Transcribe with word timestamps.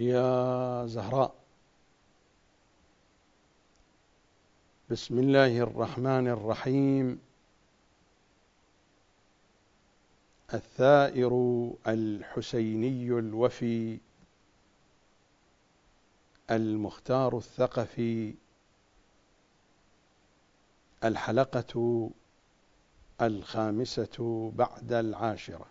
يا 0.00 0.86
زهراء. 0.86 1.34
بسم 4.90 5.18
الله 5.18 5.58
الرحمن 5.58 6.28
الرحيم. 6.28 7.20
الثائر 10.54 11.32
الحسيني 11.86 13.18
الوفي. 13.18 13.98
المختار 16.50 17.36
الثقفي. 17.36 18.34
الحلقة 21.04 22.10
الخامسة 23.22 24.52
بعد 24.56 24.92
العاشرة. 24.92 25.66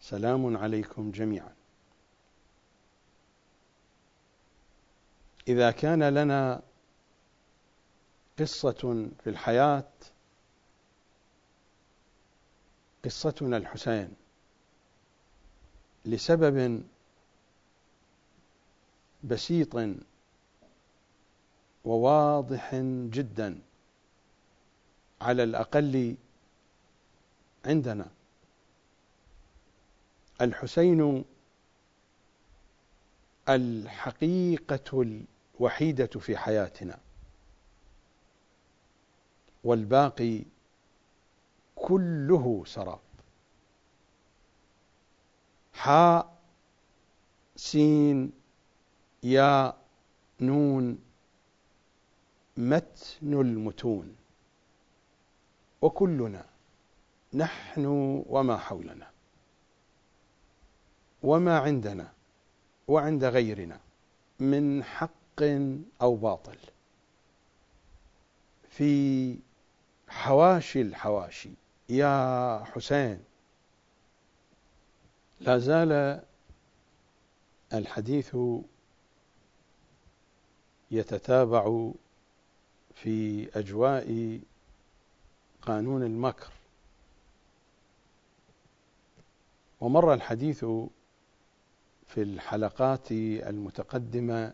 سلام 0.00 0.56
عليكم 0.56 1.10
جميعا. 1.10 1.63
إذا 5.48 5.70
كان 5.70 6.02
لنا 6.02 6.62
قصة 8.38 9.08
في 9.24 9.30
الحياة 9.30 9.88
قصتنا 13.04 13.56
الحسين 13.56 14.14
لسبب 16.04 16.82
بسيط 19.24 19.76
وواضح 21.84 22.74
جدا 23.10 23.60
على 25.20 25.42
الأقل 25.42 26.16
عندنا. 27.66 28.06
الحسين 30.40 31.24
الحقيقة 33.48 35.16
الوحيدة 35.60 36.06
في 36.06 36.36
حياتنا. 36.36 36.98
والباقي 39.64 40.42
كله 41.76 42.64
سراب. 42.66 43.00
حاء 45.72 46.38
سين 47.56 48.32
يا 49.22 49.76
نون 50.40 50.98
متن 52.56 53.40
المتون. 53.40 54.16
وكلنا 55.82 56.46
نحن 57.34 57.86
وما 58.28 58.56
حولنا. 58.56 59.10
وما 61.22 61.58
عندنا 61.58 62.12
وعند 62.88 63.24
غيرنا 63.24 63.80
من 64.40 64.84
حق 64.84 65.23
أو 66.02 66.16
باطل. 66.16 66.58
في 68.70 69.38
حواشي 70.08 70.80
الحواشي 70.80 71.50
يا 71.88 72.64
حسين 72.64 73.24
لا 75.40 75.58
زال 75.58 76.22
الحديث 77.72 78.36
يتتابع 80.90 81.90
في 82.94 83.48
أجواء 83.58 84.40
قانون 85.62 86.02
المكر. 86.02 86.52
ومر 89.80 90.14
الحديث 90.14 90.64
في 92.06 92.22
الحلقات 92.22 93.12
المتقدمة 93.12 94.52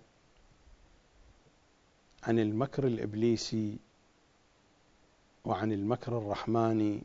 عن 2.22 2.38
المكر 2.38 2.86
الإبليسي 2.86 3.78
وعن 5.44 5.72
المكر 5.72 6.18
الرحماني 6.18 7.02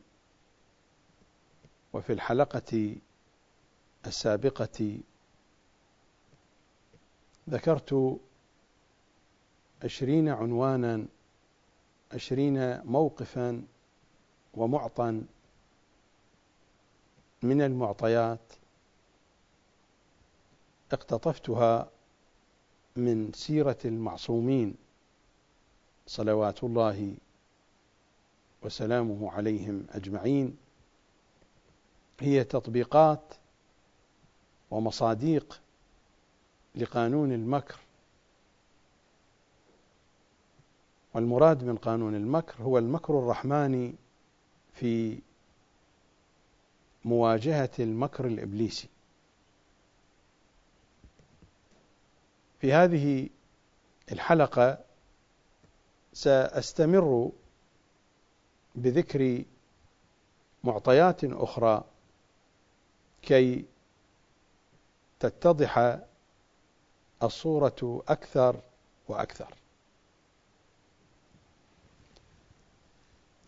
وفي 1.92 2.12
الحلقة 2.12 2.96
السابقة 4.06 4.98
ذكرت 7.50 8.20
عشرين 9.84 10.28
عنوانا 10.28 11.06
عشرين 12.12 12.80
موقفا 12.84 13.62
ومعطى 14.54 15.22
من 17.42 17.62
المعطيات 17.62 18.52
اقتطفتها 20.92 21.90
من 22.96 23.32
سيرة 23.32 23.78
المعصومين. 23.84 24.74
صلوات 26.06 26.64
الله 26.64 27.14
وسلامه 28.62 29.32
عليهم 29.32 29.86
أجمعين. 29.90 30.56
هي 32.20 32.44
تطبيقات 32.44 33.34
ومصاديق 34.70 35.60
لقانون 36.74 37.32
المكر. 37.32 37.78
والمراد 41.14 41.64
من 41.64 41.76
قانون 41.76 42.14
المكر 42.14 42.62
هو 42.62 42.78
المكر 42.78 43.18
الرحماني 43.18 43.94
في 44.72 45.18
مواجهة 47.04 47.70
المكر 47.78 48.26
الإبليسي. 48.26 48.88
في 52.60 52.72
هذه 52.72 53.28
الحلقة 54.12 54.85
سأستمر 56.16 57.32
بذكر 58.74 59.44
معطيات 60.64 61.24
أخرى 61.24 61.84
كي 63.22 63.64
تتضح 65.20 65.98
الصورة 67.22 68.02
أكثر 68.08 68.60
وأكثر. 69.08 69.54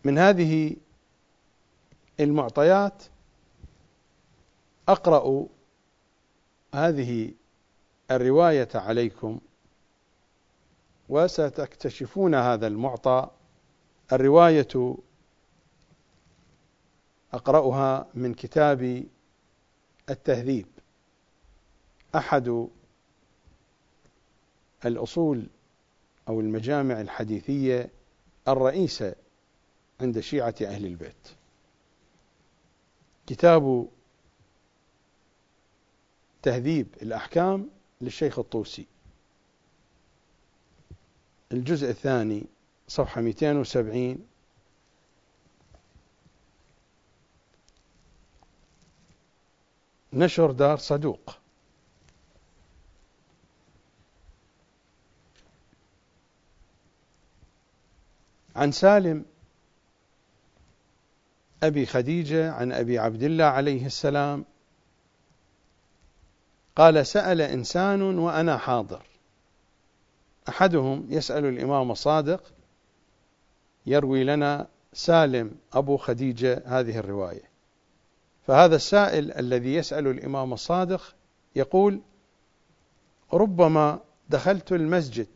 من 0.03 0.17
هذه 0.17 0.75
المعطيات 2.19 3.03
أقرأ 4.87 5.45
هذه 6.73 7.33
الرواية 8.11 8.69
عليكم 8.75 9.39
وستكتشفون 11.09 12.35
هذا 12.35 12.67
المعطى. 12.67 13.29
الرواية 14.13 14.95
أقرأها 17.33 18.07
من 18.13 18.33
كتاب 18.33 19.03
التهذيب. 20.09 20.65
أحد 22.15 22.67
الأصول 24.85 25.47
أو 26.27 26.39
المجامع 26.39 27.01
الحديثية 27.01 27.89
الرئيسة 28.47 29.15
عند 30.01 30.19
شيعة 30.19 30.55
أهل 30.61 30.85
البيت. 30.85 31.27
كتاب 33.27 33.87
تهذيب 36.41 36.87
الأحكام 37.01 37.69
للشيخ 38.01 38.39
الطوسي. 38.39 38.87
الجزء 41.51 41.89
الثاني 41.89 42.43
صفحة 42.87 43.21
270 43.21 44.27
نشر 50.13 50.51
دار 50.51 50.77
صدوق. 50.77 51.37
عن 58.55 58.71
سالم 58.71 59.25
أبي 61.63 61.85
خديجة 61.85 62.51
عن 62.53 62.71
أبي 62.71 62.99
عبد 62.99 63.23
الله 63.23 63.45
عليه 63.45 63.85
السلام 63.85 64.45
قال 66.75 67.07
سأل 67.07 67.41
إنسان 67.41 68.01
وأنا 68.01 68.57
حاضر. 68.57 69.08
أحدهم 70.49 71.05
يسأل 71.09 71.45
الإمام 71.45 71.91
الصادق 71.91 72.43
يروي 73.85 74.23
لنا 74.23 74.67
سالم 74.93 75.51
أبو 75.73 75.97
خديجة 75.97 76.63
هذه 76.65 76.97
الرواية. 76.97 77.49
فهذا 78.47 78.75
السائل 78.75 79.31
الذي 79.31 79.75
يسأل 79.75 80.07
الإمام 80.07 80.53
الصادق 80.53 81.15
يقول 81.55 82.01
ربما 83.33 83.99
دخلت 84.29 84.71
المسجد 84.71 85.27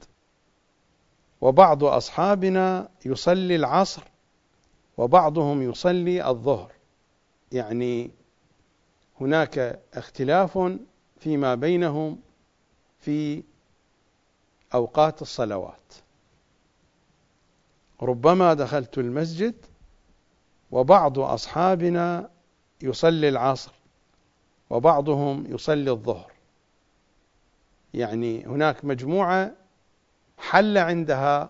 وبعض 1.42 1.84
أصحابنا 1.84 2.90
يصلي 3.06 3.56
العصر 3.56 4.04
وبعضهم 4.98 5.62
يصلي 5.62 6.30
الظهر. 6.30 6.72
يعني 7.52 8.12
هناك 9.22 9.80
اختلاف 9.94 10.60
فيما 11.20 11.56
بينهم 11.56 12.20
في 13.00 13.44
أوقات 14.74 15.22
الصلوات. 15.22 15.94
ربما 18.02 18.54
دخلت 18.54 18.98
المسجد 18.98 19.56
وبعض 20.72 21.20
أصحابنا 21.20 22.30
يصلي 22.82 23.30
العصر 23.30 23.72
وبعضهم 24.70 25.46
يصلي 25.54 25.92
الظهر. 25.92 26.32
يعني 27.94 28.46
هناك 28.46 28.86
مجموعة 28.86 29.52
حل 30.38 30.78
عندها 30.78 31.50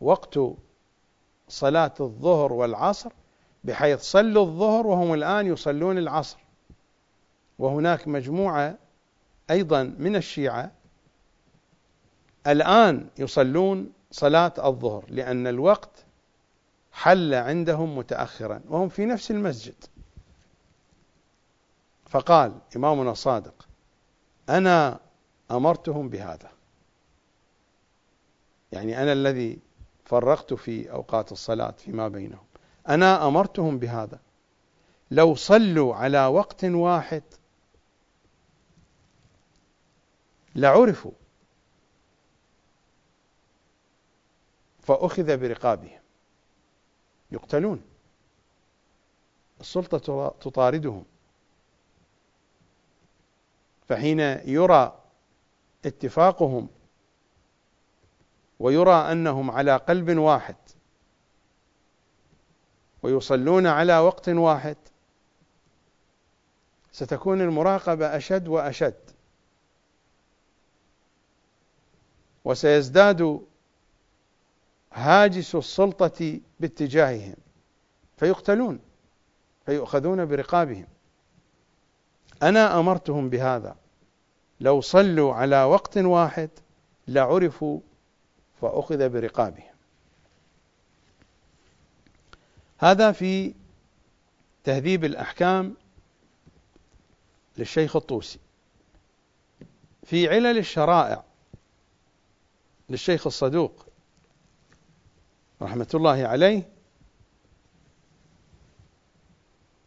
وقت 0.00 0.38
صلاة 1.48 1.94
الظهر 2.00 2.52
والعصر 2.52 3.12
بحيث 3.64 4.00
صلوا 4.00 4.46
الظهر 4.46 4.86
وهم 4.86 5.14
الآن 5.14 5.46
يصلون 5.46 5.98
العصر. 5.98 6.38
وهناك 7.58 8.08
مجموعة 8.08 8.78
أيضا 9.50 9.82
من 9.82 10.16
الشيعة 10.16 10.72
الآن 12.48 13.08
يصلون 13.18 13.92
صلاة 14.10 14.52
الظهر 14.64 15.04
لأن 15.08 15.46
الوقت 15.46 16.04
حل 16.92 17.34
عندهم 17.34 17.98
متأخرا 17.98 18.60
وهم 18.68 18.88
في 18.88 19.06
نفس 19.06 19.30
المسجد. 19.30 19.84
فقال 22.06 22.52
إمامنا 22.76 23.10
الصادق 23.10 23.68
أنا 24.48 25.00
أمرتهم 25.50 26.08
بهذا. 26.08 26.50
يعني 28.72 29.02
أنا 29.02 29.12
الذي 29.12 29.58
فرقت 30.04 30.54
في 30.54 30.90
أوقات 30.92 31.32
الصلاة 31.32 31.70
فيما 31.70 32.08
بينهم. 32.08 32.44
أنا 32.88 33.28
أمرتهم 33.28 33.78
بهذا. 33.78 34.20
لو 35.10 35.34
صلوا 35.34 35.94
على 35.94 36.26
وقت 36.26 36.64
واحد 36.64 37.22
لعرفوا 40.54 41.12
فأخذ 44.88 45.36
برقابهم. 45.36 46.00
يقتلون. 47.30 47.82
السلطة 49.60 50.34
تطاردهم. 50.40 51.04
فحين 53.88 54.20
يرى 54.44 55.02
اتفاقهم 55.84 56.68
ويرى 58.60 59.12
أنهم 59.12 59.50
على 59.50 59.76
قلب 59.76 60.18
واحد 60.18 60.56
ويصلون 63.02 63.66
على 63.66 63.98
وقت 63.98 64.28
واحد 64.28 64.76
ستكون 66.92 67.40
المراقبة 67.40 68.16
أشد 68.16 68.48
وأشد. 68.48 69.10
وسيزداد 72.44 73.40
هاجس 74.92 75.54
السلطة 75.54 76.40
باتجاههم 76.60 77.36
فيقتلون 78.16 78.80
فيؤخذون 79.66 80.24
برقابهم. 80.26 80.86
أنا 82.42 82.80
أمرتهم 82.80 83.28
بهذا. 83.30 83.76
لو 84.60 84.80
صلوا 84.80 85.34
على 85.34 85.62
وقت 85.62 85.98
واحد 85.98 86.50
لعرفوا 87.08 87.80
فأخذ 88.60 89.08
برقابهم. 89.08 89.74
هذا 92.78 93.12
في 93.12 93.54
تهذيب 94.64 95.04
الأحكام 95.04 95.74
للشيخ 97.58 97.96
الطوسي. 97.96 98.38
في 100.04 100.28
علل 100.28 100.58
الشرائع 100.58 101.24
للشيخ 102.88 103.26
الصدوق 103.26 103.87
رحمة 105.62 105.88
الله 105.94 106.26
عليه. 106.26 106.62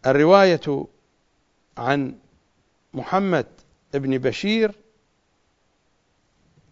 الرواية 0.05 0.85
عن 1.77 2.15
محمد 2.93 3.47
بن 3.93 4.17
بشير 4.17 4.75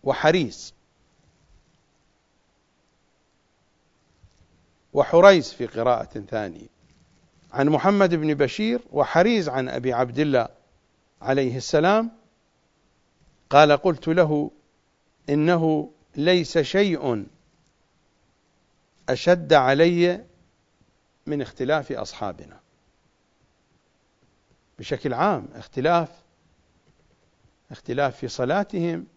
وحريز 0.04 0.74
وحريز 4.94 5.54
في 5.54 5.66
قراءة 5.66 6.20
ثانية. 6.20 6.68
عن 7.54 7.70
محمد 7.70 8.16
بن 8.16 8.34
بشير 8.34 8.82
وحريز 8.92 9.50
عن 9.50 9.70
أبي 9.70 9.94
عبد 9.94 10.20
الله 10.20 10.48
عليه 11.22 11.58
السلام. 11.58 12.12
قال 13.50 13.72
قلت 13.72 14.08
له 14.08 14.52
إنه 15.30 15.92
ليس 16.16 16.58
شيء 16.58 17.26
أشد 19.10 19.54
علي 19.54 20.26
من 21.26 21.42
اختلاف 21.42 21.92
أصحابنا. 21.92 22.60
بشكل 24.80 25.14
عام 25.14 25.48
اختلاف 25.54 26.10
اختلاف 27.72 28.18
في 28.18 28.28
صلاتهم 28.28 29.08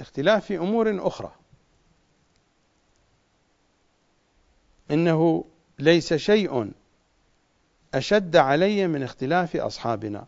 اختلاف 0.00 0.44
في 0.44 0.56
أمور 0.58 1.06
أخرى. 1.06 1.34
إنه 4.90 5.44
ليس 5.78 6.14
شيء 6.14 6.72
أشد 7.94 8.36
علي 8.36 8.86
من 8.86 9.02
اختلاف 9.02 9.56
أصحابنا. 9.56 10.26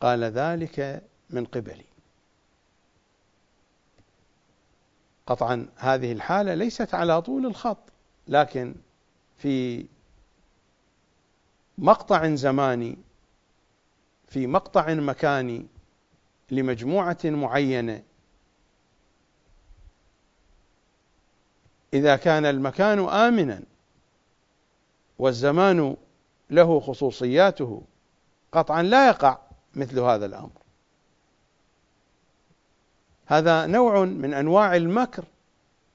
قال 0.00 0.24
ذلك 0.24 1.02
من 1.30 1.44
قبلي. 1.44 1.95
قطعا 5.26 5.68
هذه 5.76 6.12
الحالة 6.12 6.54
ليست 6.54 6.94
على 6.94 7.22
طول 7.22 7.46
الخط 7.46 7.92
لكن 8.28 8.74
في 9.38 9.86
مقطع 11.78 12.34
زماني 12.34 12.98
في 14.28 14.46
مقطع 14.46 14.94
مكاني 14.94 15.66
لمجموعة 16.50 17.18
معينة 17.24 18.02
إذا 21.94 22.16
كان 22.16 22.46
المكان 22.46 22.98
آمنا 23.08 23.62
والزمان 25.18 25.96
له 26.50 26.80
خصوصياته 26.80 27.82
قطعا 28.52 28.82
لا 28.82 29.08
يقع 29.08 29.38
مثل 29.74 29.98
هذا 30.00 30.26
الأمر. 30.26 30.65
هذا 33.26 33.66
نوع 33.66 34.04
من 34.04 34.34
أنواع 34.34 34.76
المكر 34.76 35.24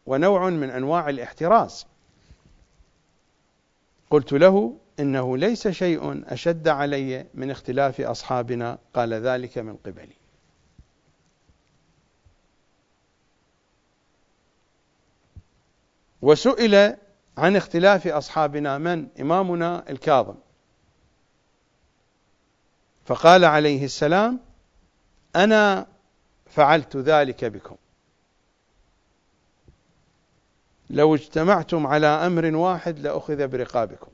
ونوع 0.05 0.49
من 0.49 0.69
أنواع 0.69 1.09
الاحتراز. 1.09 1.85
قلت 4.09 4.33
له 4.33 4.77
إنه 4.99 5.37
ليس 5.37 5.67
شيء 5.67 6.23
أشد 6.33 6.67
علي 6.67 7.25
من 7.33 7.51
اختلاف 7.51 8.01
أصحابنا 8.01 8.77
قال 8.93 9.13
ذلك 9.13 9.57
من 9.57 9.75
قبلي. 9.75 10.15
وسئل 16.21 16.95
عن 17.37 17.55
اختلاف 17.55 18.07
أصحابنا 18.07 18.77
من؟ 18.77 19.07
إمامنا 19.19 19.89
الكاظم. 19.89 20.35
فقال 23.05 23.45
عليه 23.45 23.85
السلام 23.85 24.39
أنا 25.35 25.87
فعلت 26.51 26.97
ذلك 26.97 27.45
بكم. 27.45 27.75
لو 30.89 31.15
اجتمعتم 31.15 31.87
على 31.87 32.07
أمر 32.07 32.55
واحد 32.55 32.99
لأخذ 32.99 33.47
برقابكم. 33.47 34.11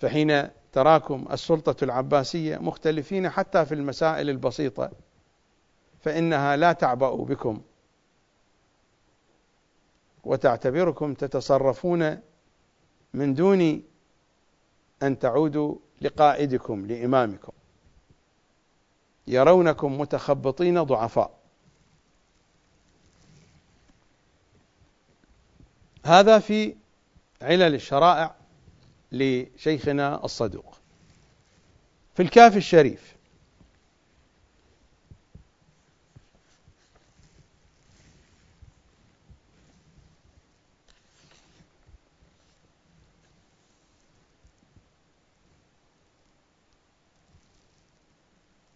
فحين 0.00 0.48
تراكم 0.72 1.26
السلطة 1.30 1.84
العباسية 1.84 2.58
مختلفين 2.58 3.30
حتى 3.30 3.66
في 3.66 3.74
المسائل 3.74 4.30
البسيطة 4.30 4.90
فإنها 6.00 6.56
لا 6.56 6.72
تعبأ 6.72 7.14
بكم. 7.16 7.62
وتعتبركم 10.24 11.14
تتصرفون 11.14 12.20
من 13.14 13.34
دون 13.34 13.82
أن 15.02 15.18
تعودوا 15.18 15.76
لقائدكم 16.00 16.86
لإمامكم. 16.86 17.52
يرونكم 19.26 20.00
متخبطين 20.00 20.82
ضعفاء. 20.82 21.38
هذا 26.04 26.38
في 26.38 26.74
علل 27.42 27.74
الشرائع 27.74 28.34
لشيخنا 29.12 30.24
الصدوق. 30.24 30.78
في 32.14 32.22
الكافي 32.22 32.56
الشريف 32.56 33.13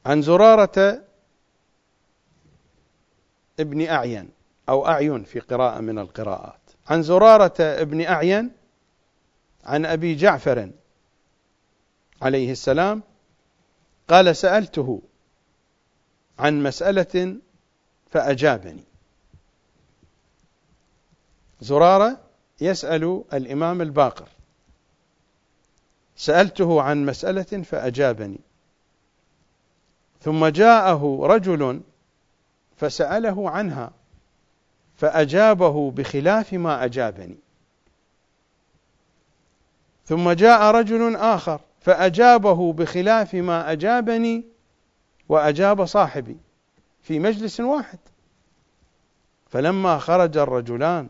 عن 0.08 0.22
زرارة 0.22 1.04
ابن 3.60 3.88
أعين 3.88 4.30
أو 4.68 4.86
أعين 4.86 5.24
في 5.24 5.40
قراءة 5.40 5.80
من 5.80 5.98
القراءات. 5.98 6.60
عن 6.86 7.02
زرارة 7.02 7.54
ابن 7.60 8.00
أعين 8.00 8.50
عن 9.64 9.86
أبي 9.86 10.14
جعفر 10.14 10.70
عليه 12.22 12.52
السلام 12.52 13.02
قال 14.08 14.36
سألته 14.36 15.02
عن 16.38 16.62
مسألة 16.62 17.36
فأجابني. 18.10 18.84
زرارة 21.60 22.20
يسأل 22.60 23.24
الإمام 23.32 23.82
الباقر. 23.82 24.28
سألته 26.16 26.82
عن 26.82 27.06
مسألة 27.06 27.62
فأجابني. 27.62 28.47
ثم 30.20 30.46
جاءه 30.46 31.18
رجل 31.22 31.80
فسأله 32.76 33.50
عنها 33.50 33.90
فأجابه 34.96 35.90
بخلاف 35.90 36.52
ما 36.52 36.84
أجابني. 36.84 37.36
ثم 40.06 40.30
جاء 40.30 40.62
رجل 40.70 41.16
آخر 41.16 41.60
فأجابه 41.80 42.72
بخلاف 42.72 43.34
ما 43.34 43.72
أجابني 43.72 44.44
وأجاب 45.28 45.84
صاحبي 45.84 46.36
في 47.02 47.18
مجلس 47.18 47.60
واحد. 47.60 47.98
فلما 49.50 49.98
خرج 49.98 50.36
الرجلان 50.36 51.08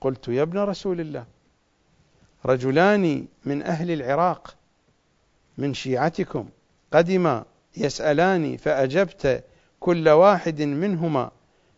قلت 0.00 0.28
يا 0.28 0.42
ابن 0.42 0.58
رسول 0.58 1.00
الله 1.00 1.24
رجلان 2.46 3.26
من 3.44 3.62
أهل 3.62 3.90
العراق 3.90 4.56
من 5.58 5.74
شيعتكم 5.74 6.48
قدما 6.92 7.44
يسألان 7.76 8.56
فأجبت 8.56 9.44
كل 9.80 10.08
واحد 10.08 10.62
منهما 10.62 11.30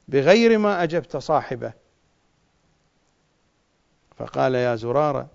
بغير 0.08 0.58
ما 0.58 0.82
أجبت 0.82 1.16
صاحبه. 1.16 1.72
فقال 4.16 4.54
يا 4.54 4.76
زرارة 4.76 5.26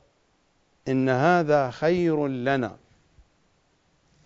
إن 0.88 1.10
هذا 1.10 1.70
خير 1.72 2.28
لنا 2.28 2.78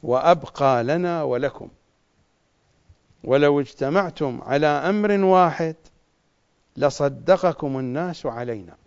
وأبقى 0.03 0.83
لنا 0.83 1.23
ولكم. 1.23 1.69
ولو 3.23 3.59
اجتمعتم 3.59 4.41
على 4.41 4.67
أمر 4.67 5.11
واحد 5.11 5.75
لصدقكم 6.77 7.79
الناس 7.79 8.25
علينا. 8.25 8.77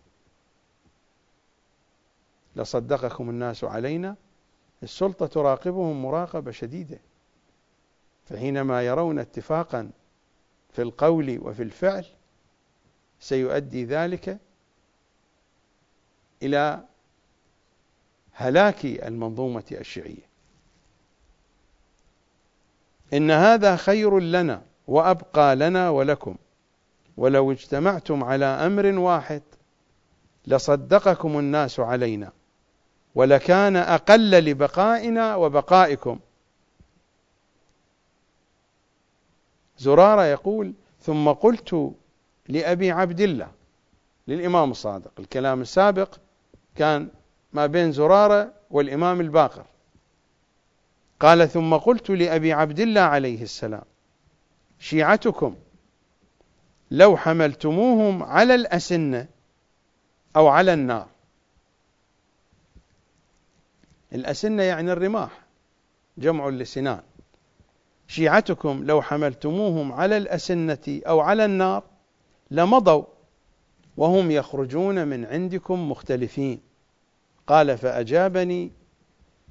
لصدقكم 2.56 3.30
الناس 3.30 3.64
علينا 3.64 4.16
السلطة 4.82 5.26
تراقبهم 5.26 6.02
مراقبة 6.02 6.50
شديدة. 6.50 6.98
فحينما 8.24 8.82
يرون 8.82 9.18
اتفاقا 9.18 9.90
في 10.72 10.82
القول 10.82 11.38
وفي 11.42 11.62
الفعل 11.62 12.06
سيؤدي 13.20 13.84
ذلك 13.84 14.38
إلى 16.42 16.84
هلاك 18.32 18.84
المنظومة 18.84 19.64
الشيعية. 19.72 20.34
إن 23.12 23.30
هذا 23.30 23.76
خير 23.76 24.18
لنا 24.18 24.62
وأبقى 24.86 25.56
لنا 25.56 25.90
ولكم 25.90 26.36
ولو 27.16 27.52
اجتمعتم 27.52 28.24
على 28.24 28.44
أمر 28.44 28.86
واحد 28.86 29.42
لصدقكم 30.46 31.38
الناس 31.38 31.80
علينا 31.80 32.32
ولكان 33.14 33.76
أقل 33.76 34.30
لبقائنا 34.30 35.36
وبقائكم. 35.36 36.18
زرارة 39.78 40.24
يقول 40.24 40.74
ثم 41.00 41.28
قلت 41.28 41.94
لأبي 42.48 42.90
عبد 42.90 43.20
الله 43.20 43.50
للإمام 44.28 44.70
الصادق. 44.70 45.12
الكلام 45.18 45.60
السابق 45.60 46.16
كان 46.76 47.08
ما 47.52 47.66
بين 47.66 47.92
زرارة 47.92 48.52
والإمام 48.70 49.20
الباقر. 49.20 49.66
قال 51.20 51.48
ثم 51.48 51.74
قلت 51.74 52.10
لأبي 52.10 52.52
عبد 52.52 52.80
الله 52.80 53.00
عليه 53.00 53.42
السلام 53.42 53.84
شيعتكم 54.78 55.56
لو 56.90 57.16
حملتموهم 57.16 58.22
على 58.22 58.54
الأسنة 58.54 59.26
أو 60.36 60.48
على 60.48 60.72
النار. 60.72 61.08
الأسنة 64.12 64.62
يعني 64.62 64.92
الرماح 64.92 65.40
جمع 66.18 66.48
لسنان. 66.48 67.02
شيعتكم 68.08 68.84
لو 68.84 69.02
حملتموهم 69.02 69.92
على 69.92 70.16
الأسنة 70.16 71.00
أو 71.06 71.20
على 71.20 71.44
النار 71.44 71.82
لمضوا 72.50 73.04
وهم 73.96 74.30
يخرجون 74.30 75.08
من 75.08 75.24
عندكم 75.24 75.90
مختلفين. 75.90 76.60
قال 77.46 77.78
فأجابني 77.78 78.70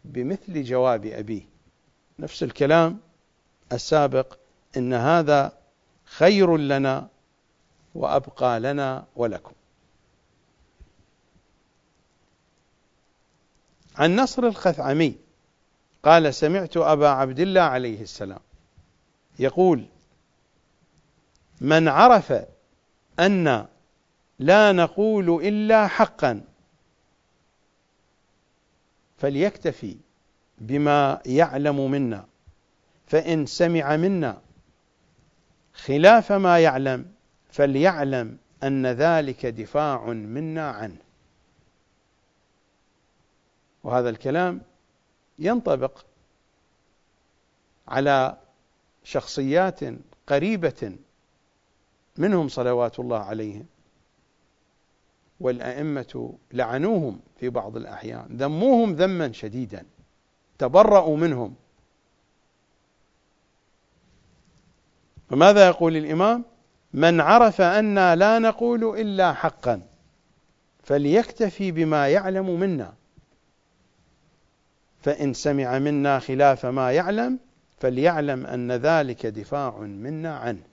بمثل 0.05 0.63
جواب 0.63 1.05
أبيه. 1.05 1.41
نفس 2.19 2.43
الكلام 2.43 2.99
السابق 3.71 4.37
إن 4.77 4.93
هذا 4.93 5.57
خير 6.05 6.57
لنا 6.57 7.07
وأبقى 7.95 8.59
لنا 8.59 9.05
ولكم. 9.15 9.53
عن 13.95 14.15
نصر 14.15 14.43
الخثعمي 14.43 15.15
قال 16.03 16.33
سمعت 16.33 16.77
أبا 16.77 17.07
عبد 17.07 17.39
الله 17.39 17.61
عليه 17.61 18.01
السلام 18.01 18.39
يقول 19.39 19.85
من 21.61 21.87
عرف 21.87 22.33
أن 23.19 23.67
لا 24.39 24.71
نقول 24.71 25.45
إلا 25.47 25.87
حقا 25.87 26.41
فليكتفي 29.17 29.97
بما 30.57 31.21
يعلم 31.25 31.91
منا 31.91 32.25
فإن 33.07 33.45
سمع 33.45 33.95
منا 33.95 34.41
خلاف 35.73 36.31
ما 36.31 36.59
يعلم 36.59 37.11
فليعلم 37.49 38.37
أن 38.63 38.87
ذلك 38.87 39.45
دفاع 39.45 40.05
منا 40.05 40.69
عنه. 40.69 40.97
وهذا 43.83 44.09
الكلام 44.09 44.61
ينطبق 45.39 46.05
على 47.87 48.37
شخصيات 49.03 49.79
قريبة 50.27 50.95
منهم 52.17 52.47
صلوات 52.47 52.99
الله 52.99 53.19
عليهم 53.19 53.65
والأئمة 55.39 56.33
لعنوهم 56.51 57.19
في 57.39 57.49
بعض 57.49 57.77
الأحيان 57.77 58.27
ذموهم 58.37 58.93
ذما 58.93 59.31
شديدا 59.31 59.85
تبرأوا 60.57 61.17
منهم. 61.17 61.55
فماذا 65.29 65.67
يقول 65.67 65.97
الإمام؟ 65.97 66.45
من 66.93 67.21
عرف 67.21 67.61
أنا 67.61 68.15
لا 68.15 68.39
نقول 68.39 68.99
إلا 68.99 69.33
حقا 69.33 69.81
فليكتفي 70.83 71.71
بما 71.71 72.07
يعلم 72.09 72.59
منا. 72.59 72.93
فإن 75.03 75.33
سمع 75.33 75.79
منا 75.79 76.19
خلاف 76.19 76.65
ما 76.65 76.91
يعلم 76.91 77.39
فليعلم 77.79 78.45
أن 78.45 78.71
ذلك 78.71 79.25
دفاع 79.25 79.77
منا 79.79 80.37
عنه. 80.37 80.63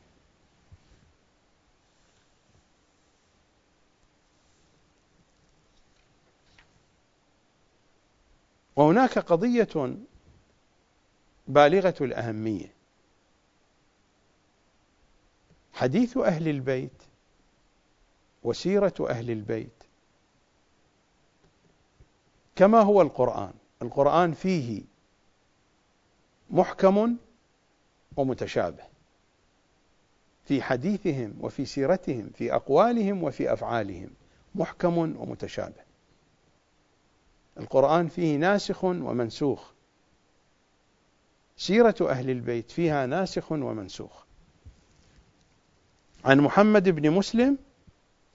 وهناك 8.77 9.19
قضية 9.19 9.97
بالغة 11.49 11.95
الأهمية. 12.01 12.73
حديث 15.73 16.17
أهل 16.17 16.49
البيت 16.49 17.03
وسيرة 18.43 18.95
أهل 19.01 19.31
البيت. 19.31 19.85
كما 22.57 22.81
هو 22.81 23.03
القرآن. 23.03 23.60
القرآن 23.83 24.33
فيه 24.33 24.83
محكم 26.51 27.17
ومتشابه 28.17 28.83
في 30.45 30.63
حديثهم 30.63 31.35
وفي 31.41 31.65
سيرتهم 31.65 32.31
في 32.35 32.55
أقوالهم 32.55 33.23
وفي 33.23 33.53
أفعالهم 33.53 34.11
محكم 34.55 34.99
ومتشابه. 34.99 35.83
القرآن 37.61 38.09
فيه 38.09 38.37
ناسخ 38.37 38.85
ومنسوخ. 38.85 39.71
سيرة 41.57 41.95
أهل 42.01 42.31
البيت 42.31 42.71
فيها 42.71 43.07
ناسخ 43.07 43.53
ومنسوخ. 43.53 44.25
عن 46.25 46.41
محمد 46.41 46.89
بن 46.89 47.11
مسلم 47.11 47.59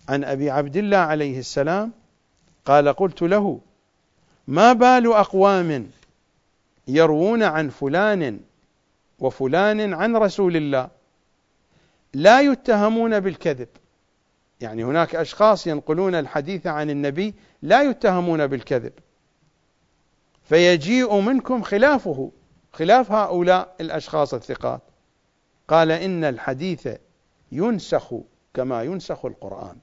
عن 0.09 0.23
أبي 0.23 0.49
عبد 0.49 0.77
الله 0.77 0.97
عليه 0.97 1.39
السلام 1.39 1.91
قال 2.65 2.93
قلت 2.93 3.21
له 3.21 3.61
ما 4.47 4.73
بال 4.73 5.13
أقوام 5.13 5.89
يروون 6.87 7.43
عن 7.43 7.69
فلان 7.69 8.39
وفلان 9.19 9.93
عن 9.93 10.15
رسول 10.15 10.55
الله؟ 10.57 10.89
لا 12.13 12.41
يتهمون 12.41 13.19
بالكذب. 13.19 13.67
يعني 14.61 14.83
هناك 14.83 15.15
أشخاص 15.15 15.67
ينقلون 15.67 16.15
الحديث 16.15 16.67
عن 16.67 16.89
النبي 16.89 17.33
لا 17.61 17.81
يتهمون 17.83 18.47
بالكذب. 18.47 18.93
فيجيء 20.43 21.19
منكم 21.19 21.61
خلافه 21.61 22.31
خلاف 22.73 23.11
هؤلاء 23.11 23.75
الأشخاص 23.81 24.33
الثقات. 24.33 24.81
قال 25.67 25.91
إن 25.91 26.23
الحديث 26.23 26.87
ينسخ 27.51 28.13
كما 28.53 28.83
ينسخ 28.83 29.25
القرآن. 29.25 29.75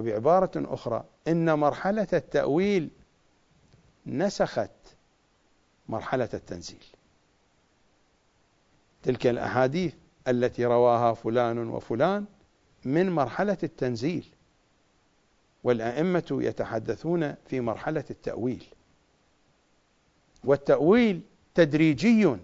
وبعبارة 0.00 0.50
أخرى 0.56 1.04
إن 1.28 1.58
مرحلة 1.58 2.06
التأويل 2.12 2.90
نسخت 4.06 4.70
مرحلة 5.88 6.28
التنزيل. 6.34 6.84
تلك 9.02 9.26
الأحاديث 9.26 9.94
التي 10.28 10.64
رواها 10.64 11.14
فلان 11.14 11.58
وفلان 11.68 12.24
من 12.84 13.10
مرحلة 13.10 13.58
التنزيل 13.62 14.26
والأئمة 15.64 16.38
يتحدثون 16.40 17.34
في 17.46 17.60
مرحلة 17.60 18.04
التأويل. 18.10 18.64
والتأويل 20.44 21.20
تدريجي. 21.54 22.36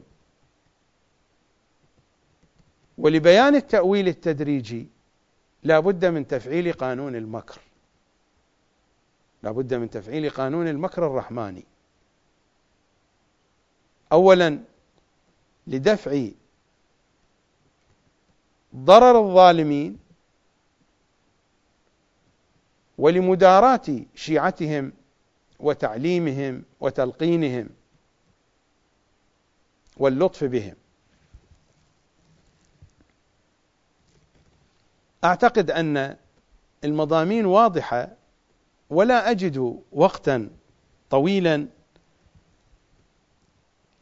ولبيان 2.99 3.55
التأويل 3.55 4.09
التدريجي 4.09 4.87
لا 5.63 5.81
بد 5.81 6.05
من 6.05 6.27
تفعيل 6.27 6.73
قانون 6.73 7.17
المكر. 7.17 7.61
لا 9.43 9.51
بد 9.51 9.75
من 9.75 9.91
تفعيل 9.91 10.31
قانون 10.31 10.69
المكر 10.69 11.07
الرحماني. 11.07 11.65
اولا 14.13 14.59
لدفع 15.67 16.29
ضرر 18.77 19.21
الظالمين 19.21 19.99
ولمداراة 22.99 24.05
شيعتهم 24.15 24.93
وتعليمهم 25.61 26.63
وتلقينهم 26.81 27.69
واللطف 29.97 30.45
بهم. 30.45 30.75
أعتقد 35.27 35.71
أن 35.71 36.17
المضامين 36.85 37.47
واضحة 37.47 38.17
ولا 38.91 39.31
أجد 39.31 39.83
وقتا 39.93 40.51
طويلا 41.11 41.69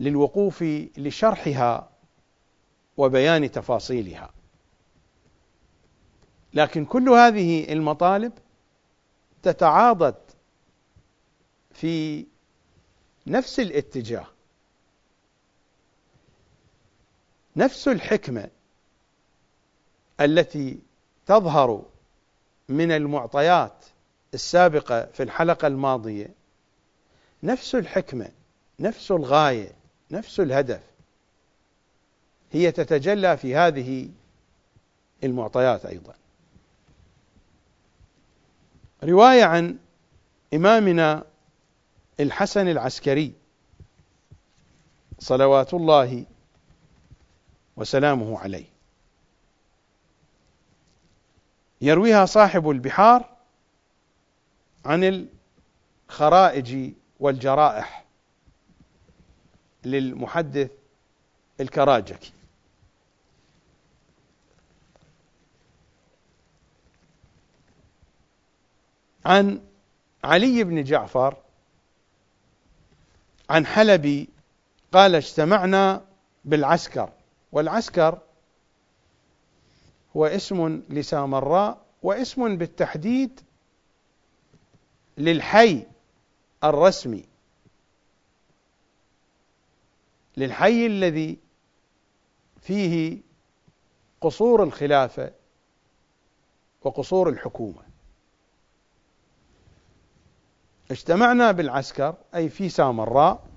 للوقوف 0.01 0.63
لشرحها 0.99 1.91
وبيان 2.97 3.51
تفاصيلها. 3.51 4.31
لكن 6.55 6.85
كل 6.85 7.09
هذه 7.09 7.73
المطالب 7.73 8.33
تتعاضد 9.43 10.15
في 11.71 12.27
نفس 13.27 13.61
الاتجاه. 13.61 14.27
نفس 17.57 17.89
الحكمة 17.89 18.51
التي 20.21 20.79
تظهر 21.27 21.83
من 22.69 22.93
المعطيات 22.93 23.85
السابقة 24.35 25.07
في 25.07 25.23
الحلقة 25.23 25.67
الماضية 25.67 26.29
نفس 27.43 27.75
الحكمة 27.75 28.31
نفس 28.81 29.11
الغاية 29.11 29.73
نفس 30.11 30.41
الهدف. 30.41 30.81
هي 32.53 32.73
تتجلى 32.73 33.37
في 33.37 33.57
هذه 33.57 34.09
المعطيات 35.25 35.87
أيضا. 35.87 36.15
رواية 39.05 39.45
عن 39.45 39.79
إمامنا 40.55 41.25
الحسن 42.21 42.69
العسكري 42.69 43.33
صلوات 45.19 45.75
الله 45.75 46.25
وسلامه 47.77 48.39
عليه. 48.39 48.74
يرويها 51.85 52.27
صاحب 52.27 52.71
البحار 52.71 53.29
عن 54.85 55.29
الخرائج 56.09 56.93
والجرائح 57.21 58.05
للمحدث 59.85 60.71
الكراجكي. 61.61 62.33
عن 69.25 69.61
علي 70.25 70.65
بن 70.65 70.85
جعفر 70.85 71.37
عن 73.51 73.67
حلبي 73.67 74.29
قال 74.93 75.15
اجتمعنا 75.15 76.05
بالعسكر 76.45 77.11
والعسكر 77.53 78.19
هو 80.17 80.27
اسم 80.27 80.83
لسامراء 80.89 81.85
واسم 82.03 82.57
بالتحديد 82.57 83.41
للحي 85.19 85.87
الرسمي. 86.65 87.25
للحي 90.37 90.87
الذي 90.87 91.39
فيه 92.61 93.23
قصور 94.21 94.63
الخلافة 94.63 95.33
وقصور 96.83 97.29
الحكومة. 97.29 97.83
اجتمعنا 100.91 101.53
بالعسكر 101.53 102.15
أي 102.35 102.49
في 102.49 102.69
سامراء 102.69 103.54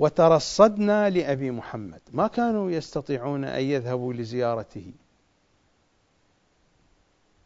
وترصدنا 0.00 1.10
لأبي 1.10 1.50
محمد. 1.50 2.00
ما 2.12 2.26
كانوا 2.26 2.70
يستطيعون 2.70 3.44
أن 3.44 3.62
يذهبوا 3.62 4.12
لزيارته. 4.12 4.92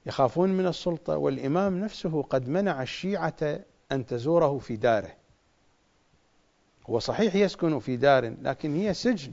يخافون 0.06 0.50
من 0.50 0.66
السلطة 0.66 1.16
والإمام 1.16 1.80
نفسه 1.80 2.22
قد 2.22 2.48
منع 2.48 2.82
الشيعة 2.82 3.60
أن 3.92 4.06
تزوره 4.06 4.58
في 4.58 4.76
داره. 4.76 5.12
هو 6.86 6.98
صحيح 6.98 7.34
يسكن 7.34 7.78
في 7.78 7.96
دار 7.96 8.34
لكن 8.42 8.76
هي 8.76 8.94
سجن. 8.94 9.32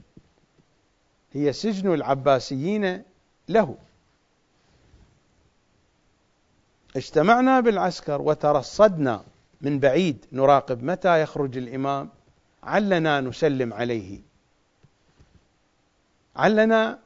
هي 1.32 1.52
سجن 1.52 1.94
العباسيين 1.94 3.02
له. 3.48 3.76
اجتمعنا 6.96 7.60
بالعسكر 7.60 8.22
وترصدنا 8.22 9.24
من 9.60 9.78
بعيد 9.78 10.26
نراقب 10.32 10.82
متى 10.82 11.22
يخرج 11.22 11.56
الإمام. 11.56 12.10
علنا 12.62 13.20
نسلم 13.20 13.72
عليه. 13.72 14.20
علنا 16.36 16.98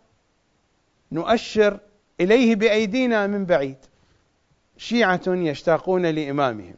نؤشر 1.12 1.80
إليه 2.20 2.54
بأيدينا 2.54 3.26
من 3.26 3.44
بعيد. 3.44 3.76
شيعة 4.76 5.22
يشتاقون 5.26 6.06
لإمامهم 6.06 6.74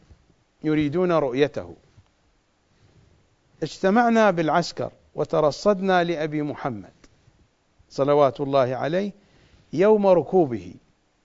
يريدون 0.65 1.13
رؤيته. 1.13 1.77
اجتمعنا 3.63 4.31
بالعسكر 4.31 4.93
وترصدنا 5.15 6.05
لأبي 6.05 6.43
محمد 6.43 6.93
صلوات 7.91 8.41
الله 8.41 8.77
عليه 8.77 9.13
يوم 9.73 10.07
ركوبه. 10.07 10.75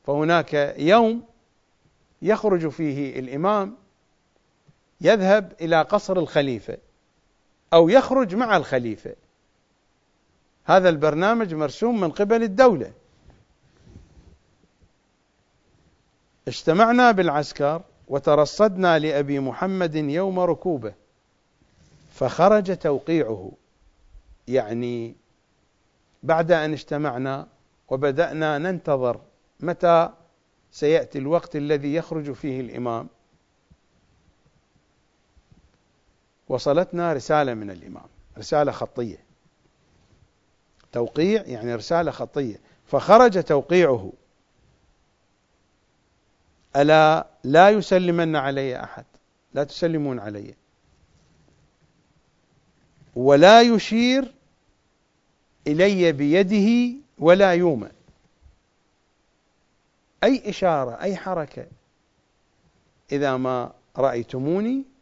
فهناك 0.04 0.76
يوم 0.78 1.24
يخرج 2.22 2.68
فيه 2.68 3.20
الإمام 3.20 3.76
يذهب 5.02 5.54
إلى 5.62 5.82
قصر 5.82 6.18
الخليفة. 6.18 6.78
أو 7.74 7.90
يخرج 7.90 8.36
مع 8.36 8.58
الخليفة. 8.58 9.16
هذا 10.66 10.90
البرنامج 10.90 11.54
مرسوم 11.54 12.02
من 12.02 12.12
قبل 12.12 12.44
الدولة. 12.44 12.92
اجتمعنا 16.48 17.12
بالعسكر 17.12 17.82
وترصدنا 18.08 19.00
لأبي 19.00 19.40
محمد 19.40 19.96
يوم 19.96 20.40
ركوبه 20.40 20.94
فخرج 22.14 22.78
توقيعه. 22.78 23.52
يعني 24.48 25.16
بعد 26.24 26.52
أن 26.52 26.74
اجتمعنا 26.74 27.48
وبدأنا 27.90 28.58
ننتظر 28.58 29.20
متى 29.60 30.10
سيأتي 30.72 31.20
الوقت 31.20 31.56
الذي 31.56 31.96
يخرج 31.96 32.32
فيه 32.32 32.62
الإمام. 32.62 33.08
وصلتنا 36.50 37.14
رسالة 37.14 37.54
من 37.54 37.72
الإمام 37.72 38.06
رسالة 38.38 38.72
خطية. 38.72 39.18
توقيع 40.92 41.44
يعني 41.46 41.76
رسالة 41.76 42.12
خطية. 42.12 42.60
فخرج 42.86 43.44
توقيعه. 43.44 44.12
ألا 46.76 47.28
لا 47.44 47.70
يسلمن 47.70 48.36
علي 48.36 48.84
أحد؟ 48.84 49.06
لا 49.54 49.64
تسلمون 49.64 50.20
علي. 50.20 50.56
ولا 53.16 53.62
يشير 53.62 54.34
إلي 55.68 56.12
بيده 56.12 56.98
ولا 57.20 57.54
يومئ. 57.54 57.92
أي 60.24 60.50
إشارة 60.50 61.02
أي 61.02 61.16
حركة. 61.16 61.68
إذا 63.12 63.38
ما 63.38 63.74
رأيتموني 63.98 64.93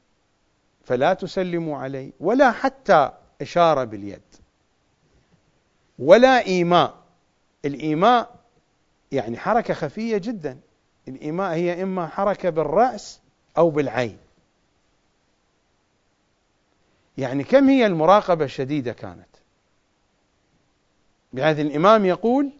فلا 0.91 1.13
تسلموا 1.13 1.77
علي 1.77 2.11
ولا 2.19 2.51
حتى 2.51 3.11
إشارة 3.41 3.83
باليد 3.83 4.21
ولا 5.99 6.45
إيماء. 6.45 6.95
الإيماء 7.65 8.35
يعني 9.11 9.37
حركة 9.37 9.73
خفية 9.73 10.17
جدا. 10.17 10.59
الإيماء 11.07 11.53
هي 11.53 11.83
إما 11.83 12.07
حركة 12.07 12.49
بالرأس 12.49 13.19
أو 13.57 13.69
بالعين. 13.69 14.17
يعني 17.17 17.43
كم 17.43 17.69
هي 17.69 17.85
المراقبة 17.85 18.45
الشديدة 18.45 18.93
كانت؟ 18.93 19.29
بحيث 21.33 21.59
الإمام 21.59 22.05
يقول 22.05 22.51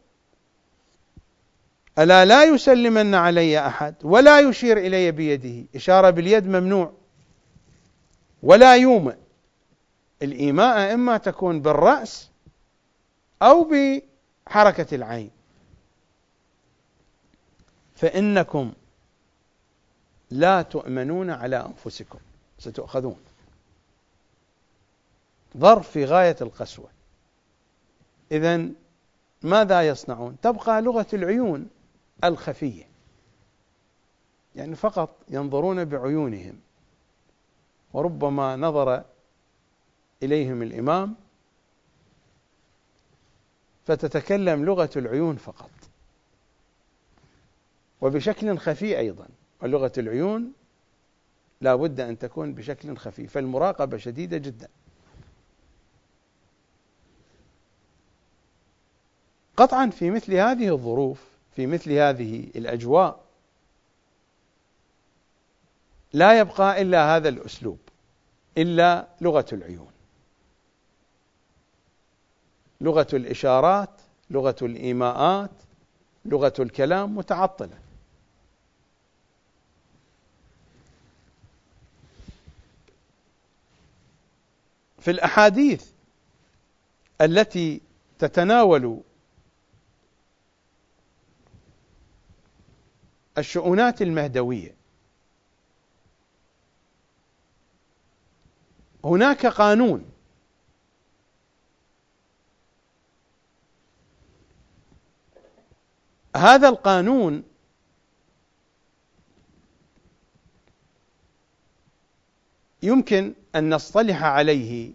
ألا 2.00 2.26
لا 2.26 2.44
يسلمن 2.44 3.16
علي 3.16 3.68
أحد 3.68 3.96
ولا 4.04 4.40
يشير 4.40 4.78
إلي 4.78 5.12
بيده. 5.12 5.68
إشارة 5.76 6.10
باليد 6.10 6.48
ممنوع. 6.48 7.01
ولا 8.44 8.76
يومئ. 8.76 9.16
الإيماء 10.22 10.94
إما 10.94 11.18
تكون 11.18 11.62
بالرأس 11.62 12.30
أو 13.42 13.70
بحركة 13.70 14.96
العين. 14.96 15.32
فإنكم 17.96 18.74
لا 20.32 20.62
تؤمنون 20.62 21.30
على 21.30 21.66
أنفسكم. 21.66 22.20
ستؤخذون. 22.60 23.20
ظرف 25.58 25.92
في 25.92 26.06
غاية 26.06 26.36
القسوة. 26.42 26.90
إذا 28.32 28.68
ماذا 29.42 29.88
يصنعون؟ 29.88 30.38
تبقى 30.42 30.82
لغة 30.82 31.08
العيون 31.14 31.70
الخفية. 32.24 32.88
يعني 34.56 34.76
فقط 34.76 35.10
ينظرون 35.30 35.86
بعيونهم. 35.86 36.60
وربما 37.94 38.56
نظر 38.56 39.04
إليهم 40.24 40.62
الإمام 40.62 41.16
فتتكلم 43.86 44.66
لغة 44.66 44.90
العيون 44.96 45.36
فقط. 45.36 45.72
وبشكل 48.02 48.58
خفي 48.58 49.00
أيضا 49.00 49.28
ولغة 49.62 49.92
العيون 49.98 50.54
لا 51.62 51.76
بد 51.76 52.00
أن 52.00 52.18
تكون 52.18 52.54
بشكل 52.54 52.98
خفي 52.98 53.28
فالمراقبة 53.28 53.98
شديدة 53.98 54.38
جدا. 54.38 54.68
قطعا 59.58 59.90
في 59.90 60.12
مثل 60.12 60.34
هذه 60.34 60.74
الظروف 60.74 61.24
في 61.56 61.68
مثل 61.68 61.92
هذه 61.92 62.52
الأجواء 62.56 63.31
لا 66.14 66.40
يبقى 66.40 66.82
إلا 66.82 67.16
هذا 67.16 67.30
الأسلوب 67.30 67.80
إلا 68.58 69.08
لغة 69.22 69.46
العيون. 69.54 69.92
لغة 72.82 73.08
الإشارات 73.14 73.90
لغة 74.30 74.56
الإيماءات 74.62 75.52
لغة 76.26 76.54
الكلام 76.60 77.16
متعطلة. 77.16 77.78
في 85.00 85.12
الأحاديث 85.12 85.92
التي 87.22 87.82
تتناول 88.20 89.02
الشؤونات 93.38 94.02
المهدوية 94.02 94.81
هناك 99.06 99.46
قانون. 99.46 100.12
هذا 106.36 106.70
القانون 106.70 107.44
يمكن 112.84 113.34
أن 113.56 113.74
نصطلح 113.74 114.24
عليه 114.24 114.92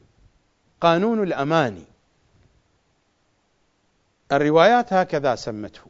قانون 0.81 1.23
الأماني. 1.23 1.85
الروايات 4.33 4.93
هكذا 4.93 5.35
سمته. 5.35 5.81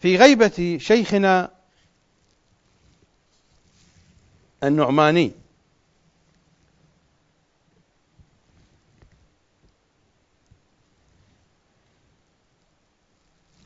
في 0.00 0.16
غيبة 0.16 0.78
شيخنا 0.80 1.50
النعماني. 4.64 5.32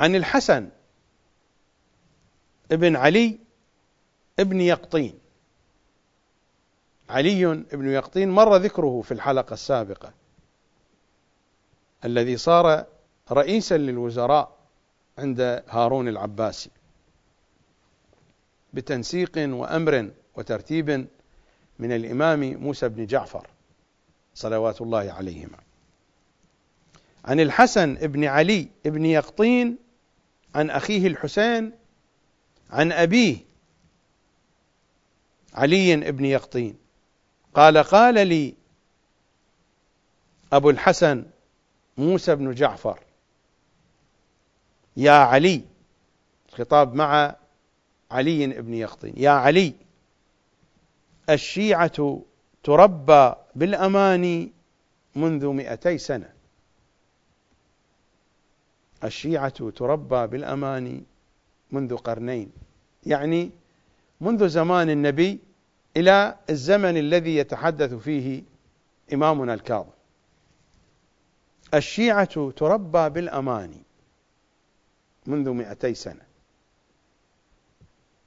عن 0.00 0.14
الحسن 0.14 0.68
ابن 2.72 2.96
علي 2.96 3.38
ابن 4.38 4.60
يقطين. 4.60 5.18
علي 7.10 7.46
ابن 7.52 7.90
يقطين 7.90 8.30
مر 8.30 8.56
ذكره 8.56 9.02
في 9.02 9.12
الحلقة 9.12 9.54
السابقة 9.54 10.12
الذي 12.04 12.36
صار 12.36 12.86
رئيسا 13.32 13.76
للوزراء 13.76 14.56
عند 15.18 15.62
هارون 15.68 16.08
العباسي 16.08 16.70
بتنسيق 18.72 19.32
وأمر 19.36 20.10
وترتيب 20.36 21.06
من 21.78 21.92
الإمام 21.92 22.54
موسى 22.54 22.88
بن 22.88 23.06
جعفر 23.06 23.46
صلوات 24.34 24.80
الله 24.80 25.12
عليهما. 25.12 25.58
عن 27.24 27.40
الحسن 27.40 27.94
بن 27.94 28.24
علي 28.24 28.68
بن 28.84 29.06
يقطين 29.06 29.76
عن 30.54 30.70
أخيه 30.70 31.06
الحسين 31.06 31.72
عن 32.70 32.92
أبيه 32.92 33.36
علي 35.54 35.96
بن 35.96 36.24
يقطين. 36.24 36.76
قال 37.54 37.78
قال 37.78 38.26
لي 38.26 38.54
أبو 40.52 40.70
الحسن 40.70 41.24
موسى 41.96 42.34
بن 42.34 42.54
جعفر 42.54 43.00
يا 44.96 45.12
علي 45.12 45.62
الخطاب 46.48 46.94
مع 46.94 47.36
علي 48.10 48.46
بن 48.46 48.74
يقطين 48.74 49.14
يا 49.16 49.30
علي 49.30 49.72
الشيعة 51.30 52.22
تربى 52.62 53.32
بالأمان 53.54 54.50
منذ 55.16 55.46
مئتي 55.46 55.98
سنة. 55.98 56.32
الشيعة 59.04 59.70
تربى 59.70 60.26
بالأمان 60.26 61.04
منذ 61.72 61.96
قرنين. 61.96 62.52
يعني 63.06 63.50
منذ 64.20 64.48
زمان 64.48 64.90
النبي 64.90 65.38
إلى 65.96 66.36
الزمن 66.50 66.96
الذي 66.96 67.36
يتحدث 67.36 67.94
فيه 67.94 68.42
إمامنا 69.12 69.54
الكاظم. 69.54 69.90
الشيعة 71.74 72.50
تربى 72.50 73.08
بالأمان 73.08 73.74
منذ 75.26 75.50
مئتي 75.50 75.94
سنة. 75.94 76.26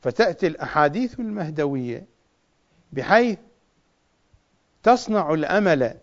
فتأتي 0.01 0.47
الأحاديث 0.47 1.19
المهدوية 1.19 2.05
بحيث 2.93 3.39
تصنع 4.83 5.33
الأمل 5.33 5.97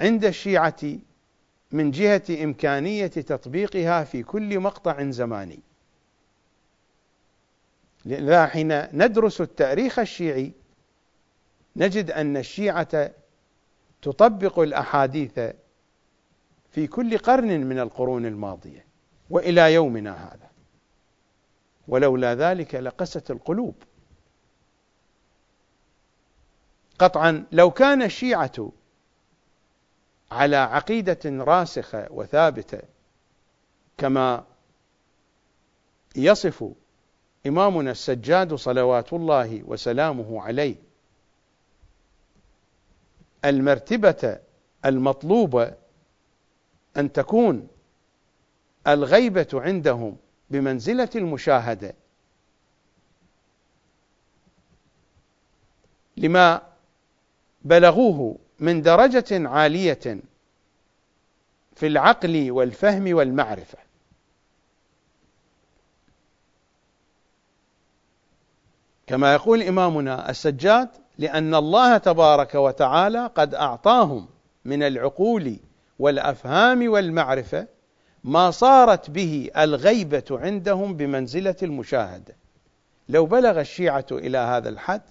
عند 0.00 0.24
الشيعة 0.24 0.82
من 1.72 1.90
جهة 1.90 2.44
إمكانية 2.44 3.06
تطبيقها 3.06 4.04
في 4.04 4.22
كل 4.22 4.60
مقطع 4.60 5.10
زماني. 5.10 5.60
لذا 8.04 8.46
حين 8.46 8.82
ندرس 8.82 9.40
التاريخ 9.40 9.98
الشيعي 9.98 10.52
نجد 11.76 12.10
أن 12.10 12.36
الشيعة 12.36 13.10
تطبق 14.02 14.58
الأحاديث 14.58 15.40
في 16.70 16.86
كل 16.86 17.18
قرن 17.18 17.60
من 17.60 17.78
القرون 17.78 18.26
الماضية 18.26 18.84
وإلى 19.30 19.74
يومنا 19.74 20.12
هذا. 20.12 20.48
ولولا 21.88 22.34
ذلك 22.34 22.74
لقست 22.74 23.30
القلوب. 23.30 23.74
قطعا 26.98 27.44
لو 27.52 27.70
كان 27.70 28.02
الشيعة 28.02 28.72
على 30.30 30.56
عقيدة 30.56 31.18
راسخة 31.24 32.06
وثابتة 32.10 32.80
كما 33.98 34.44
يصف 36.16 36.64
إمامنا 37.46 37.90
السجاد 37.90 38.54
صلوات 38.54 39.12
الله 39.12 39.62
وسلامه 39.62 40.42
عليه 40.42 40.76
المرتبة 43.44 44.38
المطلوبة 44.84 45.74
أن 46.96 47.12
تكون 47.12 47.68
الغيبة 48.86 49.48
عندهم 49.54 50.16
بمنزلة 50.50 51.08
المشاهدة. 51.16 51.94
لما 56.16 56.67
بلغوه 57.62 58.36
من 58.60 58.82
درجة 58.82 59.48
عالية 59.48 60.20
في 61.74 61.86
العقل 61.86 62.50
والفهم 62.50 63.14
والمعرفة. 63.14 63.78
كما 69.06 69.32
يقول 69.32 69.62
إمامنا 69.62 70.30
السجاد 70.30 70.88
لأن 71.18 71.54
الله 71.54 71.98
تبارك 71.98 72.54
وتعالى 72.54 73.30
قد 73.34 73.54
أعطاهم 73.54 74.26
من 74.64 74.82
العقول 74.82 75.56
والأفهام 75.98 76.88
والمعرفة 76.88 77.66
ما 78.24 78.50
صارت 78.50 79.10
به 79.10 79.50
الغيبة 79.56 80.24
عندهم 80.30 80.94
بمنزلة 80.94 81.56
المشاهدة. 81.62 82.36
لو 83.08 83.26
بلغ 83.26 83.60
الشيعة 83.60 84.06
إلى 84.12 84.38
هذا 84.38 84.68
الحد 84.68 85.02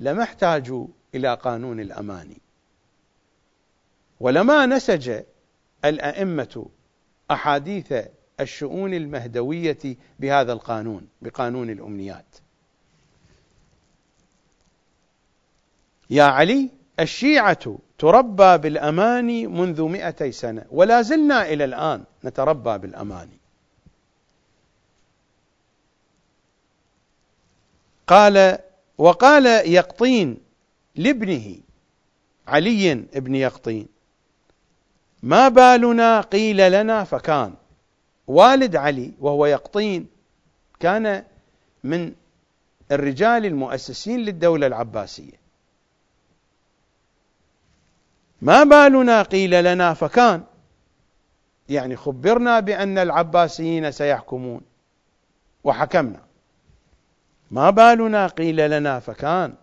لما 0.00 0.22
احتاجوا 0.22 0.86
إلى 1.14 1.34
قانون 1.34 1.80
الأماني 1.80 2.38
ولما 4.20 4.66
نسج 4.66 5.22
الأئمة 5.84 6.66
أحاديث 7.30 7.94
الشؤون 8.40 8.94
المهدوية 8.94 9.96
بهذا 10.18 10.52
القانون 10.52 11.08
بقانون 11.22 11.70
الأمنيات. 11.70 12.36
يا 16.10 16.24
علي 16.24 16.70
الشيعة 17.00 17.78
تربى 17.98 18.58
بالأماني 18.58 19.46
منذ 19.46 19.82
مئتي 19.82 20.32
سنة 20.32 20.66
ولا 20.70 21.02
زلنا 21.02 21.46
إلى 21.46 21.64
الآن 21.64 22.04
نتربى 22.24 22.78
بالأماني 22.78 23.38
قال 28.06 28.58
وقال 28.98 29.46
يقطين 29.72 30.43
لابنه 30.96 31.56
علي 32.46 32.92
ابن 32.92 33.34
يقطين. 33.34 33.86
ما 35.22 35.48
بالنا 35.48 36.20
قيل 36.20 36.72
لنا 36.72 37.04
فكان. 37.04 37.54
والد 38.26 38.76
علي 38.76 39.12
وهو 39.20 39.46
يقطين 39.46 40.06
كان 40.80 41.24
من 41.84 42.12
الرجال 42.92 43.46
المؤسسين 43.46 44.20
للدولة 44.20 44.66
العباسية. 44.66 45.44
ما 48.42 48.64
بالنا 48.64 49.22
قيل 49.22 49.64
لنا 49.64 49.94
فكان. 49.94 50.42
يعني 51.68 51.96
خبرنا 51.96 52.60
بأن 52.60 52.98
العباسيين 52.98 53.90
سيحكمون. 53.90 54.60
وحكمنا. 55.64 56.20
ما 57.50 57.70
بالنا 57.70 58.26
قيل 58.26 58.70
لنا 58.70 59.00
فكان. 59.00 59.54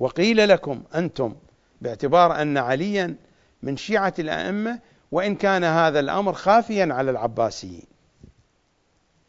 وقيل 0.00 0.48
لكم 0.48 0.82
أنتم 0.94 1.34
باعتبار 1.80 2.42
أن 2.42 2.58
عليا 2.58 3.16
من 3.62 3.76
شيعة 3.76 4.14
الأئمة 4.18 4.80
وإن 5.12 5.34
كان 5.34 5.64
هذا 5.64 6.00
الأمر 6.00 6.32
خافيا 6.32 6.88
على 6.90 7.10
العباسيين. 7.10 7.86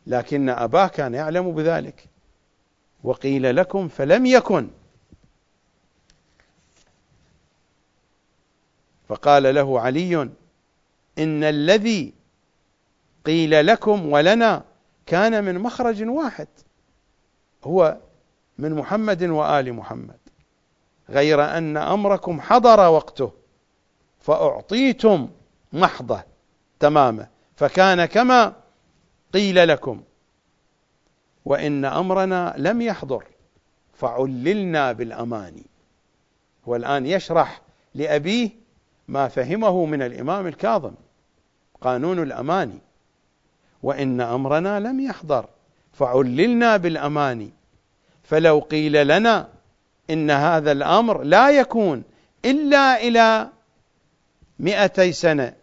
لكن 0.07 0.49
أباه 0.49 0.87
كان 0.87 1.13
يعلم 1.13 1.51
بذلك. 1.51 2.05
وقيل 3.03 3.55
لكم 3.55 3.87
فلم 3.87 4.25
يكن. 4.25 4.69
فقال 9.07 9.55
له 9.55 9.79
علي 9.79 10.29
إن 11.17 11.43
الذي 11.43 12.13
قيل 13.25 13.67
لكم 13.67 14.11
ولنا 14.11 14.63
كان 15.05 15.43
من 15.43 15.59
مخرج 15.59 16.03
واحد 16.03 16.47
هو 17.63 17.97
من 18.57 18.73
محمد 18.73 19.23
وآل 19.23 19.73
محمد. 19.73 20.20
غير 21.11 21.57
أن 21.57 21.77
أمركم 21.77 22.41
حضر 22.41 22.79
وقته 22.89 23.31
فأعطيتم 24.19 25.29
محضة 25.73 26.23
تمامة 26.79 27.27
فكان 27.55 28.05
كما 28.05 28.53
قيل 29.33 29.67
لكم. 29.67 30.01
وإن 31.45 31.85
أمرنا 31.85 32.53
لم 32.57 32.81
يحضر 32.81 33.23
فعللنا 33.93 34.91
بالأماني 34.91 35.65
والآن 36.65 37.05
يشرح 37.05 37.61
لأبيه 37.95 38.49
ما 39.07 39.27
فهمه 39.27 39.85
من 39.85 40.01
الإمام 40.01 40.47
الكاظم 40.47 40.93
قانون 41.81 42.19
الأماني 42.19 42.79
وإن 43.83 44.21
أمرنا 44.21 44.79
لم 44.79 44.99
يحضر 44.99 45.45
فعللنا 45.93 46.77
بالأماني 46.77 47.53
فلو 48.23 48.59
قيل 48.59 49.07
لنا 49.07 49.49
إن 50.11 50.31
هذا 50.31 50.71
الأمر 50.71 51.23
لا 51.23 51.51
يكون 51.51 52.03
إلا 52.45 53.01
إلى 53.01 53.49
مئتي 54.59 55.11
سنة 55.11 55.53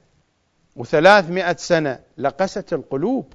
وثلاثمائة 0.76 1.56
سنة 1.56 2.00
لقست 2.18 2.72
القلوب 2.72 3.32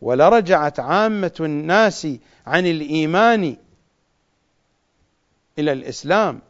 ولرجعت 0.00 0.80
عامة 0.80 1.34
الناس 1.40 2.08
عن 2.46 2.66
الإيمان 2.66 3.56
إلى 5.58 5.72
الإسلام. 5.72 6.40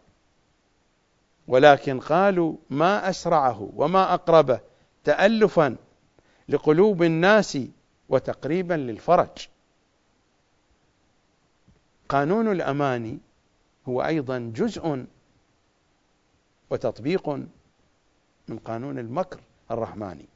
ولكن 1.48 2.00
قالوا 2.00 2.56
ما 2.70 3.10
أسرعه 3.10 3.70
وما 3.76 4.14
أقربه 4.14 4.60
تألفا 5.04 5.76
لقلوب 6.48 7.02
الناس 7.02 7.58
وتقريبا 8.08 8.74
للفرج. 8.74 9.48
قانون 12.08 12.52
الأماني 12.52 13.18
هو 13.88 14.02
أيضا 14.02 14.52
جزء 14.56 15.06
وتطبيق 16.70 17.28
من 18.48 18.58
قانون 18.64 18.98
المكر 18.98 19.40
الرحماني. 19.70 20.26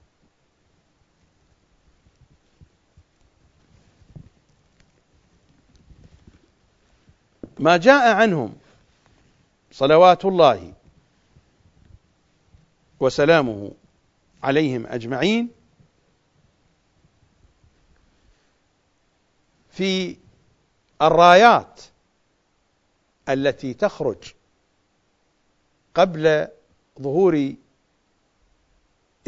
ما 7.58 7.76
جاء 7.76 8.16
عنهم 8.16 8.56
صلوات 9.72 10.24
الله 10.24 10.72
وسلامه 13.00 13.72
عليهم 14.42 14.86
أجمعين 14.86 15.50
في 19.70 20.16
الرايات 21.02 21.80
التي 23.28 23.74
تخرج 23.74 24.34
قبل 25.94 26.48
ظهور 27.00 27.54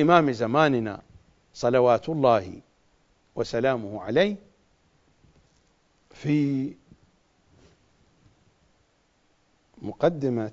إمام 0.00 0.33
زماننا 0.33 1.02
صلوات 1.54 2.09
الله 2.09 2.61
وسلامه 3.35 4.02
عليه 4.02 4.37
في 6.14 6.72
مقدمة 9.83 10.52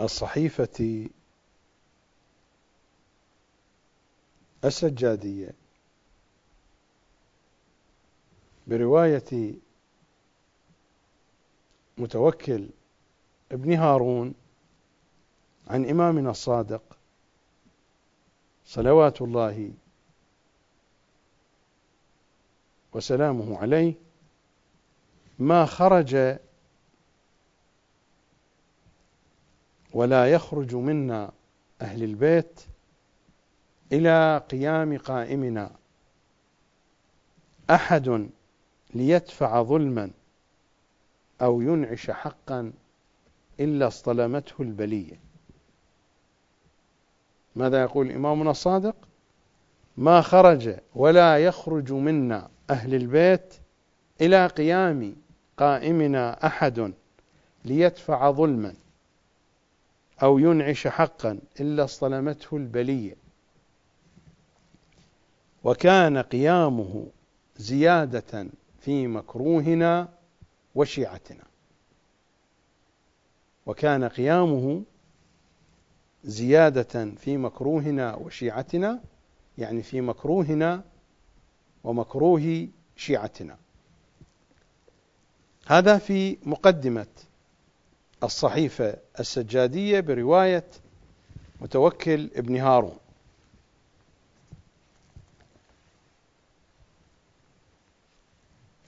الصحيفة 0.00 1.08
السجادية. 4.64 5.61
برواية 8.72 9.54
متوكل 11.98 12.68
ابن 13.52 13.72
هارون 13.72 14.34
عن 15.68 15.84
إمامنا 15.90 16.30
الصادق 16.30 16.82
صلوات 18.66 19.22
الله 19.22 19.72
وسلامه 22.92 23.58
عليه 23.58 23.94
ما 25.38 25.66
خرج 25.66 26.38
ولا 29.92 30.32
يخرج 30.32 30.74
منا 30.74 31.32
أهل 31.80 32.02
البيت 32.02 32.60
إلى 33.92 34.38
قيام 34.50 34.98
قائمنا. 34.98 35.70
أحد 37.70 38.30
ليدفع 38.94 39.62
ظلما 39.62 40.10
أو 41.42 41.60
ينعش 41.60 42.10
حقا 42.10 42.72
إلا 43.60 43.86
اصطلمته 43.86 44.54
البلية. 44.62 45.20
ماذا 47.56 47.82
يقول 47.82 48.10
إمامنا 48.10 48.50
الصادق؟ 48.50 48.96
ما 49.96 50.20
خرج 50.20 50.76
ولا 50.94 51.38
يخرج 51.38 51.92
منا 51.92 52.50
أهل 52.70 52.94
البيت 52.94 53.54
إلى 54.20 54.46
قيام 54.46 55.16
قائمنا 55.56 56.46
أحد 56.46 56.92
ليدفع 57.64 58.30
ظلما 58.30 58.74
أو 60.22 60.38
ينعش 60.38 60.86
حقا 60.86 61.38
إلا 61.60 61.84
اصطلمته 61.84 62.56
البلية. 62.56 63.14
وكان 65.64 66.18
قيامه 66.18 67.06
زيادة 67.56 68.46
في 68.82 69.06
مكروهنا 69.06 70.08
وشيعتنا. 70.74 71.44
وكان 73.66 74.04
قيامه 74.04 74.82
زيادة 76.24 77.10
في 77.16 77.36
مكروهنا 77.36 78.14
وشيعتنا 78.14 79.00
يعني 79.58 79.82
في 79.82 80.00
مكروهنا 80.00 80.84
ومكروه 81.84 82.68
شيعتنا. 82.96 83.56
هذا 85.66 85.98
في 85.98 86.38
مقدمة 86.42 87.06
الصحيفة 88.22 88.96
السجادية 89.20 90.00
برواية 90.00 90.64
متوكل 91.60 92.30
ابن 92.34 92.56
هارون. 92.56 92.96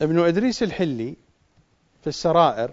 ابن 0.03 0.19
إدريس 0.19 0.63
الحلي 0.63 1.17
في 2.03 2.07
السرائر 2.07 2.71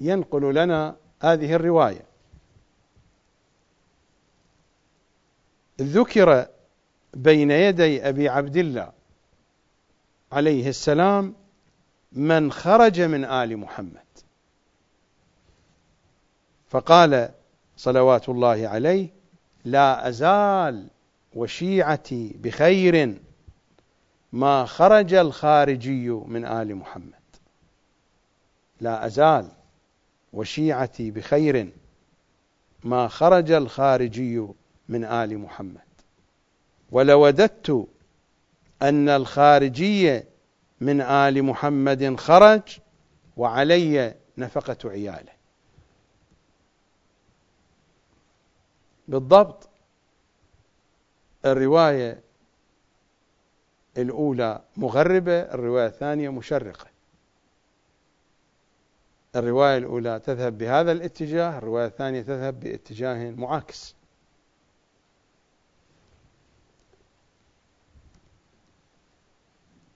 ينقل 0.00 0.54
لنا 0.54 0.96
هذه 1.22 1.54
الرواية. 1.54 2.04
ذكر 5.80 6.46
بين 7.14 7.50
يدي 7.50 8.08
أبي 8.08 8.28
عبد 8.28 8.56
الله 8.56 8.92
عليه 10.32 10.68
السلام 10.68 11.34
من 12.12 12.52
خرج 12.52 13.00
من 13.00 13.24
آل 13.24 13.56
محمد. 13.56 14.02
فقال 16.68 17.30
صلوات 17.76 18.28
الله 18.28 18.68
عليه 18.68 19.08
لا 19.64 20.08
أزال 20.08 20.88
وشيعتي 21.34 22.36
بخير 22.38 23.18
ما 24.32 24.64
خرج 24.66 25.14
الخارجي 25.14 26.10
من 26.10 26.44
آل 26.44 26.76
محمد. 26.76 27.22
لا 28.80 29.06
أزال 29.06 29.48
وشيعتي 30.32 31.10
بخير 31.10 31.72
ما 32.84 33.08
خرج 33.08 33.50
الخارجي 33.50 34.46
من 34.88 35.04
آل 35.04 35.38
محمد. 35.38 35.80
ولوددت 36.90 37.88
أن 38.82 39.08
الخارجي 39.08 40.22
من 40.80 41.00
آل 41.00 41.42
محمد 41.42 42.16
خرج 42.16 42.78
وعلي 43.36 44.14
نفقة 44.38 44.90
عياله. 44.90 45.32
بالضبط 49.08 49.68
الرواية 51.44 52.22
الأولى 53.98 54.62
مغربة 54.76 55.40
الرواية 55.40 55.86
الثانية 55.86 56.28
مشرقة. 56.28 56.86
الرواية 59.36 59.78
الأولى 59.78 60.20
تذهب 60.20 60.58
بهذا 60.58 60.92
الاتجاه 60.92 61.58
الرواية 61.58 61.86
الثانية 61.86 62.22
تذهب 62.22 62.60
باتجاه 62.60 63.30
معاكس 63.30 63.94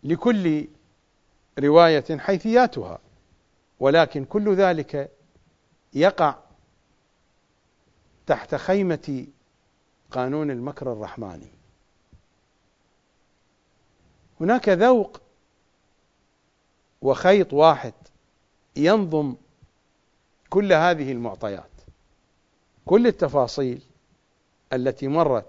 لكل 0.05 0.69
رواية 1.59 2.19
حيثياتها 2.19 2.99
ولكن 3.81 4.25
كل 4.25 4.55
ذلك 4.55 5.11
يقع 5.95 6.39
تحت 8.27 8.55
خيمة 8.55 9.27
قانون 10.11 10.51
المكر 10.51 10.93
الرحماني. 10.93 11.56
هناك 14.41 14.69
ذوق 14.69 15.21
وخيط 17.03 17.53
واحد 17.53 17.95
ينظم 18.77 19.35
كل 20.51 20.73
هذه 20.73 21.13
المعطيات 21.13 21.71
كل 22.87 23.07
التفاصيل 23.07 23.83
التي 24.73 25.09
مرت 25.09 25.47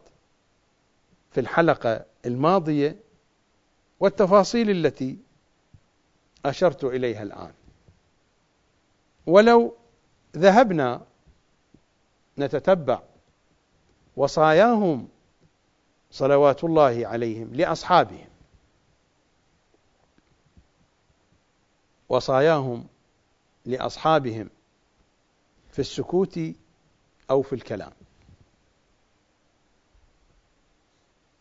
في 1.31 1.39
الحلقة 1.39 2.05
الماضية 2.25 2.95
والتفاصيل 3.99 4.69
التي 4.69 5.17
أشرت 6.45 6.83
إليها 6.83 7.23
الآن. 7.23 7.53
ولو 9.27 9.75
ذهبنا 10.37 11.01
نتتبع 12.37 13.01
وصاياهم 14.15 15.07
صلوات 16.11 16.63
الله 16.63 17.07
عليهم 17.07 17.53
لأصحابهم 17.53 18.27
وصاياهم 22.09 22.87
لأصحابهم 23.65 24.49
في 25.71 25.79
السكوت 25.79 26.39
أو 27.29 27.41
في 27.41 27.53
الكلام. 27.53 27.91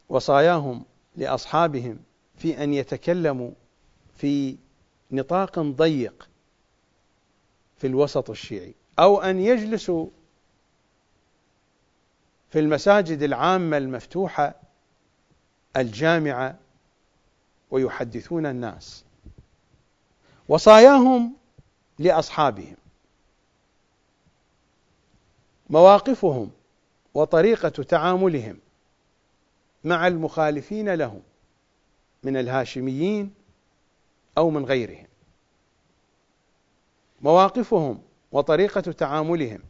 وصاياهم 0.09 0.85
لأصحابهم 1.17 1.99
في 2.37 2.65
أن 2.65 2.75
يتكلموا 2.75 3.51
في 4.17 4.57
نطاق 5.11 5.59
ضيق 5.59 6.29
في 7.77 7.87
الوسط 7.87 8.31
الشيعي 8.31 8.75
أو 8.99 9.21
أن 9.21 9.41
يجلسوا 9.41 10.07
في 12.49 12.59
المساجد 12.59 13.23
العامة 13.23 13.77
المفتوحة 13.77 14.55
الجامعة 15.77 16.59
ويحدثون 17.71 18.47
الناس. 18.47 19.06
وصاياهم 20.49 21.37
لأصحابهم. 21.99 22.77
مواقفهم 25.71 26.51
وطريقة 27.15 27.69
تعاملهم 27.69 28.59
مع 29.85 30.07
المخالفين 30.07 30.95
لهم 30.95 31.23
من 32.23 32.37
الهاشميين 32.37 33.35
أو 34.39 34.51
من 34.51 34.65
غيرهم. 34.65 35.07
مواقفهم 37.21 38.03
وطريقة 38.33 38.81
تعاملهم 38.81 39.61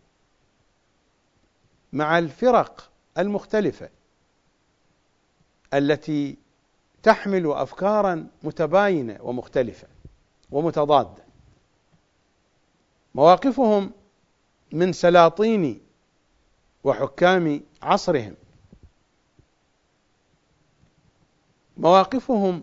مع 1.92 2.18
الفرق 2.18 2.90
المختلفة 3.18 3.88
التي 5.74 6.36
تحمل 7.02 7.52
أفكارا 7.52 8.28
متباينة 8.42 9.18
ومختلفة. 9.22 9.95
ومتضادة 10.50 11.24
مواقفهم 13.14 13.92
من 14.72 14.92
سلاطين 14.92 15.80
وحكام 16.84 17.60
عصرهم. 17.82 18.34
مواقفهم 21.76 22.62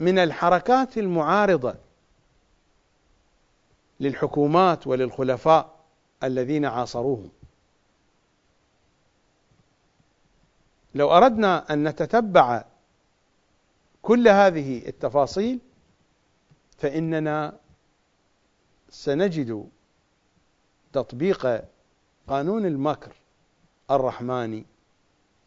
من 0.00 0.18
الحركات 0.18 0.98
المعارضة 0.98 1.74
للحكومات 4.00 4.86
وللخلفاء 4.86 5.76
الذين 6.22 6.64
عاصروهم. 6.64 7.30
لو 10.94 11.10
أردنا 11.12 11.72
أن 11.72 11.88
نتتبع 11.88 12.64
كل 14.02 14.28
هذه 14.28 14.88
التفاصيل 14.88 15.58
فإننا 16.78 17.58
سنجد 18.88 19.68
تطبيق 20.92 21.64
قانون 22.26 22.66
المكر 22.66 23.12
الرحماني. 23.90 24.66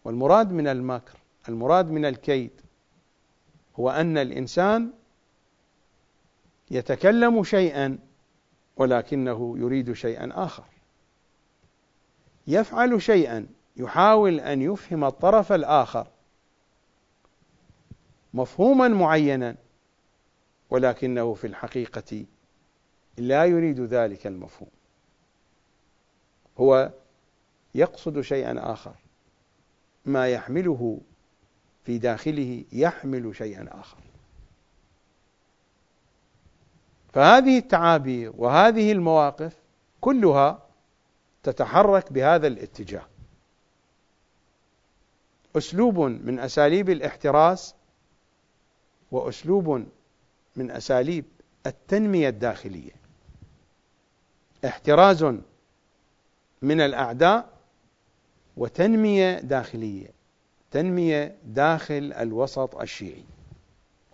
والمراد 0.04 0.52
من 0.52 0.68
المكر 0.68 1.18
المراد 1.50 1.92
من 1.92 2.06
الكيد 2.06 2.52
هو 3.80 3.90
أن 3.90 4.18
الإنسان 4.18 4.94
يتكلم 6.72 7.44
شيئا 7.44 7.98
ولكنه 8.78 9.58
يريد 9.58 9.94
شيئا 9.94 10.30
آخر. 10.34 10.64
يفعل 12.48 13.02
شيئا 13.02 13.48
يحاول 13.78 14.40
أن 14.40 14.62
يفهم 14.62 15.04
الطرف 15.04 15.52
الآخر 15.52 16.08
مفهوما 18.34 18.88
معينا. 18.88 19.56
ولكنه 20.70 21.34
في 21.34 21.48
الحقيقة 21.48 22.26
لا 23.18 23.46
يريد 23.46 23.80
ذلك 23.80 24.28
المفهوم. 24.28 24.70
هو 26.58 26.92
يقصد 27.76 28.22
شيئا 28.22 28.74
آخر. 28.74 28.96
ما 30.06 30.28
يحمله 30.28 31.02
في 31.84 31.98
داخله 31.98 32.64
يحمل 32.72 33.36
شيئا 33.36 33.80
آخر. 33.80 33.98
فهذه 37.14 37.58
التعابير 37.58 38.34
وهذه 38.38 38.92
المواقف 38.92 39.56
كلها 40.02 40.68
تتحرك 41.44 42.14
بهذا 42.14 42.48
الاتجاه. 42.48 43.06
أسلوب 45.56 46.00
من 46.00 46.40
أساليب 46.40 46.90
الاحتراس 46.90 47.76
وأسلوب 49.12 49.86
من 50.60 50.72
أساليب 50.72 51.26
التنمية 51.66 52.30
الداخلية. 52.30 52.92
احتراز 54.66 55.24
من 56.62 56.82
الأعداء 56.82 57.50
وتنمية 58.58 59.40
داخلية 59.40 60.08
تنمية 60.72 61.38
داخل 61.44 62.14
الوسط 62.14 62.76
الشيعي. 62.76 63.24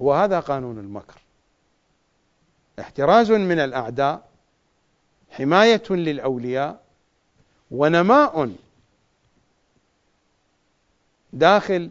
هو 0.02 0.14
هذا 0.14 0.39
قانون 0.39 0.80
المكر. 0.80 1.22
احتراز 2.80 3.32
من 3.32 3.60
الأعداء 3.60 4.30
حماية 5.30 5.84
للأولياء 5.89 6.84
ونماء 7.72 8.56
داخل 11.34 11.89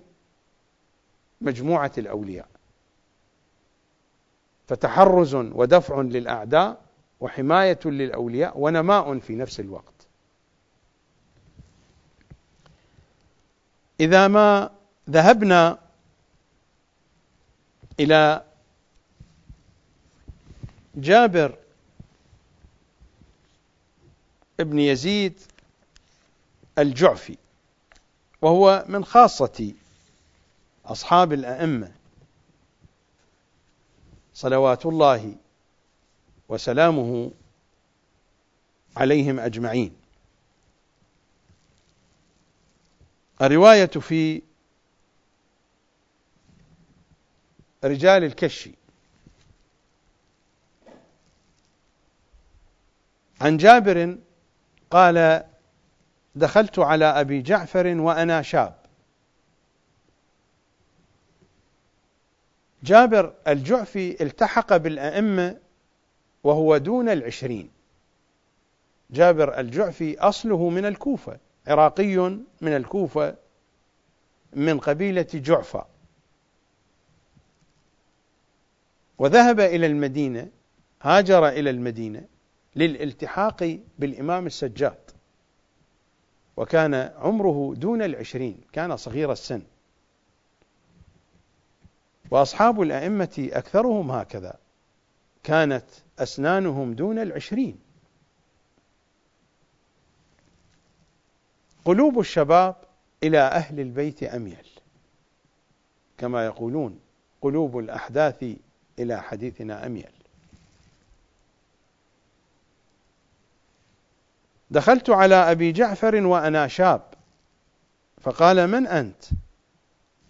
مجموعة 1.41 1.93
الأولياء. 1.99 2.54
فتحرز 4.69 5.35
ودفع 5.35 6.01
للأعداء 6.01 6.81
وحماية 7.21 7.79
للأولياء 7.85 8.59
ونماء 8.59 9.19
في 9.19 9.35
نفس 9.35 9.61
الوقت. 9.61 9.95
إذا 14.01 14.29
ما 14.29 14.71
ذهبنا 15.11 15.79
إلى 18.01 18.45
جابر 20.95 21.59
ابن 24.61 24.79
يزيد 24.79 25.41
الجعفي 26.79 27.37
وهو 28.43 28.85
من 28.89 29.05
خاصة 29.05 29.73
أصحاب 30.87 31.33
الأئمة 31.33 31.93
صلوات 34.35 34.87
الله 34.87 35.35
وسلامه 36.49 37.31
عليهم 38.97 39.41
أجمعين. 39.41 39.97
الرواية 43.43 43.87
في 43.87 44.43
رجال 47.85 48.25
الكشي 48.25 48.75
عن 53.41 53.57
جابر 53.57 54.19
قال 54.91 55.45
دخلت 56.35 56.79
على 56.79 57.05
أبي 57.05 57.43
جعفر 57.43 57.87
وأنا 57.87 58.43
شاب. 58.43 58.84
جابر 62.85 63.35
الجعفي 63.49 64.23
التحق 64.23 64.77
بالأئمة 64.77 65.59
وهو 66.45 66.77
دون 66.77 67.09
العشرين. 67.09 67.71
جابر 69.11 69.61
الجعفي 69.61 70.19
أصله 70.19 70.69
من 70.69 70.85
الكوفة 70.85 71.39
عراقي 71.67 72.17
من 72.61 72.77
الكوفة 72.77 73.37
من 74.53 74.79
قبيلة 74.79 75.27
جعفة. 75.35 75.87
وذهب 79.19 79.61
إلى 79.61 79.87
المدينة 79.87 80.49
هاجر 81.03 81.49
إلى 81.49 81.71
المدينة 81.71 82.25
للالتحاق 82.77 83.79
بالإمام 83.99 84.47
السجاد 84.47 85.11
وكان 86.57 86.95
عمره 86.95 87.75
دون 87.77 88.03
العشرين 88.03 88.61
كان 88.73 88.97
صغير 88.97 89.33
السن. 89.33 89.63
وأصحاب 92.31 92.83
الأئمة 92.83 93.49
أكثرهم 93.53 94.11
هكذا. 94.11 94.55
كانت 95.43 95.85
أسنانهم 96.19 96.95
دون 96.95 97.19
العشرين. 97.19 97.79
قلوب 101.85 102.19
الشباب 102.19 102.77
إلى 103.23 103.39
أهل 103.39 103.81
البيت 103.81 104.23
أميل. 104.23 104.69
كما 106.19 106.45
يقولون 106.45 107.01
قلوب 107.43 107.79
الأحداث 107.79 108.45
إلى 108.99 109.23
حديثنا 109.23 109.87
أميل. 109.87 110.11
دخلت 114.71 115.11
على 115.11 115.35
أبي 115.35 115.73
جعفر 115.73 116.27
وأنا 116.27 116.69
شاب 116.69 117.03
فقال 118.21 118.67
من 118.67 118.87
أنت؟ 118.87 119.25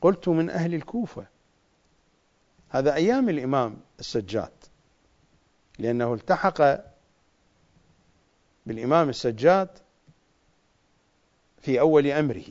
قلت 0.01 0.29
من 0.29 0.51
أهل 0.51 0.75
الكوفة. 0.75 1.34
هذا 2.75 2.95
أيام 2.95 3.29
الإمام 3.29 3.77
السجاد 4.01 4.53
لأنه 5.79 6.15
التحق 6.15 6.81
بالإمام 8.67 9.09
السجاد 9.09 9.69
في 11.61 11.81
أول 11.81 12.07
أمره. 12.07 12.45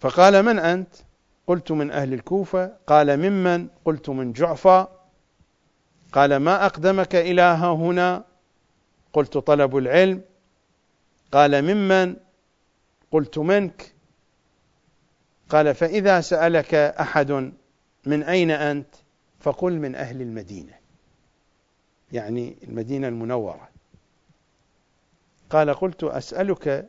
فقال 0.00 0.42
من 0.42 0.58
أنت؟ 0.58 0.94
قلت 1.46 1.72
من 1.72 1.90
أهل 1.90 2.14
الكوفة. 2.14 2.76
قال 2.86 3.16
ممن؟ 3.16 3.68
قلت 3.84 4.10
من 4.10 4.32
جعفى. 4.32 4.86
قال 6.12 6.36
ما 6.36 6.66
أقدمك 6.66 7.14
إلى 7.14 7.42
ها 7.42 7.72
هنا؟ 7.72 8.24
قلت 9.12 9.38
طلب 9.38 9.76
العلم. 9.76 10.22
قال 11.32 11.62
ممن؟ 11.62 12.16
قلت 13.10 13.38
منك. 13.38 13.93
قال 15.48 15.74
فإذا 15.74 16.20
سألك 16.20 16.74
أحد 16.74 17.52
من 18.06 18.22
أين 18.22 18.50
أنت؟ 18.50 18.94
فقل 19.40 19.78
من 19.78 19.94
أهل 19.94 20.22
المدينة. 20.22 20.72
يعني 22.12 22.56
المدينة 22.62 23.08
المنورة. 23.08 23.68
قال 25.50 25.74
قلت 25.74 26.04
أسألك 26.04 26.88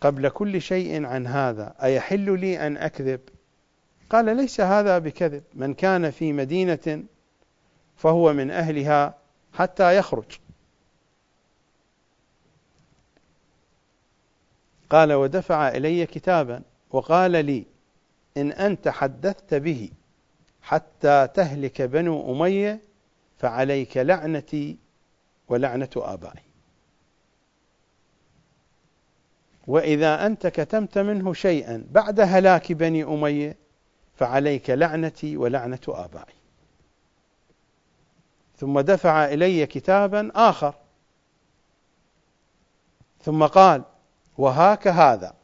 قبل 0.00 0.28
كل 0.28 0.62
شيء 0.62 1.06
عن 1.06 1.26
هذا 1.26 1.74
أيحل 1.82 2.40
لي 2.40 2.66
أن 2.66 2.76
أكذب؟ 2.76 3.20
قال 4.10 4.36
ليس 4.36 4.60
هذا 4.60 4.98
بكذب. 4.98 5.42
من 5.54 5.74
كان 5.74 6.10
في 6.10 6.32
مدينة 6.32 7.04
فهو 7.96 8.32
من 8.32 8.50
أهلها 8.50 9.14
حتى 9.52 9.96
يخرج. 9.96 10.38
قال 14.90 15.12
ودفع 15.12 15.68
إلي 15.68 16.06
كتابا. 16.06 16.62
وقال 16.96 17.32
لي 17.32 17.66
إن 18.36 18.52
أنت 18.52 18.88
حدثت 18.88 19.54
به 19.54 19.90
حتى 20.62 21.28
تهلك 21.34 21.82
بنو 21.82 22.32
أمية 22.32 22.80
فعليك 23.38 23.96
لعنتي 23.96 24.76
ولعنة 25.48 25.88
آبائي. 25.96 26.42
وإذا 29.66 30.26
أنت 30.26 30.46
كتمت 30.46 30.98
منه 30.98 31.32
شيئا 31.32 31.86
بعد 31.90 32.20
هلاك 32.20 32.72
بني 32.72 33.04
أمية 33.04 33.56
فعليك 34.14 34.70
لعنتي 34.70 35.36
ولعنة 35.36 35.80
آبائي. 35.88 36.34
ثم 38.56 38.80
دفع 38.80 39.24
إلي 39.24 39.66
كتابا 39.66 40.30
آخر. 40.34 40.74
ثم 43.22 43.46
قال 43.46 43.82
وهاك 44.38 44.88
هذا. 44.88 45.34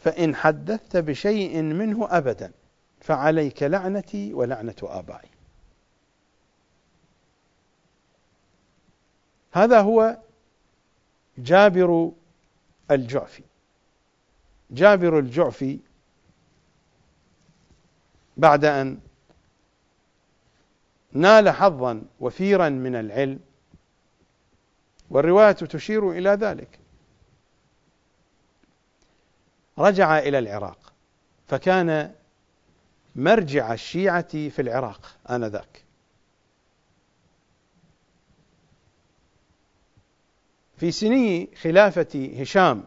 فإن 0.00 0.34
حدثت 0.34 0.96
بشيء 0.96 1.62
منه 1.62 2.08
أبدا 2.10 2.52
فعليك 3.00 3.62
لعنتي 3.62 4.34
ولعنة 4.34 4.74
آبائي. 4.82 5.28
هذا 9.52 9.80
هو 9.80 10.18
جابر 11.38 12.12
الجعفي. 12.90 13.42
جابر 14.70 15.18
الجعفي 15.18 15.78
بعد 18.36 18.64
أن 18.64 19.00
نال 21.12 21.48
حظا 21.48 22.02
وفيرا 22.20 22.68
من 22.68 22.96
العلم 22.96 23.40
والرواية 25.10 25.52
تشير 25.52 26.10
إلى 26.10 26.30
ذلك. 26.30 26.79
رجع 29.78 30.18
إلى 30.18 30.38
العراق 30.38 30.92
فكان 31.48 32.14
مرجع 33.16 33.72
الشيعة 33.72 34.30
في 34.48 34.62
العراق 34.62 35.16
آنذاك. 35.30 35.84
في 40.76 40.90
سني 40.90 41.48
خلافة 41.56 42.32
هشام 42.40 42.84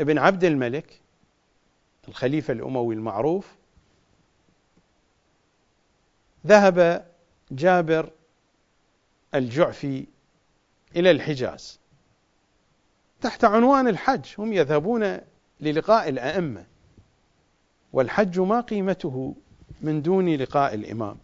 ابن 0.00 0.18
عبد 0.18 0.44
الملك 0.44 1.00
الخليفة 2.08 2.52
الأموي 2.52 2.94
المعروف 2.94 3.54
ذهب 6.46 7.06
جابر 7.50 8.12
الجعفي 9.34 10.06
إلى 10.96 11.10
الحجاز. 11.10 11.79
تحت 13.20 13.44
عنوان 13.44 13.88
الحج 13.88 14.26
هم 14.38 14.52
يذهبون 14.52 15.18
للقاء 15.60 16.08
الأئمة. 16.08 16.66
والحج 17.92 18.40
ما 18.40 18.60
قيمته 18.60 19.34
من 19.80 20.02
دون 20.02 20.34
لقاء 20.34 20.74
الإمام. 20.74 21.18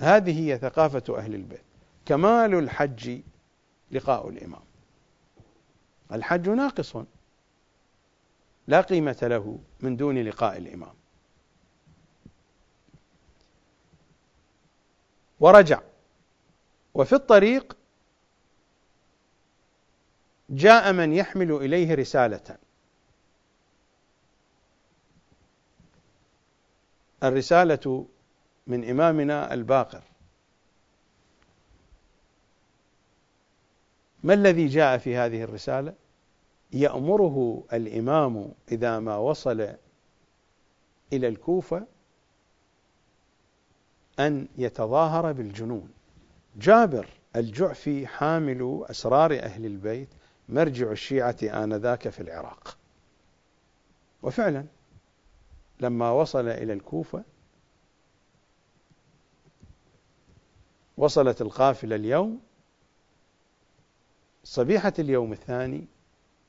هذه 0.00 0.40
هي 0.40 0.58
ثقافة 0.58 1.18
أهل 1.18 1.34
البيت. 1.34 1.62
كمال 2.06 2.54
الحج 2.54 3.20
لقاء 3.90 4.28
الإمام. 4.28 4.62
الحج 6.12 6.48
ناقص. 6.48 6.96
لا 8.68 8.80
قيمة 8.80 9.18
له 9.22 9.58
من 9.80 9.96
دون 9.96 10.18
لقاء 10.18 10.58
الإمام. 10.58 10.94
ورجع. 15.40 15.80
وفي 16.94 17.12
الطريق 17.12 17.77
جاء 20.50 20.92
من 20.92 21.12
يحمل 21.12 21.52
إليه 21.52 21.94
رسالة. 21.94 22.56
الرسالة 27.22 28.06
من 28.66 28.90
إمامنا 28.90 29.54
الباقر. 29.54 30.02
ما 34.22 34.34
الذي 34.34 34.66
جاء 34.66 34.98
في 34.98 35.16
هذه 35.16 35.42
الرسالة؟ 35.42 35.94
يأمره 36.72 37.64
الإمام 37.72 38.52
إذا 38.72 38.98
ما 38.98 39.16
وصل 39.16 39.60
إلى 41.12 41.28
الكوفة 41.28 41.86
أن 44.18 44.48
يتظاهر 44.58 45.32
بالجنون. 45.32 45.92
جابر 46.56 47.08
الجعفي 47.36 48.06
حامل 48.06 48.84
أسرار 48.90 49.32
أهل 49.38 49.66
البيت 49.66 50.08
مرجع 50.48 50.90
الشيعة 50.90 51.36
آنذاك 51.42 52.08
في 52.08 52.20
العراق. 52.20 52.78
وفعلا 54.22 54.64
لما 55.80 56.10
وصل 56.10 56.48
إلى 56.48 56.72
الكوفة 56.72 57.24
وصلت 60.96 61.42
القافلة 61.42 61.96
اليوم. 61.96 62.40
صبيحة 64.44 64.92
اليوم 64.98 65.32
الثاني 65.32 65.84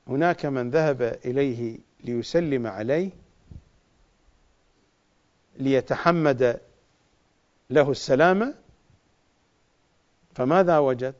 هناك 0.06 0.46
من 0.46 0.70
ذهب 0.70 1.02
إليه 1.02 1.78
ليسلم 2.04 2.66
عليه 2.66 3.10
ليتحمد 5.56 6.60
له 7.70 7.90
السلامة. 7.90 8.54
فماذا 10.34 10.78
وجد؟ 10.78 11.14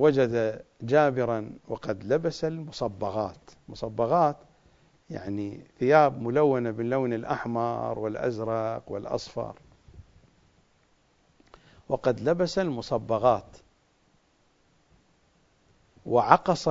وجد 0.00 0.64
جابرا 0.82 1.52
وقد 1.68 2.04
لبس 2.04 2.44
المصبغات. 2.44 3.50
مصبغات 3.68 4.36
يعني 5.10 5.66
ثياب 5.78 6.22
ملونة 6.22 6.70
باللون 6.70 7.12
الأحمر 7.12 7.98
والأزرق 7.98 8.82
والأصفر. 8.86 9.54
وقد 11.88 12.20
لبس 12.20 12.58
المصبغات. 12.58 13.56
وعقص 16.06 16.68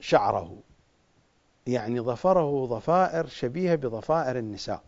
شعره. 0.00 0.58
يعني 1.66 2.00
ظفره 2.00 2.66
ظفائر 2.66 3.26
شبيهة 3.26 3.76
بظفائر 3.76 4.38
النساء. 4.38 4.82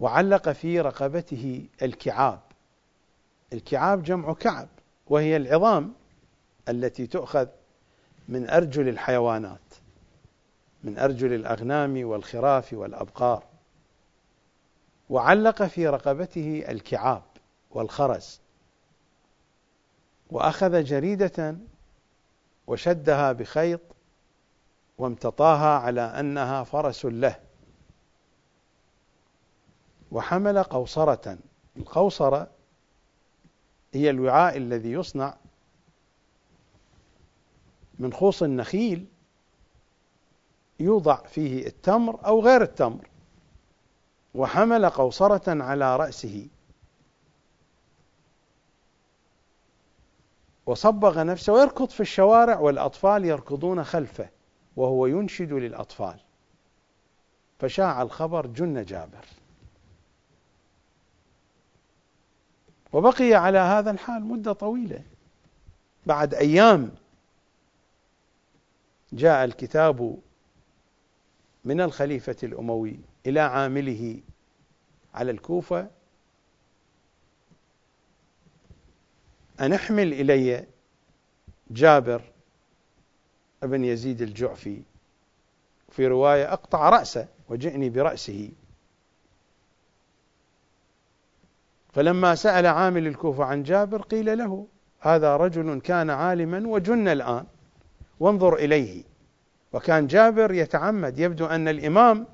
وعلق 0.00 0.48
في 0.48 0.80
رقبته 0.80 1.66
الكعاب. 1.82 2.40
الكعاب 3.52 4.02
جمع 4.02 4.34
كعب 4.34 4.68
وهي 5.06 5.36
العظام 5.36 5.92
التي 6.68 7.06
تؤخذ 7.06 7.46
من 8.28 8.50
أرجل 8.50 8.88
الحيوانات 8.88 9.60
من 10.84 10.98
أرجل 10.98 11.32
الأغنام 11.32 12.04
والخراف 12.04 12.72
والأبقار. 12.72 13.44
وعلق 15.10 15.62
في 15.62 15.88
رقبته 15.88 16.64
الكعاب 16.68 17.22
والخرز. 17.70 18.40
وأخذ 20.30 20.84
جريدة 20.84 21.56
وشدها 22.66 23.32
بخيط 23.32 23.80
وامتطاها 24.98 25.78
على 25.78 26.00
أنها 26.00 26.64
فرس 26.64 27.04
له. 27.04 27.47
وحمل 30.12 30.62
قوصرة. 30.62 31.38
القوصرة 31.76 32.50
هي 33.92 34.10
الوعاء 34.10 34.56
الذي 34.56 34.92
يصنع 34.92 35.36
من 37.98 38.12
خوص 38.12 38.42
النخيل 38.42 39.06
يوضع 40.80 41.16
فيه 41.16 41.66
التمر 41.66 42.26
أو 42.26 42.40
غير 42.40 42.62
التمر. 42.62 43.08
وحمل 44.34 44.90
قوصرة 44.90 45.62
على 45.62 45.96
رأسه. 45.96 46.48
وصبغ 50.66 51.22
نفسه 51.22 51.52
ويركض 51.52 51.88
في 51.88 52.00
الشوارع 52.00 52.58
والأطفال 52.58 53.24
يركضون 53.24 53.84
خلفه 53.84 54.28
وهو 54.76 55.06
ينشد 55.06 55.52
للأطفال. 55.52 56.20
فشاع 57.58 58.02
الخبر 58.02 58.46
جن 58.46 58.84
جابر. 58.84 59.37
وبقي 62.92 63.34
على 63.34 63.58
هذا 63.58 63.90
الحال 63.90 64.24
مدة 64.24 64.52
طويلة. 64.52 65.02
بعد 66.06 66.34
أيام 66.34 66.90
جاء 69.12 69.44
الكتاب 69.44 70.18
من 71.64 71.80
الخليفة 71.80 72.36
الأموي 72.42 73.00
إلى 73.26 73.40
عامله 73.40 74.20
على 75.14 75.30
الكوفة. 75.30 75.90
أن 79.60 79.72
احمل 79.72 80.12
إلي 80.12 80.66
جابر 81.70 82.22
ابن 83.62 83.84
يزيد 83.84 84.22
الجعفي 84.22 84.82
في 85.90 86.06
رواية 86.06 86.52
أقطع 86.52 86.88
رأسه 86.88 87.28
وجئني 87.48 87.90
برأسه. 87.90 88.50
فلما 91.92 92.34
سأل 92.34 92.66
عامل 92.66 93.06
الكوفة 93.06 93.44
عن 93.44 93.62
جابر 93.62 94.02
قيل 94.02 94.38
له 94.38 94.66
هذا 95.00 95.36
رجل 95.36 95.80
كان 95.80 96.10
عالما 96.10 96.68
وجن 96.68 97.08
الآن 97.08 97.44
وانظر 98.20 98.54
إليه. 98.54 99.04
وكان 99.72 100.06
جابر 100.06 100.52
يتعمد 100.52 101.18
يبدو 101.18 101.46
أن 101.46 101.68
الإمام 101.68 102.26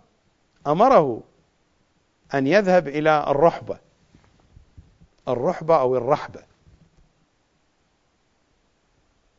أمره 0.66 1.22
أن 2.34 2.46
يذهب 2.46 2.88
إلى 2.88 3.24
الرحبة. 3.28 3.78
الرحبة 5.28 5.80
أو 5.80 5.96
الرحبة. 5.96 6.42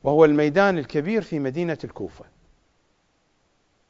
وهو 0.03 0.25
الميدان 0.25 0.77
الكبير 0.77 1.21
في 1.21 1.39
مدينة 1.39 1.77
الكوفة. 1.83 2.25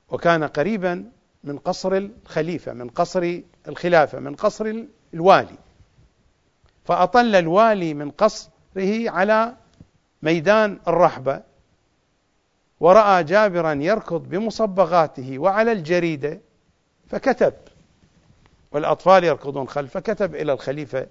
وكان 0.10 0.44
قريبا 0.44 1.12
من 1.44 1.58
قصر 1.58 1.94
الخليفة 1.98 2.74
من 2.74 2.90
قصر 2.90 3.42
الخلافة 3.68 4.20
من 4.20 4.36
قصر 4.36 4.86
الوالي. 5.14 5.58
فأطل 6.86 7.36
الوالي 7.36 7.94
من 7.94 8.12
قصره 8.12 9.10
على 9.10 9.54
ميدان 10.22 10.80
الرحبة 10.88 11.42
ورأى 12.80 13.24
جابرا 13.24 13.74
يركض 13.74 14.30
بمصبغاته 14.30 15.40
وعلى 15.40 15.72
الجريدة 15.72 16.40
فكتب 17.08 17.54
والأطفال 18.72 19.24
يركضون 19.24 19.68
خلفه 19.68 20.00
كتب 20.00 20.36
إلى 20.36 20.54
الخليفة 20.54 21.08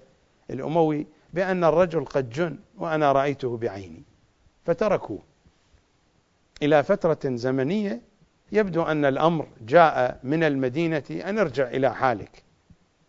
الأموي 0.49 1.07
بأن 1.33 1.63
الرجل 1.63 2.05
قد 2.05 2.29
جن 2.29 2.57
وأنا 2.77 3.11
رأيته 3.11 3.57
بعيني 3.57 4.03
فتركوه. 4.65 5.19
إلى 6.61 6.83
فترة 6.83 7.19
زمنية 7.25 8.01
يبدو 8.51 8.83
أن 8.83 9.05
الأمر 9.05 9.47
جاء 9.61 10.19
من 10.23 10.43
المدينة 10.43 11.03
أن 11.11 11.39
ارجع 11.39 11.67
إلى 11.67 11.95
حالك 11.95 12.43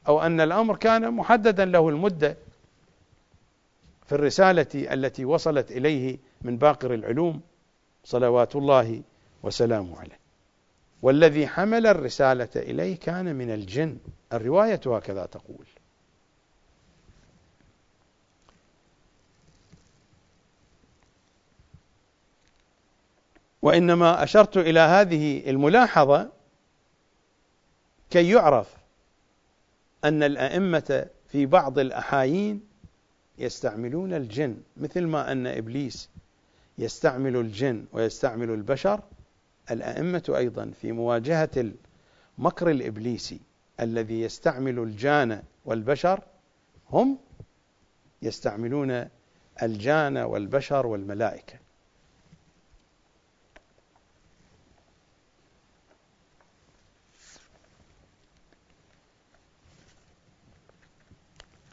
أو 0.09 0.23
أن 0.23 0.41
الأمر 0.41 0.77
كان 0.77 1.11
محددا 1.11 1.64
له 1.64 1.89
المدة 1.89 2.37
في 4.07 4.15
الرسالة 4.15 4.67
التي 4.75 5.25
وصلت 5.25 5.71
إليه 5.71 6.19
من 6.43 6.59
باقر 6.59 6.95
العلوم 6.95 7.41
صلوات 8.05 8.57
الله 8.57 9.03
وسلامه 9.43 10.01
عليه. 10.01 10.19
والذي 11.03 11.47
حمل 11.47 11.87
الرسالة 11.87 12.49
إليه 12.57 12.97
كان 12.97 13.37
من 13.37 13.51
الجن. 13.51 13.99
الرواية 14.33 14.81
هكذا 14.87 15.27
تقول. 15.27 15.67
وإنما 23.63 24.23
أشرت 24.23 24.57
إلى 24.57 24.81
هذه 24.81 25.51
الملاحظة 25.51 26.33
كي 28.11 28.31
يعرف 28.31 28.77
أن 30.05 30.23
الأئمة 30.23 31.07
في 31.29 31.47
بعض 31.47 31.79
الأحايين 31.79 32.61
يستعملون 33.39 34.14
الجن 34.14 34.57
مثل 34.76 35.07
ما 35.07 35.32
أن 35.32 35.47
إبليس 35.47 36.09
يستعمل 36.78 37.37
الجن 37.37 37.84
ويستعمل 37.93 38.51
البشر 38.51 39.01
الأئمة 39.70 40.22
أيضا 40.37 40.72
في 40.80 40.93
مواجهة 40.93 41.72
المكر 42.39 42.70
الإبليسي 42.70 43.41
الذي 43.80 44.20
يستعمل 44.20 44.78
الجان 44.78 45.43
والبشر 45.64 46.20
هم 46.91 47.18
يستعملون 48.22 49.09
الجان 49.62 50.16
والبشر 50.16 50.87
والملائكة. 50.87 51.59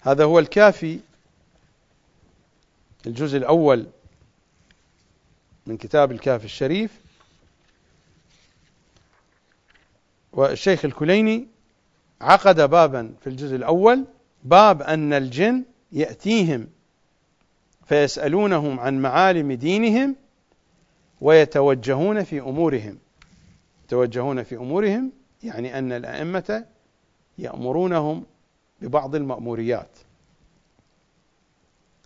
هذا 0.02 0.24
هو 0.24 0.40
الكافي 0.40 1.00
الجزء 3.08 3.38
الأول 3.38 3.88
من 5.68 5.78
كتاب 5.78 6.12
الكافي 6.12 6.46
الشريف 6.46 7.02
والشيخ 10.34 10.86
الكليني 10.86 11.48
عقد 12.22 12.62
بابا 12.62 13.14
في 13.22 13.28
الجزء 13.28 13.56
الأول 13.56 14.06
باب 14.44 14.82
أن 14.82 15.14
الجن 15.14 15.64
يأتيهم 15.92 16.68
فيسألونهم 17.86 18.80
عن 18.80 19.02
معالم 19.02 19.52
دينهم 19.52 20.16
ويتوجهون 21.22 22.24
في 22.24 22.40
أمورهم. 22.40 22.98
يتوجهون 23.86 24.44
في 24.44 24.56
أمورهم 24.56 25.12
يعني 25.44 25.78
أن 25.78 25.92
الأئمة 25.92 26.66
يأمرونهم 27.38 28.26
ببعض 28.82 29.16
المأموريات. 29.16 29.98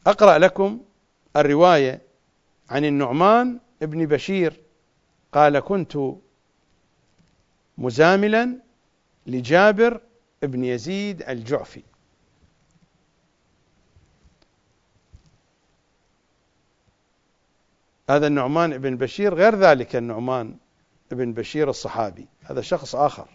أقرأ 0.08 0.38
لكم 0.38 0.80
الرواية 1.38 2.02
عن 2.70 2.86
النعمان 2.86 3.60
ابن 3.82 4.06
بشير 4.06 4.62
قال 5.32 5.60
كنت 5.60 5.98
مزاملا 7.78 8.58
لجابر 9.28 10.02
ابن 10.44 10.64
يزيد 10.64 11.22
الجعفي. 11.22 11.84
هذا 18.10 18.28
النعمان 18.28 18.78
بن 18.78 18.98
بشير 18.98 19.34
غير 19.34 19.56
ذلك 19.56 19.96
النعمان 19.96 20.56
بن 21.12 21.34
بشير 21.34 21.70
الصحابي. 21.70 22.28
هذا 22.44 22.62
شخص 22.62 22.96
آخر. 22.96 23.28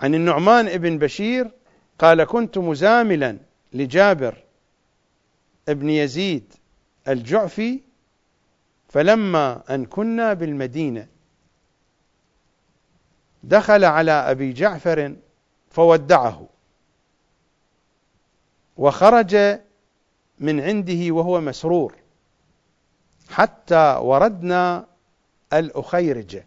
عن 0.00 0.14
النعمان 0.14 0.78
بن 0.78 0.98
بشير 0.98 1.50
قال 1.98 2.24
كنت 2.24 2.58
مزاملا 2.58 3.38
لجابر 3.72 4.45
ابن 5.68 5.90
يزيد 5.90 6.54
الجعفي 7.08 7.80
فلما 8.88 9.74
أن 9.74 9.86
كنا 9.86 10.32
بالمدينة 10.34 11.08
دخل 13.42 13.84
على 13.84 14.12
أبي 14.12 14.52
جعفر 14.52 15.16
فودعه 15.70 16.48
وخرج 18.76 19.36
من 20.38 20.60
عنده 20.60 21.14
وهو 21.14 21.40
مسرور 21.40 21.94
حتى 23.30 23.96
وردنا 24.02 24.86
الأخيرجة 25.52 26.46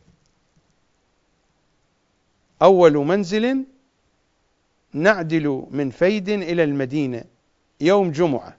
أول 2.61 2.93
منزل 2.93 3.65
نعدل 4.93 5.67
من 5.71 5.89
فيد 5.89 6.29
إلى 6.29 6.63
المدينة 6.63 7.23
يوم 7.81 8.11
جمعة. 8.11 8.58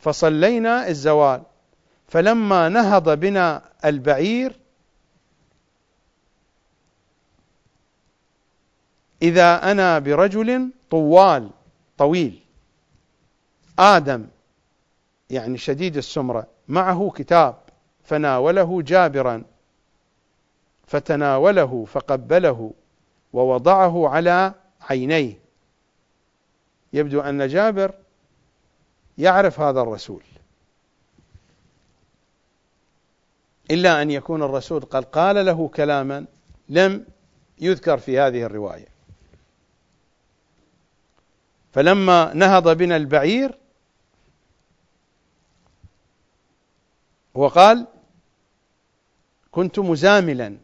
فصلينا 0.00 0.88
الزوال. 0.88 1.42
فلما 2.08 2.68
نهض 2.68 3.18
بنا 3.18 3.62
البعير 3.84 4.60
إذا 9.22 9.70
أنا 9.70 9.98
برجل 9.98 10.70
طوال 10.90 11.50
طويل 11.98 12.40
آدم 13.78 14.26
يعني 15.30 15.58
شديد 15.58 15.96
السمرة 15.96 16.46
معه 16.68 17.12
كتاب 17.16 17.54
فناوله 18.04 18.82
جابرا 18.82 19.44
فتناوله 20.86 21.84
فقبله 21.84 22.72
ووضعه 23.32 24.08
على 24.08 24.54
عينيه. 24.80 25.40
يبدو 26.92 27.20
أن 27.20 27.48
جابر 27.48 27.94
يعرف 29.18 29.60
هذا 29.60 29.80
الرسول. 29.80 30.22
إلا 33.70 34.02
أن 34.02 34.10
يكون 34.10 34.42
الرسول 34.42 34.80
قد 34.80 35.04
قال 35.04 35.46
له 35.46 35.68
كلاما 35.68 36.26
لم 36.68 37.06
يذكر 37.60 37.98
في 37.98 38.18
هذه 38.18 38.42
الرواية. 38.42 38.88
فلما 41.72 42.34
نهض 42.34 42.76
بنا 42.76 42.96
البعير 42.96 43.58
وقال 47.34 47.86
كنت 49.50 49.78
مزاملا. 49.78 50.56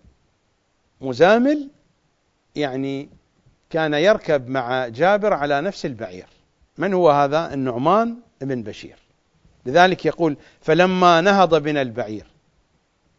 مزامل 1.01 1.71
يعني 2.57 3.09
كان 3.71 3.95
يركب 3.95 4.49
مع 4.49 4.89
جابر 4.89 5.33
على 5.33 5.61
نفس 5.61 5.87
البعير. 5.87 6.27
من 6.79 6.95
هو 6.95 7.11
هذا؟ 7.11 7.55
النعمان 7.55 8.26
بن 8.41 8.63
بشير. 8.63 8.97
لذلك 9.67 10.07
يقول 10.07 10.37
فلما 10.61 11.21
نهض 11.21 11.63
بنا 11.63 11.83
البعير 11.83 12.27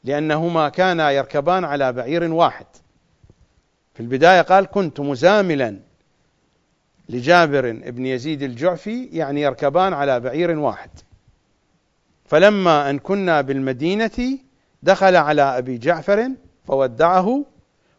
لأنهما 0.04 0.70
كانا 0.70 1.12
يركبان 1.12 1.64
على 1.64 1.94
بعير 1.94 2.34
واحد. 2.34 2.66
في 3.94 4.00
البداية 4.00 4.42
قال 4.42 4.66
كنت 4.66 5.00
مزاملا 5.00 5.80
لجابر 7.10 7.72
بن 7.72 8.06
يزيد 8.06 8.42
الجعفي 8.42 9.06
يعني 9.06 9.42
يركبان 9.42 9.94
على 9.94 10.20
بعير 10.20 10.60
واحد. 10.60 10.90
فلما 12.26 12.90
أن 12.90 13.00
كنا 13.00 13.42
بالمدينة 13.42 14.38
دخل 14.84 15.16
على 15.16 15.42
أبي 15.42 15.78
جعفر 15.78 16.32
فودعه 16.66 17.46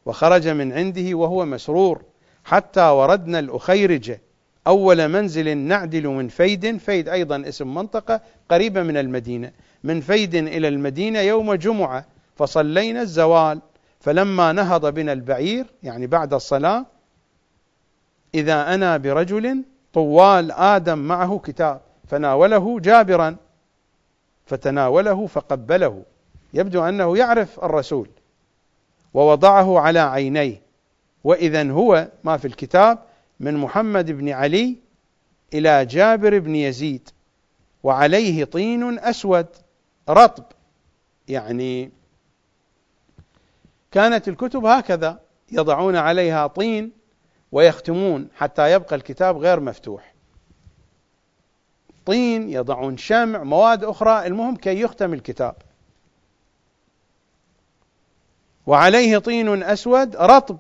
وخرج 0.06 0.48
من 0.48 0.72
عنده 0.72 1.14
وهو 1.14 1.44
مسرور 1.44 2.02
حتى 2.44 2.80
وردنا 2.88 3.38
الأخيرجة 3.38 4.20
أول 4.68 5.08
منزل 5.08 5.56
نعدل 5.58 6.06
من 6.08 6.28
فيد 6.28 6.76
فيد 6.76 7.08
أيضا 7.08 7.48
اسم 7.48 7.74
منطقة 7.74 8.20
قريبة 8.48 8.82
من 8.82 8.96
المدينة 8.96 9.52
من 9.84 10.00
فيد 10.00 10.34
إلى 10.34 10.68
المدينة 10.68 11.18
يوم 11.18 11.54
جمعة 11.54 12.04
فصلينا 12.36 13.02
الزوال 13.02 13.60
فلما 14.00 14.52
نهض 14.52 14.94
بنا 14.94 15.12
البعير 15.12 15.66
يعني 15.82 16.06
بعد 16.06 16.34
الصلاة 16.34 16.86
إذا 18.34 18.74
أنا 18.74 18.96
برجل 18.96 19.64
طوال 19.92 20.52
آدم 20.52 20.98
معه 20.98 21.40
كتاب 21.44 21.80
فناوله 22.08 22.80
جابرا 22.80 23.36
فتناوله 24.46 25.26
فقبله 25.26 26.02
يبدو 26.54 26.84
أنه 26.84 27.16
يعرف 27.18 27.64
الرسول 27.64 28.08
ووضعه 29.14 29.80
على 29.80 29.98
عينيه 29.98 30.62
وإذا 31.24 31.70
هو 31.70 32.08
ما 32.24 32.36
في 32.36 32.44
الكتاب 32.44 32.98
من 33.40 33.54
محمد 33.56 34.10
بن 34.10 34.28
علي 34.28 34.76
إلى 35.54 35.86
جابر 35.86 36.38
بن 36.38 36.54
يزيد 36.54 37.08
وعليه 37.82 38.44
طين 38.44 38.98
أسود 38.98 39.46
رطب. 40.08 40.44
يعني 41.28 41.90
كانت 43.90 44.28
الكتب 44.28 44.64
هكذا 44.64 45.20
يضعون 45.52 45.96
عليها 45.96 46.46
طين 46.46 46.92
ويختمون 47.52 48.28
حتى 48.34 48.72
يبقى 48.72 48.96
الكتاب 48.96 49.36
غير 49.36 49.60
مفتوح. 49.60 50.14
طين 52.06 52.50
يضعون 52.50 52.96
شمع 52.96 53.42
مواد 53.42 53.84
أخرى 53.84 54.26
المهم 54.26 54.56
كي 54.56 54.80
يختم 54.80 55.12
الكتاب. 55.12 55.56
وعليه 58.66 59.18
طين 59.18 59.62
أسود 59.62 60.16
رطب. 60.16 60.58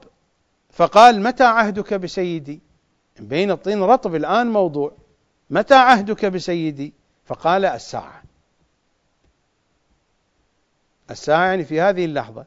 فقال 0.70 1.22
متى 1.22 1.44
عهدك 1.44 1.94
بسيدي؟ 1.94 2.67
بين 3.20 3.50
الطين 3.50 3.82
رطب 3.82 4.14
الآن 4.14 4.46
موضوع. 4.46 4.92
متى 5.50 5.74
عهدك 5.74 6.26
بسيدي؟ 6.26 6.92
فقال 7.24 7.64
الساعة. 7.64 8.22
الساعة 11.10 11.44
يعني 11.46 11.64
في 11.64 11.80
هذه 11.80 12.04
اللحظة. 12.04 12.46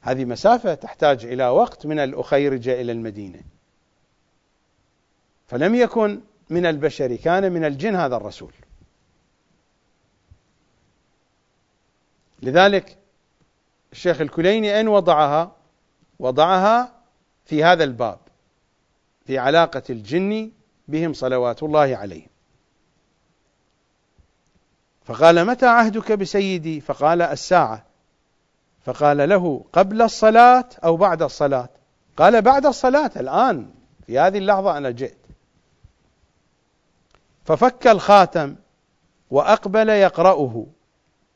هذه 0.00 0.24
مسافة 0.24 0.74
تحتاج 0.74 1.24
إلى 1.24 1.48
وقت 1.48 1.86
من 1.86 1.98
الأخيرج 1.98 2.68
إلى 2.68 2.92
المدينة. 2.92 3.40
فلم 5.46 5.74
يكن 5.74 6.20
من 6.50 6.66
البشر 6.66 7.16
كان 7.16 7.52
من 7.52 7.64
الجن 7.64 7.96
هذا 7.96 8.16
الرسول. 8.16 8.52
لذلك 12.42 12.98
الشيخ 13.92 14.20
الكليني 14.20 14.76
أين 14.76 14.88
وضعها 14.88 15.56
وضعها 16.18 16.92
في 17.44 17.64
هذا 17.64 17.84
الباب. 17.84 18.18
في 19.26 19.38
علاقة 19.38 19.82
الجن 19.90 20.50
بهم 20.88 21.12
صلوات 21.12 21.62
الله 21.62 21.96
عليهم. 21.96 22.28
فقال 25.04 25.44
متى 25.44 25.66
عهدك 25.66 26.12
بسيدي؟ 26.12 26.80
فقال 26.80 27.22
الساعة. 27.22 27.84
فقال 28.84 29.28
له 29.28 29.64
قبل 29.72 30.02
الصلاة 30.02 30.68
أو 30.84 30.96
بعد 30.96 31.22
الصلاة؟ 31.22 31.68
قال 32.16 32.42
بعد 32.42 32.66
الصلاة 32.66 33.10
الآن 33.16 33.70
في 34.06 34.18
هذه 34.18 34.38
اللحظة 34.38 34.76
أنا 34.76 34.90
جئت. 34.90 35.16
ففك 37.44 37.86
الخاتم 37.86 38.56
وأقبل 39.30 39.88
يقرأه 39.88 40.66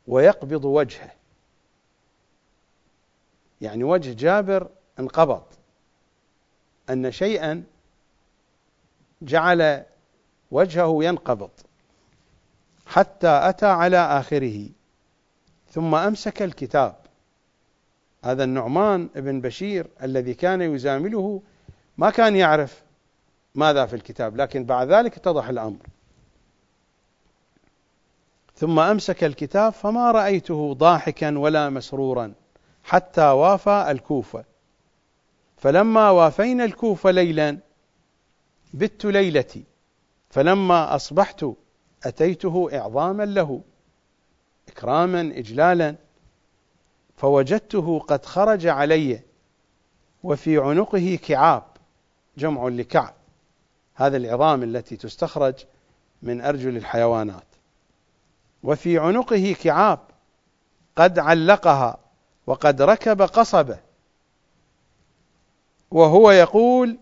ويقبض 0.07 0.65
وجهه. 0.65 1.11
يعني 3.61 3.85
وجه 3.85 4.13
جابر 4.13 4.69
انقبض. 4.99 5.43
أن 6.91 7.11
شيئا 7.11 7.65
جعل 9.23 9.83
وجهه 10.51 11.05
ينقبض 11.05 11.51
حتى 12.87 13.29
أتى 13.29 13.67
على 13.67 13.99
آخره 13.99 14.69
ثم 15.71 15.95
أمسك 15.95 16.43
الكتاب. 16.43 16.97
هذا 18.25 18.45
النعمان 18.45 19.09
بن 19.17 19.41
بشير 19.41 19.87
الذي 20.03 20.35
كان 20.35 20.63
يزامله 20.63 21.43
ما 21.99 22.11
كان 22.11 22.37
يعرف 22.37 22.83
ماذا 23.55 23.87
في 23.87 23.97
الكتاب 23.97 24.37
لكن 24.37 24.65
بعد 24.65 24.93
ذلك 24.93 25.17
اتضح 25.17 25.49
الأمر. 25.49 25.87
ثم 28.57 28.79
أمسك 28.79 29.25
الكتاب 29.25 29.73
فما 29.73 30.11
رأيته 30.11 30.75
ضاحكا 30.75 31.39
ولا 31.39 31.71
مسرورا 31.71 32.33
حتى 32.85 33.25
وافى 33.27 33.87
الكوفة. 33.91 34.45
فلما 35.57 36.11
وافينا 36.11 36.65
الكوفة 36.65 37.11
ليلا 37.11 37.59
بت 38.75 39.05
ليلتي 39.05 39.65
فلما 40.31 40.95
أصبحت 40.95 41.47
أتيته 42.05 42.69
إعظاما 42.73 43.23
له 43.25 43.61
إكراما 44.69 45.21
إجلالا 45.21 45.97
فوجدته 47.17 47.99
قد 47.99 48.25
خرج 48.27 48.67
علي 48.67 49.21
وفي 50.23 50.59
عنقه 50.59 51.19
كعاب 51.23 51.63
جمع 52.37 52.69
لكعب. 52.69 53.15
هذا 53.95 54.17
العظام 54.17 54.63
التي 54.63 54.97
تستخرج 54.97 55.55
من 56.23 56.41
أرجل 56.41 56.77
الحيوانات. 56.77 57.47
وفي 58.63 58.99
عنقه 58.99 59.57
كعاب 59.63 59.99
قد 60.97 61.19
علقها 61.19 61.99
وقد 62.47 62.83
ركب 62.83 63.23
قصبه. 63.23 63.79
وهو 65.91 66.31
يقول 66.31 66.99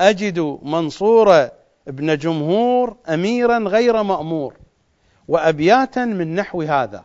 أجد 0.00 0.58
منصور 0.62 1.48
ابن 1.88 2.18
جمهور 2.18 2.96
أميرا 3.08 3.58
غير 3.58 4.02
مأمور 4.02 4.56
وأبياتا 5.28 6.04
من 6.04 6.34
نحو 6.34 6.62
هذا. 6.62 7.04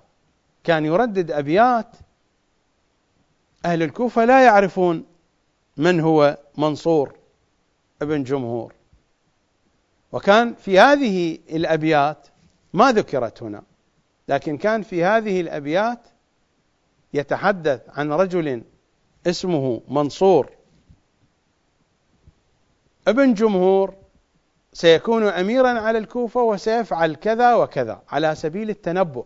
كان 0.63 0.85
يردد 0.85 1.31
أبيات 1.31 1.87
أهل 3.65 3.83
الكوفة 3.83 4.25
لا 4.25 4.45
يعرفون 4.45 5.05
من 5.77 5.99
هو 5.99 6.37
منصور 6.57 7.15
ابن 8.01 8.23
جمهور. 8.23 8.73
وكان 10.11 10.53
في 10.53 10.79
هذه 10.79 11.39
الأبيات 11.49 12.27
ما 12.73 12.91
ذكرت 12.91 13.43
هنا 13.43 13.63
لكن 14.27 14.57
كان 14.57 14.81
في 14.81 15.03
هذه 15.03 15.41
الأبيات 15.41 15.99
يتحدث 17.13 17.81
عن 17.89 18.11
رجل 18.11 18.63
اسمه 19.27 19.81
منصور. 19.87 20.49
ابن 23.07 23.33
جمهور 23.33 23.93
سيكون 24.73 25.23
اميرا 25.23 25.79
على 25.79 25.97
الكوفة 25.97 26.41
وسيفعل 26.41 27.15
كذا 27.15 27.55
وكذا 27.55 28.01
على 28.09 28.35
سبيل 28.35 28.69
التنبؤ. 28.69 29.25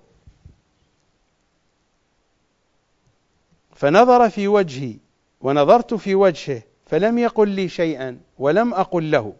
فنظر 3.76 4.30
في 4.30 4.48
وجهي 4.48 4.98
ونظرت 5.42 5.94
في 5.94 6.16
وجهه 6.16 6.62
فلم 6.86 7.18
يقل 7.18 7.50
لي 7.50 7.70
شيئا 7.70 8.20
ولم 8.40 8.74
أقل 8.74 9.12
له 9.12 9.34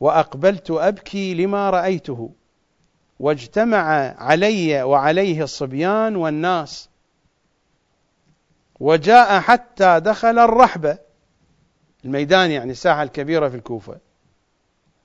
وأقبلت 0.00 0.70
أبكي 0.70 1.34
لما 1.34 1.70
رأيته 1.70 2.30
واجتمع 3.20 4.14
علي 4.18 4.82
وعليه 4.82 5.42
الصبيان 5.42 6.16
والناس 6.16 6.88
وجاء 8.80 9.40
حتى 9.40 10.00
دخل 10.00 10.38
الرحبه 10.38 10.98
الميدان 12.04 12.50
يعني 12.50 12.72
الساحة 12.72 13.02
الكبيرة 13.02 13.48
في 13.48 13.56
الكوفة. 13.56 13.96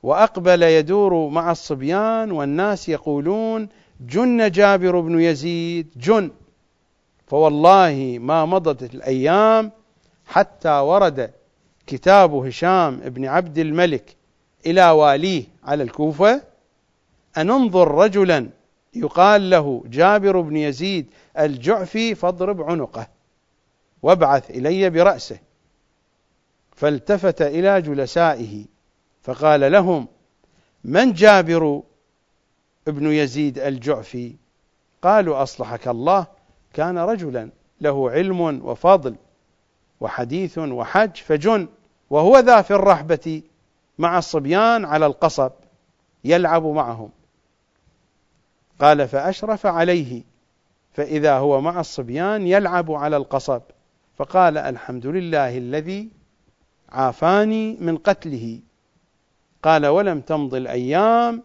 وأقبل 0.04 0.64
يدور 0.64 1.30
مع 1.30 1.52
الصبيان 1.52 2.32
والناس 2.32 2.90
يقولون 2.90 3.70
جن 4.02 4.52
جابر 4.52 5.00
بن 5.00 5.20
يزيد 5.20 5.88
جن. 5.96 6.32
فوالله 7.28 8.18
ما 8.22 8.46
مضت 8.46 8.94
الأيام 8.94 9.72
حتى 10.26 10.70
ورد 10.70 11.32
كتاب 11.88 12.34
هشام 12.34 12.96
بن 12.96 13.26
عبد 13.26 13.58
الملك 13.58 14.16
إلى 14.66 14.90
واليه 14.90 15.44
على 15.64 15.84
الكوفة. 15.84 16.42
ان 17.38 17.52
انظر 17.52 17.92
رجلا 17.92 18.50
يقال 18.94 19.50
له 19.50 19.84
جابر 19.86 20.42
بن 20.42 20.58
يزيد 20.58 21.08
الجعفي 21.40 22.16
فاضرب 22.16 22.62
عنقه 22.62 23.08
وابعث 24.04 24.52
إلي 24.52 24.90
برأسه. 24.90 25.40
فالتفت 26.78 27.42
إلى 27.42 27.82
جلسائه 27.82 28.66
فقال 29.22 29.72
لهم 29.72 30.08
من 30.84 31.14
جابر 31.14 31.84
ابن 32.88 33.12
يزيد 33.12 33.60
الجعفي؟ 33.60 34.36
قالوا 35.02 35.44
أصلحك 35.44 35.88
الله 35.88 36.28
كان 36.74 36.98
رجلا 36.98 37.50
له 37.82 38.12
علم 38.12 38.42
وفضل 38.42 39.16
وحديث 40.02 40.58
وحج 40.58 41.16
فجن 41.16 41.68
وهو 42.10 42.40
ذا 42.40 42.62
في 42.62 42.72
الرحبة 42.72 43.42
مع 43.98 44.18
الصبيان 44.18 44.86
على 44.86 45.06
القصب 45.06 45.52
يلعب 46.24 46.66
معهم. 46.66 47.10
قال 48.80 49.08
فأشرف 49.08 49.66
عليه 49.66 50.24
فإذا 50.94 51.38
هو 51.38 51.62
مع 51.62 51.80
الصبيان 51.80 52.48
يلعب 52.48 52.92
على 52.92 53.18
القصب. 53.18 53.62
فقال 54.18 54.58
الحمد 54.58 55.06
لله 55.06 55.58
الذي 55.58 56.17
عافاني 56.90 57.78
من 57.80 57.98
قتله. 57.98 58.60
قال 59.64 59.86
ولم 59.86 60.22
تمض 60.22 60.56
الأيام 60.56 61.44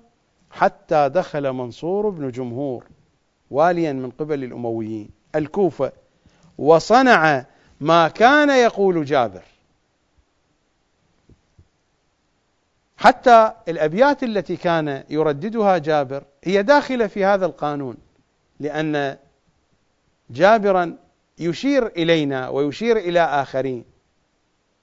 حتى 0.50 1.08
دخل 1.08 1.52
منصور 1.52 2.08
بن 2.08 2.30
جمهور 2.30 2.84
واليا 3.50 3.92
من 3.92 4.10
قبل 4.10 4.44
الأمويين. 4.44 5.10
الكوفة 5.34 5.92
وصنع 6.58 7.44
ما 7.80 8.08
كان 8.08 8.50
يقول 8.50 9.04
جابر. 9.04 9.42
حتى 12.96 13.52
الأبيات 13.68 14.22
التي 14.22 14.56
كان 14.56 15.04
يرددها 15.10 15.78
جابر 15.78 16.24
هي 16.44 16.62
داخلة 16.62 17.06
في 17.06 17.24
هذا 17.24 17.46
القانون 17.46 17.96
لأن 18.60 19.16
جابرا 20.30 20.96
يشير 21.38 21.86
إلينا 21.86 22.48
ويشير 22.48 22.96
إلى 22.96 23.20
آخرين. 23.20 23.91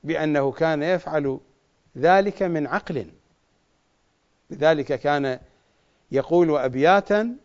بأنه 0.03 0.51
كان 0.51 0.83
يفعل 0.83 1.39
ذلك 1.97 2.43
من 2.43 2.67
عقل. 2.67 3.11
لذلك 4.49 4.99
كان 4.99 5.39
يقول 6.11 6.57
أبياتا 6.57 7.35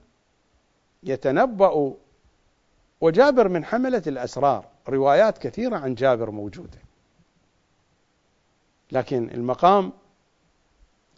يتنبأ 1.02 1.94
وجابر 3.00 3.48
من 3.48 3.64
حملة 3.64 4.02
الأسرار. 4.06 4.68
روايات 4.88 5.38
كثيرة 5.38 5.76
عن 5.76 5.94
جابر 5.94 6.30
موجودة. 6.30 6.78
لكن 8.92 9.30
المقام 9.30 9.92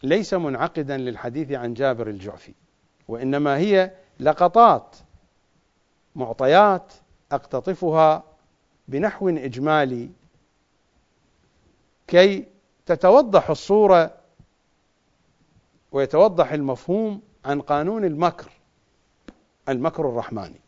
ليس 0.02 0.34
منعقدا 0.34 0.96
للحديث 0.96 1.52
عن 1.52 1.74
جابر 1.74 2.08
الجعفي 2.08 2.54
وإنما 3.08 3.56
هي 3.56 3.92
لقطات 4.20 4.96
معطيات 6.16 6.92
أقتطفها 7.32 8.24
بنحو 8.88 9.28
إجمالي 9.28 10.10
كي 12.06 12.46
تتوضح 12.86 13.50
الصورة 13.50 14.14
ويتوضح 15.92 16.52
المفهوم 16.52 17.22
عن 17.44 17.60
قانون 17.60 18.04
المكر 18.04 18.50
المكر 19.68 20.08
الرحماني. 20.08 20.60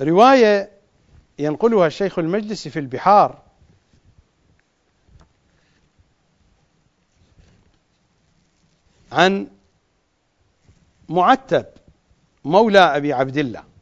رواية 0.00 0.70
ينقلها 1.38 1.86
الشيخ 1.86 2.18
المجلس 2.18 2.68
في 2.68 2.78
البحار. 2.78 3.42
عن 9.12 9.48
معتب 11.08 11.66
مولى 12.44 12.78
أبي 12.78 13.12
عبد 13.12 13.36
الله. 13.36 13.73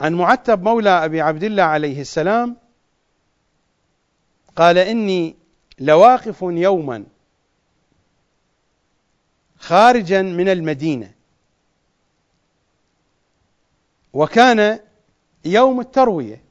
عن 0.00 0.14
معتب 0.14 0.62
مولى 0.62 1.04
أبي 1.04 1.20
عبد 1.20 1.44
الله 1.44 1.62
عليه 1.62 2.00
السلام 2.00 2.56
قال 4.56 4.78
إني 4.78 5.36
لواقف 5.78 6.42
يوما 6.42 7.04
خارجا 9.58 10.22
من 10.22 10.48
المدينة 10.48 11.14
وكان 14.12 14.80
يوم 15.44 15.80
التروية 15.80 16.42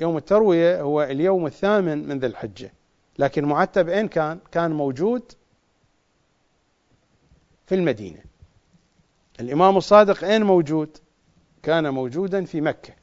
يوم 0.00 0.16
التروية 0.16 0.80
هو 0.80 1.02
اليوم 1.02 1.46
الثامن 1.46 2.08
من 2.08 2.18
ذي 2.18 2.26
الحجة 2.26 2.72
لكن 3.18 3.44
معتب 3.44 3.88
أين 3.88 4.08
كان؟ 4.08 4.38
كان 4.52 4.70
موجود 4.70 5.32
في 7.66 7.74
المدينة 7.74 8.20
الإمام 9.40 9.76
الصادق 9.76 10.24
أين 10.24 10.42
موجود؟ 10.42 10.98
كان 11.64 11.90
موجودا 11.90 12.44
في 12.44 12.60
مكة. 12.60 12.94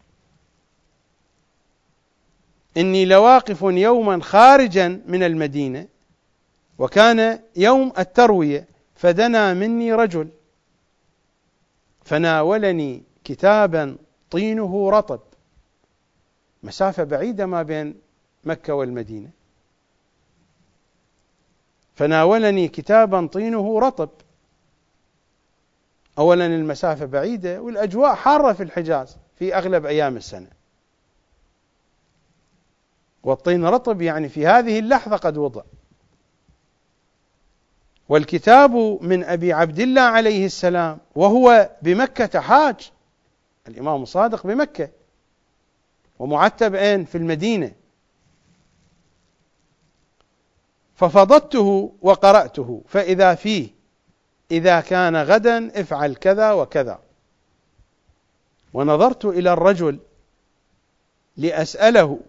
إني 2.77 3.05
لواقف 3.05 3.61
يوما 3.61 4.21
خارجا 4.21 5.01
من 5.07 5.23
المدينة 5.23 5.87
وكان 6.79 7.39
يوم 7.55 7.93
التروية 7.99 8.67
فدنا 8.95 9.53
مني 9.53 9.93
رجل 9.93 10.29
فناولني 12.03 13.03
كتابا 13.23 13.97
طينه 14.31 14.89
رطب 14.89 15.19
مسافة 16.63 17.03
بعيدة 17.03 17.45
ما 17.45 17.63
بين 17.63 17.95
مكة 18.43 18.73
والمدينة. 18.73 19.29
فناولني 21.95 22.67
كتابا 22.67 23.27
طينه 23.27 23.79
رطب 23.79 24.09
أولا 26.21 26.45
المسافة 26.45 27.05
بعيدة 27.05 27.61
والأجواء 27.61 28.15
حارة 28.15 28.53
في 28.53 28.63
الحجاز 28.63 29.17
في 29.35 29.55
أغلب 29.55 29.85
أيام 29.85 30.17
السنة. 30.17 30.47
والطين 33.23 33.65
رطب 33.65 34.01
يعني 34.01 34.29
في 34.29 34.47
هذه 34.47 34.79
اللحظة 34.79 35.17
قد 35.17 35.37
وضع. 35.37 35.61
والكتاب 38.09 38.71
من 39.01 39.23
أبي 39.23 39.53
عبد 39.53 39.79
الله 39.79 40.01
عليه 40.01 40.45
السلام 40.45 40.99
وهو 41.15 41.69
بمكة 41.81 42.39
حاج 42.39 42.91
الإمام 43.67 44.03
الصادق 44.03 44.47
بمكة 44.47 44.89
ومعتب 46.19 46.75
أين؟ 46.75 47.05
في 47.05 47.17
المدينة. 47.17 47.71
ففضته 50.95 51.93
وقرأته 52.01 52.81
فإذا 52.87 53.35
فيه 53.35 53.80
إذا 54.51 54.79
كان 54.79 55.15
غدا 55.15 55.81
افعل 55.81 56.15
كذا 56.15 56.51
وكذا. 56.51 56.99
ونظرت 58.73 59.25
إلى 59.25 59.53
الرجل 59.53 59.99
لأسأله 61.37 62.19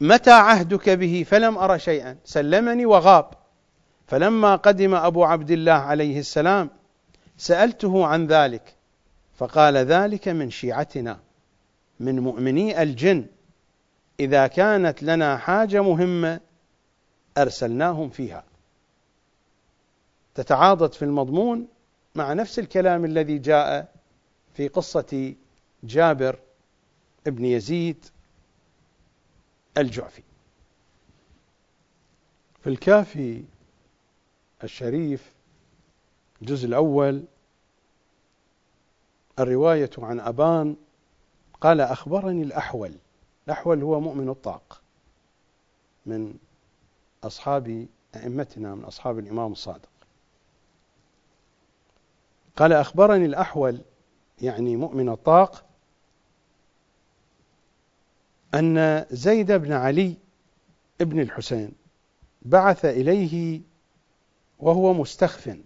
متى 0.00 0.30
عهدك 0.30 0.90
به؟ 0.90 1.26
فلم 1.28 1.58
أر 1.58 1.78
شيئا. 1.78 2.16
سلمني 2.24 2.86
وغاب. 2.86 3.30
فلما 4.06 4.56
قدم 4.56 4.94
أبو 4.94 5.24
عبد 5.24 5.50
الله 5.50 5.72
عليه 5.72 6.18
السلام 6.18 6.70
سألته 7.38 8.06
عن 8.06 8.26
ذلك. 8.26 8.74
فقال 9.38 9.76
ذلك 9.76 10.28
من 10.28 10.50
شيعتنا 10.50 11.18
من 12.00 12.20
مؤمني 12.20 12.82
الجن. 12.82 13.26
إذا 14.20 14.46
كانت 14.46 15.02
لنا 15.02 15.36
حاجة 15.36 15.82
مهمة 15.82 16.40
أرسلناهم 17.38 18.10
فيها. 18.10 18.44
تتعاضد 20.36 20.92
في 20.92 21.04
المضمون 21.04 21.68
مع 22.14 22.32
نفس 22.32 22.58
الكلام 22.58 23.04
الذي 23.04 23.38
جاء 23.38 23.92
في 24.54 24.68
قصة 24.68 25.34
جابر 25.82 26.38
ابن 27.26 27.44
يزيد 27.44 28.04
الجعفي. 29.78 30.22
في 32.60 32.70
الكافي 32.70 33.44
الشريف 34.64 35.32
الجزء 36.42 36.66
الأول 36.66 37.24
الرواية 39.38 39.90
عن 39.98 40.20
أبان 40.20 40.76
قال 41.60 41.80
أخبرني 41.80 42.42
الأحول. 42.42 42.92
الأحول 43.46 43.82
هو 43.82 44.00
مؤمن 44.00 44.28
الطاق 44.28 44.82
من 46.06 46.34
أصحاب 47.24 47.86
أئمتنا 48.16 48.74
من 48.74 48.84
أصحاب 48.84 49.18
الإمام 49.18 49.52
الصادق. 49.52 49.95
قال 52.56 52.72
أخبرني 52.72 53.26
الأحول 53.26 53.80
يعني 54.42 54.76
مؤمن 54.76 55.08
الطاق 55.08 55.64
أن 58.54 59.06
زيد 59.10 59.52
بن 59.52 59.72
علي 59.72 60.16
ابن 61.00 61.20
الحسين 61.20 61.72
بعث 62.42 62.84
إليه 62.84 63.60
وهو 64.58 64.92
مستخف. 64.92 65.58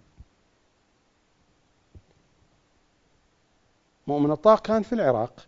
مؤمن 4.07 4.31
الطاق 4.31 4.61
كان 4.61 4.83
في 4.83 4.93
العراق 4.93 5.47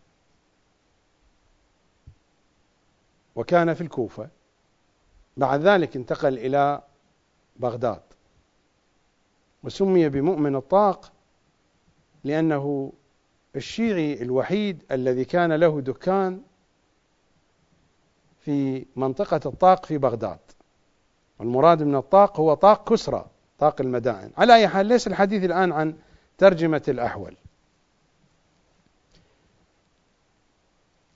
وكان 3.35 3.73
في 3.73 3.81
الكوفة. 3.81 4.29
بعد 5.37 5.61
ذلك 5.61 5.95
انتقل 5.95 6.37
إلى 6.37 6.81
بغداد 7.55 8.01
وسمي 9.63 10.09
بمؤمن 10.09 10.55
الطاق 10.55 11.12
لأنه 12.23 12.93
الشيعي 13.55 14.21
الوحيد 14.21 14.83
الذي 14.91 15.25
كان 15.25 15.53
له 15.53 15.81
دكان 15.81 16.41
في 18.39 18.85
منطقة 18.95 19.39
الطاق 19.45 19.85
في 19.85 19.97
بغداد. 19.97 20.39
والمراد 21.39 21.83
من 21.83 21.95
الطاق 21.95 22.39
هو 22.39 22.53
طاق 22.53 22.89
كسرى 22.89 23.25
طاق 23.59 23.81
المدائن. 23.81 24.31
على 24.37 24.55
أي 24.55 24.67
حال 24.67 24.85
ليس 24.85 25.07
الحديث 25.07 25.43
الآن 25.43 25.71
عن 25.71 25.95
ترجمة 26.37 26.81
الأحول. 26.87 27.35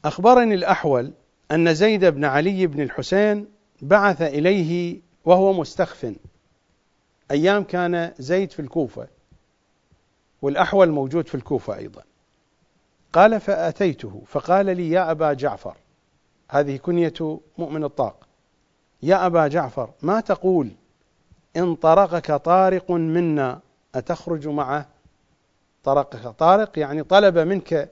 أخبرني 0.05 0.53
الأحول 0.55 1.13
أن 1.51 1.73
زيد 1.73 2.05
بن 2.05 2.25
علي 2.25 2.67
بن 2.67 2.81
الحسين 2.81 3.47
بعث 3.81 4.21
إليه 4.21 5.01
وهو 5.25 5.53
مستخف. 5.53 6.15
أيام 7.31 7.63
كان 7.63 8.13
زيد 8.19 8.51
في 8.51 8.61
الكوفة. 8.61 9.07
والأحول 10.41 10.91
موجود 10.91 11.27
في 11.27 11.35
الكوفة 11.35 11.77
أيضا. 11.77 12.03
قال 13.13 13.39
فأتيته 13.39 14.23
فقال 14.27 14.65
لي 14.65 14.89
يا 14.89 15.11
أبا 15.11 15.33
جعفر 15.33 15.77
هذه 16.49 16.77
كنية 16.77 17.13
مؤمن 17.57 17.83
الطاق. 17.83 18.27
يا 19.03 19.25
أبا 19.25 19.47
جعفر 19.47 19.89
ما 20.01 20.19
تقول 20.19 20.71
إن 21.57 21.75
طرقك 21.75 22.31
طارق 22.31 22.91
منا 22.91 23.59
أتخرج 23.95 24.47
معه؟ 24.47 24.87
طرقك 25.83 26.27
طارق 26.27 26.79
يعني 26.79 27.03
طلب 27.03 27.37
منك 27.37 27.91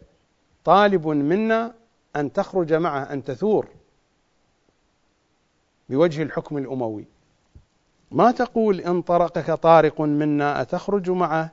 طالب 0.63 1.07
منا 1.07 1.73
أن 2.15 2.33
تخرج 2.33 2.73
معه 2.73 3.13
أن 3.13 3.23
تثور 3.23 3.67
بوجه 5.89 6.23
الحكم 6.23 6.57
الأموي. 6.57 7.05
ما 8.11 8.31
تقول 8.31 8.79
إن 8.79 9.01
طرقك 9.01 9.51
طارق 9.51 10.01
منا 10.01 10.61
أتخرج 10.61 11.09
معه؟ 11.09 11.51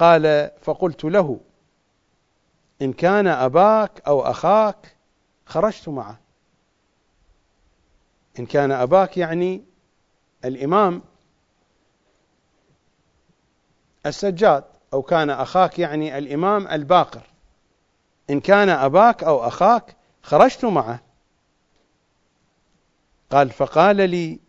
قال 0.00 0.50
فقلت 0.62 1.04
له 1.04 1.40
إن 2.82 2.92
كان 2.92 3.26
أباك 3.26 4.02
أو 4.06 4.20
أخاك 4.20 4.96
خرجت 5.46 5.88
معه. 5.88 6.20
إن 8.38 8.46
كان 8.46 8.72
أباك 8.72 9.16
يعني 9.16 9.64
الإمام 10.44 11.02
السجاد 14.06 14.64
أو 14.92 15.02
كان 15.02 15.30
أخاك 15.30 15.78
يعني 15.78 16.18
الإمام 16.18 16.68
الباقر. 16.68 17.22
إن 18.30 18.40
كان 18.40 18.68
أباك 18.68 19.24
أو 19.24 19.46
أخاك 19.46 19.96
خرجت 20.22 20.64
معه. 20.64 21.00
قال 23.30 23.50
فقال 23.50 23.96
لي 23.96 24.40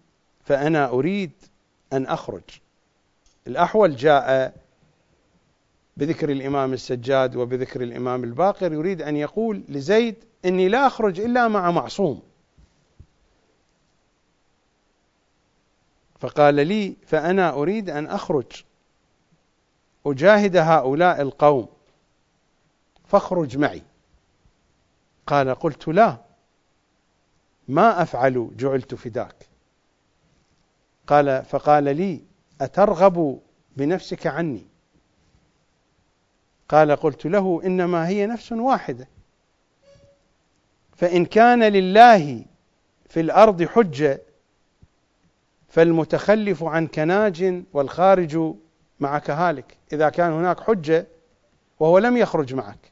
فأنا 0.43 0.89
أريد 0.89 1.31
أن 1.93 2.05
أخرج. 2.05 2.43
الأحول 3.47 3.95
جاء 3.95 4.61
بذكر 5.97 6.31
الإمام 6.31 6.73
السجاد 6.73 7.35
وبذكر 7.35 7.83
الإمام 7.83 8.23
الباقر 8.23 8.73
يريد 8.73 9.01
أن 9.01 9.17
يقول 9.17 9.63
لزيد 9.69 10.15
إني 10.45 10.69
لا 10.69 10.87
أخرج 10.87 11.19
إلا 11.19 11.47
مع 11.47 11.71
معصوم. 11.71 12.21
فقال 16.19 16.55
لي 16.55 16.95
فأنا 17.05 17.49
أريد 17.49 17.89
أن 17.89 18.07
أخرج. 18.07 18.63
أجاهد 20.05 20.57
هؤلاء 20.57 21.21
القوم. 21.21 21.67
فاخرج 23.07 23.57
معي. 23.57 23.81
قال 25.27 25.55
قلت 25.55 25.87
لا. 25.87 26.17
ما 27.67 28.01
أفعل 28.01 28.51
جعلت 28.57 28.95
فداك. 28.95 29.47
قال 31.07 31.45
فقال 31.45 31.83
لي 31.83 32.21
أترغب 32.61 33.41
بنفسك 33.77 34.27
عني؟ 34.27 34.70
قال 36.72 36.95
قلت 36.95 37.26
له 37.26 37.61
إنما 37.65 38.07
هي 38.07 38.26
نفس 38.26 38.51
واحدة. 38.51 39.07
فإن 40.95 41.26
كان 41.26 41.63
لله 41.63 42.45
في 43.09 43.19
الأرض 43.19 43.63
حجة 43.63 44.22
فالمتخلف 45.69 46.63
عنك 46.63 46.99
ناج 46.99 47.63
والخارج 47.74 48.53
معك 48.99 49.30
هالك. 49.30 49.78
إذا 49.93 50.09
كان 50.09 50.32
هناك 50.32 50.59
حجة 50.59 51.07
وهو 51.80 51.97
لم 51.97 52.17
يخرج 52.17 52.53
معك. 52.53 52.91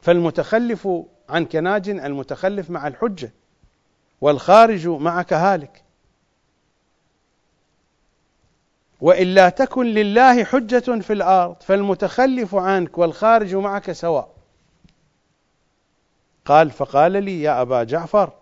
فالمتخلف 0.00 0.88
عنك 1.28 1.56
ناج 1.56 1.88
المتخلف 1.88 2.70
مع 2.70 2.86
الحجة 2.86 3.32
والخارج 4.20 4.88
معك 4.88 5.32
هالك. 5.32 5.84
وإلا 9.00 9.48
تكن 9.48 9.86
لله 9.86 10.44
حجة 10.44 11.00
في 11.00 11.12
الأرض 11.12 11.56
فالمتخلف 11.60 12.54
عنك 12.54 12.98
والخارج 12.98 13.54
معك 13.54 13.92
سواء. 13.92 14.34
قال 16.44 16.70
فقال 16.70 17.12
لي 17.12 17.42
يا 17.42 17.62
أبا 17.62 17.84
جعفر 17.84 18.32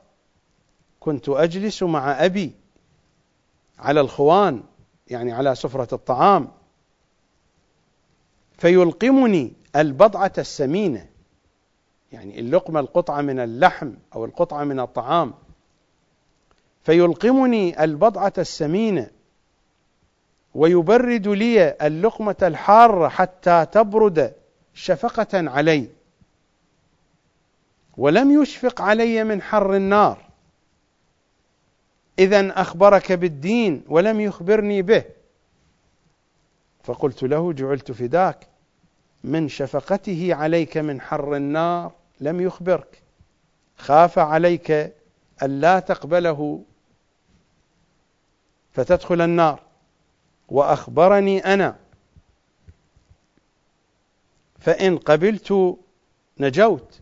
كنت 1.01 1.29
أجلس 1.29 1.83
مع 1.83 2.25
أبي 2.25 2.53
على 3.79 4.01
الخوان 4.01 4.63
يعني 5.09 5.33
على 5.33 5.55
سفرة 5.55 5.95
الطعام 5.95 6.49
فيلقمني 8.59 9.53
البضعة 9.77 10.33
السمينة 10.39 11.07
يعني 12.13 12.41
اللقمة 12.41 12.81
القطعة 12.81 13.21
من 13.21 13.41
اللحم 13.41 13.93
أو 14.15 14.25
القطعة 14.25 14.65
من 14.65 14.81
الطعام 14.81 15.35
فيلقمني 16.83 17.85
البضعة 17.85 18.33
السمينة 18.39 19.11
ويبرد 20.59 21.29
لي 21.29 21.77
اللقمة 21.83 22.37
الحارة 22.43 23.09
حتى 23.09 23.67
تبرد 23.73 24.35
شفقة 24.75 25.51
علي. 25.51 25.89
ولم 27.97 28.43
يشفق 28.43 28.83
علي 28.83 29.25
من 29.25 29.43
حر 29.43 29.77
النار. 29.77 30.19
إذا 32.19 32.61
أخبرك 32.61 33.13
بالدين 33.13 33.83
ولم 33.89 34.21
يخبرني 34.21 34.83
به. 34.83 35.05
فقلت 36.83 37.23
له 37.23 37.53
جعلت 37.53 37.93
فداك. 37.93 38.47
من 39.25 39.49
شفقته 39.49 40.35
عليك 40.35 40.77
من 40.77 41.01
حر 41.01 41.37
النار 41.37 41.93
لم 42.21 42.41
يخبرك. 42.41 43.03
خاف 43.77 44.19
عليك 44.19 44.93
ألا 45.43 45.81
تقبله. 45.81 46.63
فتدخل 48.73 49.21
النار. 49.21 49.68
وأخبرني 50.49 51.39
أنا. 51.55 51.77
فإن 54.59 54.99
قبلت 54.99 55.79
نجوت. 56.39 57.01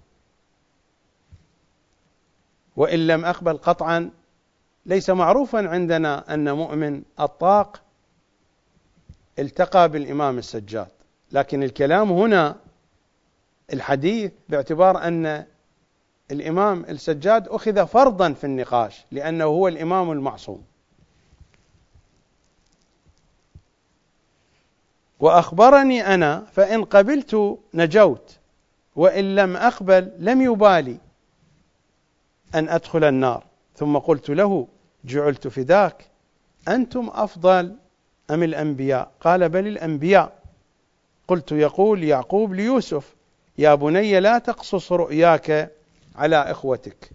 وإن 2.77 3.07
لم 3.07 3.25
أقبل 3.25 3.59
قطعا 3.59 4.11
ليس 4.87 5.11
معروفا 5.11 5.69
عندنا 5.69 6.35
أن 6.35 6.53
مؤمن 6.53 7.03
الطاق 7.21 7.83
التقى 9.39 9.89
بالإمام 9.89 10.39
السجاد. 10.39 10.89
لكن 11.33 11.63
الكلام 11.63 12.13
هنا 12.13 12.57
الحديث 13.73 14.33
باعتبار 14.49 14.99
أن 14.99 15.47
الإمام 16.31 16.85
السجاد 16.85 17.49
أخذ 17.49 17.87
فرضا 17.87 18.33
في 18.33 18.45
النقاش 18.45 19.05
لأنه 19.13 19.45
هو 19.45 19.69
الإمام 19.69 20.13
المعصوم. 20.13 20.65
وأخبرني 25.21 26.15
أنا 26.15 26.47
فإن 26.53 26.85
قبلت 26.85 27.59
نجوت 27.75 28.39
وإن 28.97 29.35
لم 29.35 29.57
أقبل 29.57 30.13
لم 30.19 30.43
يبالي 30.43 30.99
أن 32.55 32.69
أدخل 32.69 33.05
النار. 33.05 33.45
ثم 33.77 33.99
قلت 33.99 34.31
له 34.31 34.69
جعلت 35.05 35.49
فداك 35.49 36.07
أنتم 36.69 37.11
أفضل 37.15 37.77
أم 38.31 38.43
الأنبياء؟ 38.43 39.11
قال 39.21 39.49
بل 39.49 39.67
الأنبياء. 39.67 40.43
قلت 41.29 41.53
يقول 41.53 42.05
يعقوب 42.05 42.55
ليوسف 42.55 43.15
يا 43.59 43.75
بني 43.75 44.21
لا 44.21 44.39
تقصص 44.39 44.93
رؤياك 44.93 45.71
على 46.17 46.37
إخوتك 46.37 47.11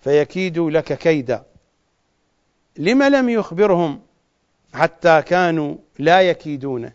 فيكيدوا 0.00 0.70
لك 0.70 0.98
كيدا. 0.98 1.44
لم 2.76 3.02
لم 3.02 3.28
يخبرهم 3.28 4.00
حتى 4.74 5.22
كانوا 5.22 5.76
لا 5.98 6.22
يكيدون. 6.22 6.90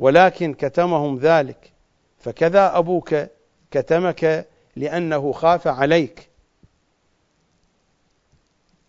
ولكن 0.00 0.54
كتمهم 0.54 1.18
ذلك. 1.18 1.72
فكذا 2.18 2.78
أبوك 2.78 3.14
كتمك 3.70 4.48
لأنه 4.76 5.32
خاف 5.32 5.66
عليك. 5.66 6.30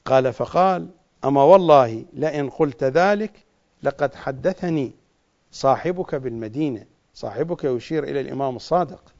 قال 0.05 0.33
فقال 0.33 0.89
أما 1.25 1.43
والله 1.43 2.05
لئن 2.13 2.49
قلت 2.49 2.83
ذلك 2.83 3.45
لقد 3.83 4.15
حدثني 4.15 4.91
صاحبك 5.51 6.15
بالمدينة. 6.15 6.85
صاحبك 7.13 7.63
يشير 7.63 8.03
إلى 8.03 8.21
الإمام 8.21 8.55
الصادق. 8.55 9.13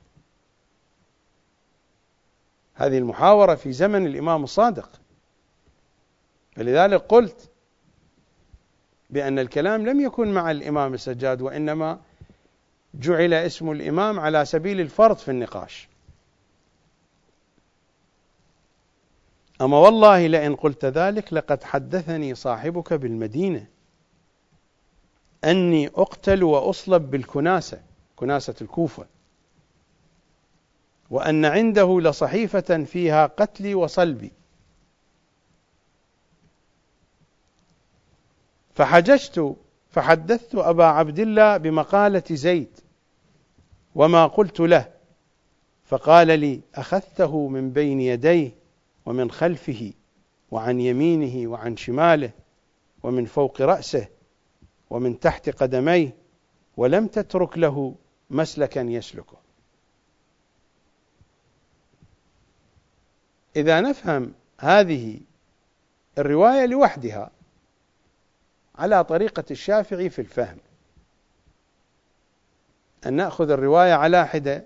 هذه 2.73 2.97
المحاورة 2.97 3.55
في 3.55 3.71
زمن 3.71 4.05
الإمام 4.05 4.43
الصادق. 4.43 5.01
فلذلك 6.55 7.01
قلت 7.01 7.50
بأن 9.12 9.39
الكلام 9.39 9.89
لم 9.89 10.01
يكن 10.01 10.34
مع 10.34 10.51
الإمام 10.51 10.93
السجاد 10.93 11.41
وإنما 11.41 11.99
جعل 12.93 13.34
اسم 13.34 13.72
الإمام 13.72 14.20
على 14.20 14.45
سبيل 14.45 14.82
الفرض 14.82 15.18
في 15.18 15.32
النقاش. 15.32 15.89
أما 19.62 19.78
والله 19.78 20.28
لئن 20.28 20.55
قلت 20.55 20.86
ذلك 20.86 21.34
لقد 21.34 21.64
حدثني 21.64 22.36
صاحبك 22.36 22.93
بالمدينة. 22.93 23.68
أني 25.43 25.88
أقتل 25.88 26.43
وأصلب 26.43 27.12
بالكناسة 27.12 27.82
كناسة 28.16 28.55
الكوفة. 28.62 29.05
وأن 31.09 31.45
عنده 31.45 31.99
لصحيفة 32.01 32.84
فيها 32.84 33.26
قتلي 33.26 33.76
وصلبي. 33.76 34.32
فحججت 38.74 39.55
فحدثت 39.89 40.55
أبا 40.55 40.86
عبد 40.86 41.19
الله 41.19 41.57
بمقالة 41.57 42.24
زيد 42.32 42.80
وما 43.95 44.28
قلت 44.28 44.59
له 44.59 44.91
فقال 45.86 46.39
لي 46.39 46.61
أخذته 46.76 47.47
من 47.47 47.72
بين 47.72 48.01
يديه 48.01 48.51
ومن 49.05 49.32
خلفه 49.32 49.93
وعن 50.51 50.82
يمينه 50.82 51.51
وعن 51.51 51.78
شماله 51.78 52.32
ومن 53.03 53.26
فوق 53.26 53.61
رأسه 53.61 54.07
ومن 54.89 55.19
تحت 55.19 55.49
قدميه 55.49 56.15
ولم 56.78 57.07
تترك 57.07 57.57
له 57.57 57.95
مسلكا 58.30 58.80
يسلكه. 58.80 59.38
إذا 63.55 63.82
نفهم 63.82 64.34
هذه 64.59 65.19
الرواية 66.17 66.65
لوحدها 66.65 67.32
على 68.82 69.03
طريقة 69.03 69.43
الشافعي 69.51 70.09
في 70.09 70.19
الفهم. 70.19 70.57
أن 73.05 73.13
نأخذ 73.13 73.49
الرواية 73.49 73.93
على 73.93 74.27
حدة 74.27 74.63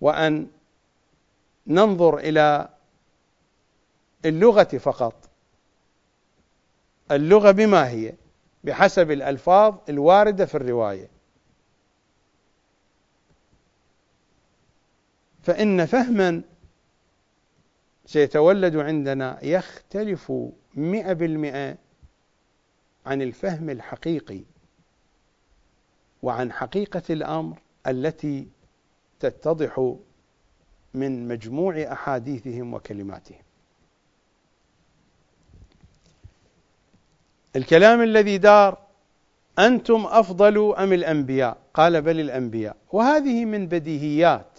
وأن 0.00 0.50
ننظر 1.66 2.18
إلى 2.18 2.68
اللغة 4.24 4.78
فقط. 4.78 5.30
اللغة 7.10 7.50
بما 7.50 7.88
هي؟ 7.88 8.14
بحسب 8.64 9.10
الألفاظ 9.10 9.74
الواردة 9.88 10.46
في 10.46 10.54
الرواية. 10.54 11.08
فإن 15.42 15.86
فهما 15.86 16.42
سيتولد 18.06 18.76
عندنا 18.76 19.44
يختلف 19.44 20.32
مئة 20.76 21.12
بالمئة 21.12 21.76
عن 23.06 23.22
الفهم 23.22 23.70
الحقيقي 23.70 24.40
وعن 26.22 26.52
حقيقة 26.52 27.02
الأمر 27.10 27.58
التي 27.86 28.48
تتضح 29.20 29.94
من 30.94 31.28
مجموع 31.28 31.92
أحاديثهم 31.92 32.74
وكلماتهم. 32.74 33.42
الكلام 37.56 38.02
الذي 38.02 38.38
دار 38.38 38.78
أنتم 39.58 40.06
أفضل 40.06 40.74
أم 40.74 40.92
الأنبياء؟ 40.92 41.58
قال 41.74 42.02
بل 42.02 42.20
الأنبياء. 42.20 42.76
وهذه 42.92 43.44
من 43.44 43.66
بديهيات 43.66 44.58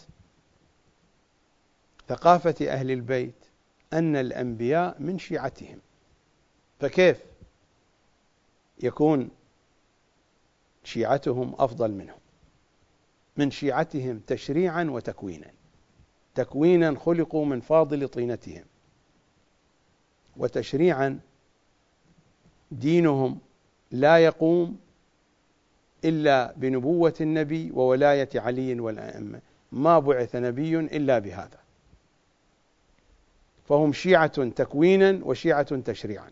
ثقافة 2.07 2.55
أهل 2.73 2.91
البيت 2.91 3.45
أن 3.93 4.15
الأنبياء 4.15 4.95
من 4.99 5.19
شيعتهم. 5.19 5.79
فكيف 6.79 7.23
يكون 8.83 9.29
شيعتهم 10.83 11.55
أفضل 11.59 11.91
منهم؟ 11.91 12.19
من 13.37 13.51
شيعتهم 13.51 14.19
تشريعا 14.27 14.83
وتكوينا. 14.83 15.51
تكوينا 16.35 16.99
خلقوا 16.99 17.45
من 17.45 17.61
فاضل 17.61 18.07
طينتهم. 18.07 18.65
وتشريعا 20.37 21.19
دينهم 22.71 23.39
لا 23.91 24.17
يقوم 24.17 24.79
إلا 26.05 26.53
بنبوة 26.57 27.13
النبي 27.21 27.71
وولاية 27.71 28.29
علي 28.35 28.79
والأئمة. 28.79 29.41
ما 29.71 29.99
بعث 29.99 30.35
نبي 30.35 30.79
إلا 30.79 31.19
بهذا. 31.19 31.59
فهم 33.65 33.93
شيعة 33.93 34.49
تكوينا 34.49 35.19
وشيعة 35.23 35.75
تشريعا. 35.81 36.31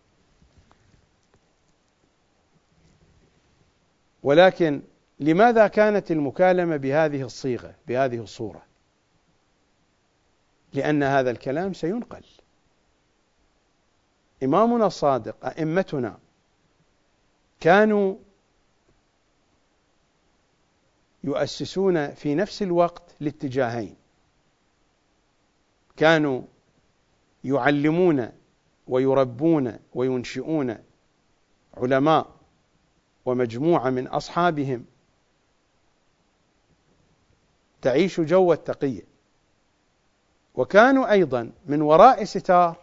ولكن 4.26 4.82
لماذا 5.20 5.68
كانت 5.68 6.12
المكالمة 6.12 6.78
بهذه 6.78 7.22
الصيغة 7.22 7.76
بهذه 7.88 8.24
الصورة؟ 8.24 8.62
لأن 10.74 11.04
هذا 11.04 11.32
الكلام 11.32 11.74
سينقل. 11.74 12.24
إمامنا 14.44 14.88
الصادق 14.88 15.46
أئمتنا 15.46 16.18
كانوا 17.60 18.16
يؤسسون 21.24 22.14
في 22.14 22.36
نفس 22.36 22.62
الوقت 22.62 23.16
لاتجاهين. 23.20 23.96
كانوا 25.98 26.42
يعلمون 27.44 28.30
ويربون 28.88 29.80
وينشئون 29.94 30.78
علماء 31.78 32.35
ومجموعة 33.26 33.90
من 33.90 34.08
أصحابهم. 34.08 34.86
تعيش 37.82 38.22
جو 38.22 38.54
التقيه 38.54 39.02
وكانوا 40.56 41.12
أيضا 41.12 41.52
من 41.66 41.82
وراء 41.82 42.24
ستار 42.24 42.78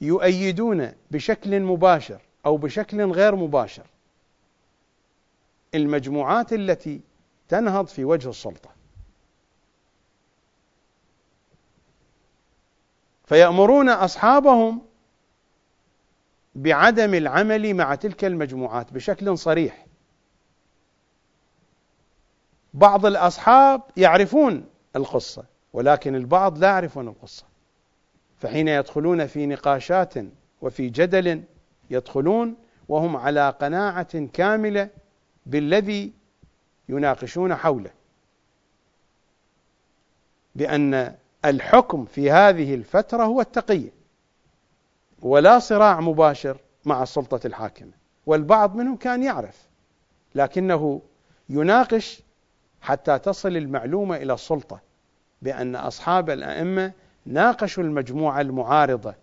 يؤيدون 0.00 0.92
بشكل 1.10 1.60
مباشر 1.60 2.20
أو 2.46 2.56
بشكل 2.56 3.12
غير 3.12 3.36
مباشر 3.36 3.86
المجموعات 5.74 6.52
التي 6.52 7.00
تنهض 7.48 7.86
في 7.86 8.04
وجه 8.04 8.30
السلطة. 8.30 8.70
فيأمرون 13.24 13.88
أصحابهم 13.88 14.87
بعدم 16.54 17.14
العمل 17.14 17.74
مع 17.74 17.94
تلك 17.94 18.24
المجموعات 18.24 18.92
بشكل 18.92 19.38
صريح. 19.38 19.86
بعض 22.74 23.06
الأصحاب 23.06 23.82
يعرفون 23.96 24.64
القصة 24.96 25.44
ولكن 25.72 26.14
البعض 26.14 26.58
لا 26.58 26.68
يعرفون 26.68 27.08
القصة. 27.08 27.44
فحين 28.38 28.68
يدخلون 28.68 29.26
في 29.26 29.46
نقاشات 29.46 30.14
وفي 30.62 30.88
جدل 30.88 31.42
يدخلون 31.90 32.56
وهم 32.88 33.16
على 33.16 33.50
قناعة 33.50 34.26
كاملة 34.26 34.90
بالذي 35.46 36.12
يناقشون 36.88 37.54
حوله. 37.54 37.90
بأن 40.54 41.14
الحكم 41.44 42.04
في 42.04 42.30
هذه 42.30 42.74
الفترة 42.74 43.24
هو 43.24 43.40
التقية 43.40 43.97
ولا 45.22 45.58
صراع 45.58 46.00
مباشر 46.00 46.56
مع 46.84 47.02
السلطة 47.02 47.46
الحاكمة. 47.46 47.92
والبعض 48.26 48.76
منهم 48.76 48.96
كان 48.96 49.22
يعرف 49.22 49.68
لكنه 50.34 51.02
يناقش 51.48 52.22
حتى 52.80 53.18
تصل 53.18 53.56
المعلومة 53.56 54.16
إلى 54.16 54.34
السلطة 54.34 54.80
بأن 55.42 55.76
أصحاب 55.76 56.30
الأئمة 56.30 56.92
ناقشوا 57.26 57.82
المجموعة 57.82 58.40
المعارضة 58.40 59.14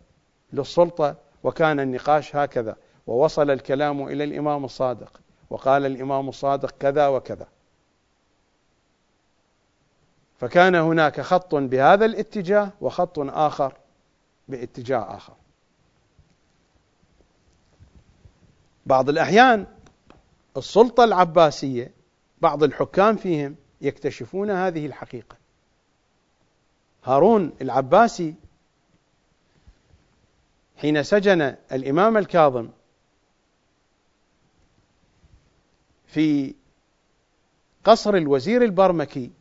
للسلطة 0.54 1.16
وكان 1.44 1.80
النقاش 1.80 2.36
هكذا 2.36 2.76
ووصل 3.08 3.52
الكلام 3.52 4.08
إلى 4.08 4.24
الإمام 4.24 4.66
الصادق 4.66 5.22
وقال 5.50 5.86
الإمام 5.86 6.30
الصادق 6.30 6.72
كذا 6.80 7.08
وكذا. 7.08 7.48
فكان 10.38 10.76
هناك 10.76 11.22
خط 11.22 11.56
بهذا 11.56 12.06
الاتجاه 12.06 12.70
وخط 12.82 13.20
آخر 13.20 13.74
باتجاه 14.48 15.16
آخر. 15.16 15.34
بعض 18.86 19.10
الأحيان 19.10 19.68
السلطة 20.58 21.04
العباسية 21.04 21.92
بعض 22.42 22.64
الحكام 22.64 23.16
فيهم 23.16 23.56
يكتشفون 23.82 24.52
هذه 24.52 24.86
الحقيقة. 24.86 25.38
هارون 27.04 27.52
العباسي 27.62 28.36
حين 30.78 31.04
سجن 31.04 31.56
الإمام 31.72 32.18
الكاظم 32.18 32.70
في 36.06 36.56
قصر 37.84 38.16
الوزير 38.16 38.64
البرمكي 38.64 39.32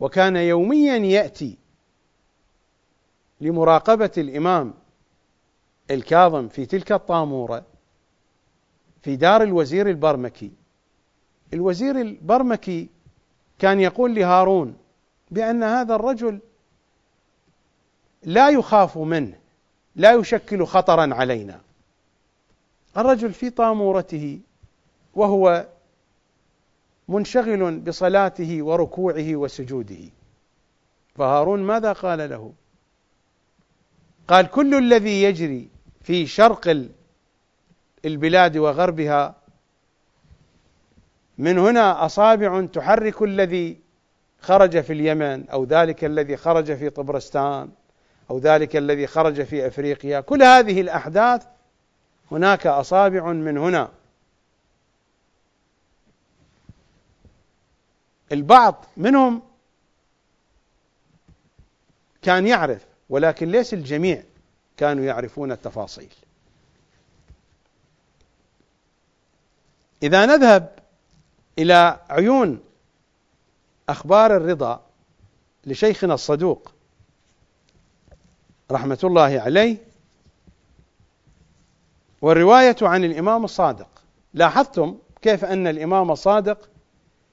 وكان 0.00 0.36
يوميا 0.36 0.96
يأتي 0.96 1.58
لمراقبة 3.40 4.10
الإمام 4.18 4.74
الكاظم 5.90 6.48
في 6.48 6.66
تلك 6.66 6.92
الطامورة 6.92 7.71
في 9.02 9.16
دار 9.16 9.42
الوزير 9.42 9.88
البرمكي. 9.88 10.50
الوزير 11.54 12.00
البرمكي 12.00 12.88
كان 13.58 13.80
يقول 13.80 14.14
لهارون 14.14 14.76
بأن 15.30 15.62
هذا 15.62 15.94
الرجل 15.94 16.40
لا 18.22 18.50
يخاف 18.50 18.98
منه 18.98 19.38
لا 19.96 20.12
يشكل 20.12 20.66
خطرا 20.66 21.14
علينا. 21.14 21.60
الرجل 22.96 23.32
في 23.32 23.50
طامورته 23.50 24.40
وهو 25.14 25.66
منشغل 27.08 27.78
بصلاته 27.78 28.62
وركوعه 28.62 29.36
وسجوده. 29.36 30.10
فهارون 31.14 31.62
ماذا 31.62 31.92
قال 31.92 32.30
له؟ 32.30 32.52
قال 34.28 34.46
كل 34.46 34.74
الذي 34.74 35.22
يجري 35.22 35.68
في 36.00 36.26
شرق 36.26 36.68
البلاد 38.04 38.56
وغربها. 38.56 39.34
من 41.38 41.58
هنا 41.58 42.06
أصابع 42.06 42.66
تحرك 42.66 43.22
الذي 43.22 43.80
خرج 44.40 44.80
في 44.80 44.92
اليمن 44.92 45.48
أو 45.48 45.64
ذلك 45.64 46.04
الذي 46.04 46.36
خرج 46.36 46.74
في 46.76 46.90
طبرستان 46.90 47.70
أو 48.30 48.38
ذلك 48.38 48.76
الذي 48.76 49.06
خرج 49.06 49.42
في 49.42 49.66
أفريقيا. 49.66 50.20
كل 50.20 50.42
هذه 50.42 50.80
الأحداث 50.80 51.46
هناك 52.30 52.66
أصابع 52.66 53.32
من 53.32 53.58
هنا. 53.58 53.90
البعض 58.32 58.84
منهم 58.96 59.42
كان 62.22 62.46
يعرف 62.46 62.86
ولكن 63.08 63.48
ليس 63.48 63.74
الجميع 63.74 64.22
كانوا 64.76 65.04
يعرفون 65.04 65.52
التفاصيل. 65.52 66.14
إذا 70.02 70.26
نذهب 70.26 70.78
إلى 71.58 72.00
عيون 72.10 72.60
أخبار 73.88 74.36
الرضا 74.36 74.86
لشيخنا 75.66 76.14
الصدوق 76.14 76.72
رحمة 78.70 78.98
الله 79.04 79.40
عليه 79.40 79.76
والرواية 82.22 82.76
عن 82.82 83.04
الإمام 83.04 83.44
الصادق. 83.44 83.88
لاحظتم 84.34 84.98
كيف 85.22 85.44
أن 85.44 85.66
الإمام 85.66 86.10
الصادق 86.10 86.70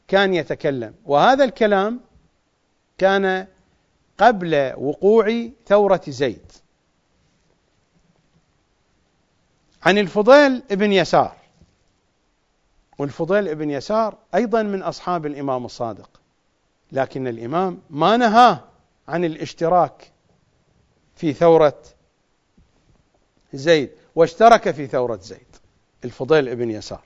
كان 0.07 0.33
يتكلم؟ 0.33 0.93
وهذا 1.05 1.43
الكلام 1.43 1.99
كان 2.97 3.47
قبل 4.17 4.73
وقوع 4.77 5.49
ثورة 5.67 6.01
زيد. 6.07 6.51
عن 9.83 9.97
الفضيل 9.97 10.63
ابن 10.71 10.91
يسار. 10.91 11.38
والفضيل 12.99 13.47
ابن 13.47 13.69
يسار 13.69 14.17
أيضا 14.35 14.63
من 14.63 14.81
أصحاب 14.81 15.25
الإمام 15.25 15.65
الصادق. 15.65 16.09
لكن 16.91 17.27
الإمام 17.27 17.81
ما 17.89 18.17
نهاه 18.17 18.63
عن 19.07 19.25
الاشتراك 19.25 20.11
في 21.15 21.33
ثورة 21.33 21.81
زيد 23.53 23.91
واشترك 24.15 24.71
في 24.71 24.87
ثورة 24.87 25.19
زيد 25.21 25.55
الفضيل 26.03 26.49
ابن 26.49 26.71
يسار. 26.71 27.03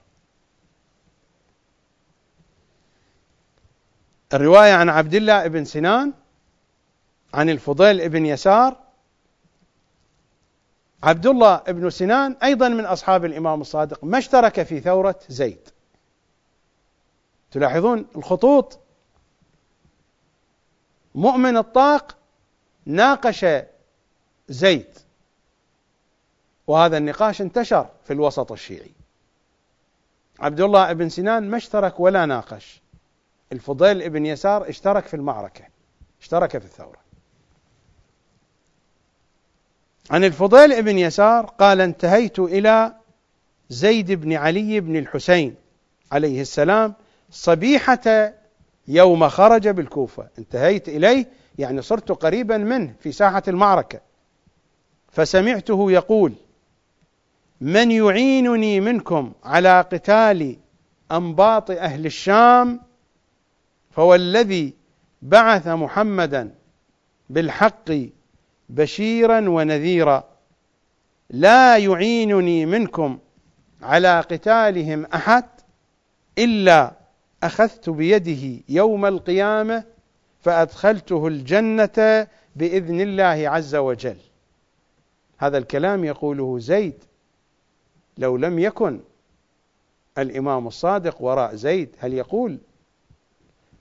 الرواية 4.34 4.74
عن 4.74 4.90
عبد 4.90 5.14
الله 5.14 5.48
بن 5.48 5.66
سنان 5.66 6.14
عن 7.34 7.50
الفضيل 7.50 8.10
بن 8.10 8.26
يسار 8.26 8.78
عبد 11.04 11.28
الله 11.28 11.58
بن 11.58 11.90
سنان 11.90 12.36
أيضا 12.44 12.70
من 12.70 12.86
أصحاب 12.86 13.26
الإمام 13.26 13.62
الصادق 13.62 14.04
ما 14.04 14.18
اشترك 14.18 14.64
في 14.64 14.80
ثورة 14.80 15.20
زيد. 15.30 15.73
تلاحظون 17.54 18.06
الخطوط 18.16 18.80
مؤمن 21.16 21.58
الطاق 21.58 22.18
ناقش 22.86 23.46
زيد 24.50 24.88
وهذا 26.68 26.98
النقاش 26.98 27.42
انتشر 27.42 27.90
في 28.04 28.14
الوسط 28.14 28.52
الشيعي. 28.52 28.92
عبد 30.40 30.62
الله 30.62 30.94
بن 30.94 31.10
سنان 31.10 31.50
ما 31.50 31.58
اشترك 31.58 32.00
ولا 32.00 32.26
ناقش. 32.26 32.82
الفضيل 33.52 34.10
بن 34.10 34.26
يسار 34.26 34.70
اشترك 34.70 35.08
في 35.08 35.14
المعركة 35.14 35.66
اشترك 36.22 36.58
في 36.58 36.66
الثورة. 36.66 37.00
عن 40.12 40.24
الفضيل 40.24 40.84
بن 40.84 40.98
يسار 40.98 41.46
قال 41.46 41.82
انتهيت 41.82 42.40
إلى 42.40 42.96
زيد 43.70 44.12
بن 44.12 44.34
علي 44.34 44.80
بن 44.80 44.96
الحسين 44.96 45.56
عليه 46.12 46.42
السلام 46.42 46.96
صبيحة 47.34 48.34
يوم 48.88 49.28
خرج 49.30 49.68
بالكوفة. 49.68 50.28
انتهيت 50.40 50.90
إليه 50.90 51.28
يعني 51.58 51.82
صرت 51.82 52.12
قريبا 52.12 52.58
منه 52.58 52.94
في 53.00 53.12
ساحة 53.12 53.44
المعركة. 53.48 54.00
فسمعته 55.12 55.92
يقول 55.92 56.34
من 57.62 57.92
يعينني 57.92 58.80
منكم 58.80 59.34
على 59.44 59.82
قتال 59.82 60.58
أنباط 61.12 61.72
أهل 61.72 62.06
الشام 62.06 62.80
فوالذي 63.92 64.74
بعث 65.22 65.68
محمدا 65.68 66.56
بالحق 67.30 67.92
بشيرا 68.70 69.50
ونذيرا. 69.50 70.24
لا 71.30 71.78
يعينني 71.78 72.66
منكم 72.66 73.20
على 73.82 74.20
قتالهم 74.20 75.06
أحد 75.06 75.46
إلا 76.38 77.03
أخذت 77.44 77.90
بيده 77.90 78.64
يوم 78.70 79.06
القيامة 79.06 79.84
فأدخلته 80.42 81.28
الجنة 81.28 82.28
بإذن 82.56 83.02
الله 83.02 83.50
عز 83.50 83.76
وجل. 83.76 84.18
هذا 85.38 85.58
الكلام 85.58 86.04
يقوله 86.04 86.60
زيد 86.60 87.04
لو 88.18 88.38
لم 88.38 88.60
يكن 88.60 89.00
الإمام 90.18 90.68
الصادق 90.68 91.22
وراء 91.22 91.56
زيد 91.56 91.96
هل 92.00 92.14
يقول 92.14 92.58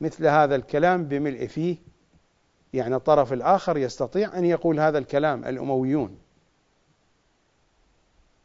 مثل 0.01 0.27
هذا 0.27 0.55
الكلام 0.57 1.05
بملء 1.05 1.47
فيه؟ 1.47 1.77
يعني 2.73 2.95
الطرف 2.95 3.33
الآخر 3.33 3.77
يستطيع 3.77 4.39
أن 4.39 4.45
يقول 4.45 4.81
هذا 4.81 4.99
الكلام 4.99 5.45
الأمويون. 5.45 6.19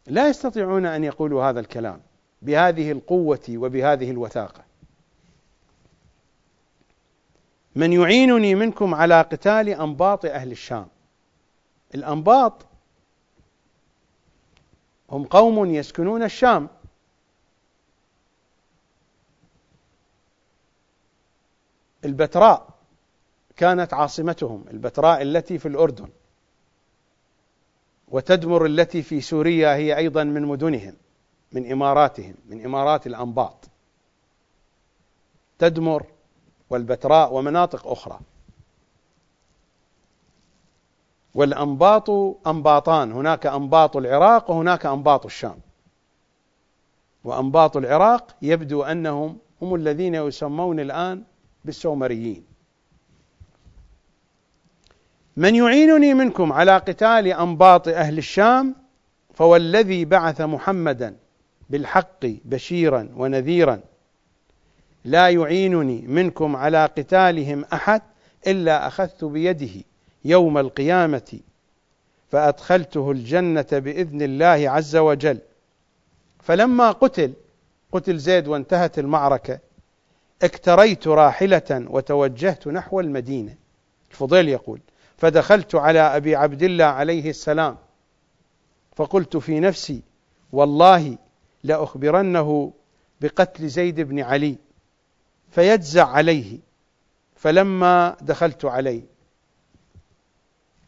لا 0.07 0.29
يستطيعون 0.29 0.85
أن 0.85 1.03
يقولوا 1.03 1.43
هذا 1.43 1.59
الكلام 1.59 2.01
بهذه 2.41 2.91
القوة 2.91 3.43
وبهذه 3.49 4.11
الوثاقة. 4.11 4.66
من 7.77 7.93
يعينني 7.93 8.55
منكم 8.55 8.95
على 8.95 9.21
قتال 9.21 9.69
أنباط 9.69 10.25
أهل 10.25 10.51
الشام. 10.51 10.87
الأنباط 11.95 12.65
هم 15.09 15.25
قوم 15.25 15.65
يسكنون 15.65 16.23
الشام. 16.23 16.67
البتراء 22.05 22.69
كانت 23.55 23.93
عاصمتهم 23.93 24.65
البتراء 24.71 25.21
التي 25.21 25.57
في 25.57 25.67
الأردن 25.67 26.09
وتدمر 28.07 28.65
التي 28.65 29.01
في 29.01 29.21
سوريا 29.21 29.75
هي 29.75 29.97
أيضا 29.97 30.23
من 30.23 30.41
مدنهم 30.41 30.93
من 31.51 31.71
إماراتهم 31.71 32.35
من 32.45 32.65
إمارات 32.65 33.07
الأنباط. 33.07 33.69
تدمر 35.59 36.16
والبتراء 36.69 37.33
ومناطق 37.33 37.87
أخرى. 37.87 38.19
والأنباط 41.33 42.09
أنباطان 42.47 43.11
هناك 43.11 43.45
أنباط 43.45 43.97
العراق 43.97 44.51
وهناك 44.51 44.85
أنباط 44.85 45.25
الشام. 45.25 45.59
وأنباط 47.23 47.77
العراق 47.77 48.35
يبدو 48.41 48.83
أنهم 48.83 49.37
هم 49.61 49.75
الذين 49.75 50.15
يسمون 50.15 50.79
الآن 50.79 51.23
بالسومريين. 51.65 52.43
من 55.37 55.55
يعينني 55.55 56.13
منكم 56.13 56.53
على 56.53 56.77
قتال 56.77 57.27
أنباط 57.27 57.87
أهل 57.87 58.17
الشام 58.17 58.75
فوالذي 59.33 60.05
بعث 60.05 60.41
محمدا 60.41 61.15
بالحق 61.69 62.25
بشيرا 62.25 63.09
ونذيرا 63.15 63.79
لا 65.07 65.29
يعينني 65.29 66.01
منكم 66.07 66.55
على 66.55 66.85
قتالهم 66.85 67.65
أحد 67.73 68.01
إلا 68.47 68.87
أخذت 68.87 69.25
بيده 69.25 69.83
يوم 70.25 70.57
القيامة 70.57 71.39
فأدخلته 72.29 73.11
الجنة 73.11 73.65
بإذن 73.71 74.21
الله 74.21 74.69
عز 74.69 74.95
وجل. 74.95 75.39
فلما 76.39 76.91
قتل 76.91 77.33
قتل 77.91 78.17
زيد 78.17 78.47
وانتهت 78.47 78.99
المعركة 78.99 79.59
اكتريت 80.41 81.07
راحلة 81.07 81.85
وتوجهت 81.89 82.67
نحو 82.67 82.99
المدينة. 82.99 83.55
الفضيل 84.11 84.49
يقول 84.49 84.79
فدخلت 85.17 85.75
على 85.75 85.99
أبي 85.99 86.35
عبد 86.35 86.63
الله 86.63 86.85
عليه 86.85 87.29
السلام 87.29 87.77
فقلت 88.95 89.37
في 89.37 89.59
نفسي 89.59 90.01
والله 90.51 91.17
لأخبرنه 91.63 92.73
بقتل 93.21 93.67
زيد 93.67 94.01
بن 94.01 94.19
علي. 94.19 94.66
فيجزع 95.51 96.07
عليه. 96.07 96.59
فلما 97.35 98.17
دخلت 98.21 98.65
عليه 98.65 99.03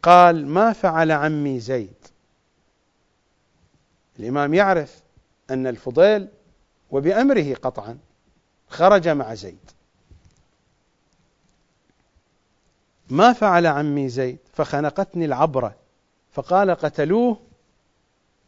قال 0.02 0.46
ما 0.46 0.72
فعل 0.72 1.10
عمي 1.10 1.60
زيد. 1.60 1.94
الإمام 4.18 4.54
يعرف 4.54 5.02
أن 5.50 5.66
الفضيل 5.66 6.28
وبأمره 6.90 7.54
قطعا 7.54 7.98
خرج 8.68 9.08
مع 9.08 9.34
زيد. 9.34 9.70
ما 13.10 13.32
فعل 13.32 13.66
عمي 13.66 14.08
زيد؟ 14.08 14.38
فخنقتني 14.52 15.24
العبرة. 15.24 15.74
فقال 16.32 16.70
قتلوه؟ 16.70 17.40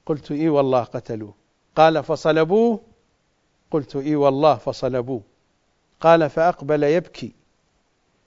قلت 0.06 0.30
إي 0.32 0.48
والله 0.48 0.82
قتلوه. 0.84 1.34
قال 1.76 2.04
فصلبوه؟ 2.04 2.80
قلت 3.70 3.96
إي 3.96 4.16
والله 4.16 4.54
فصلبوه. 4.54 5.22
قال 6.02 6.30
فأقبل 6.30 6.82
يبكي. 6.82 7.32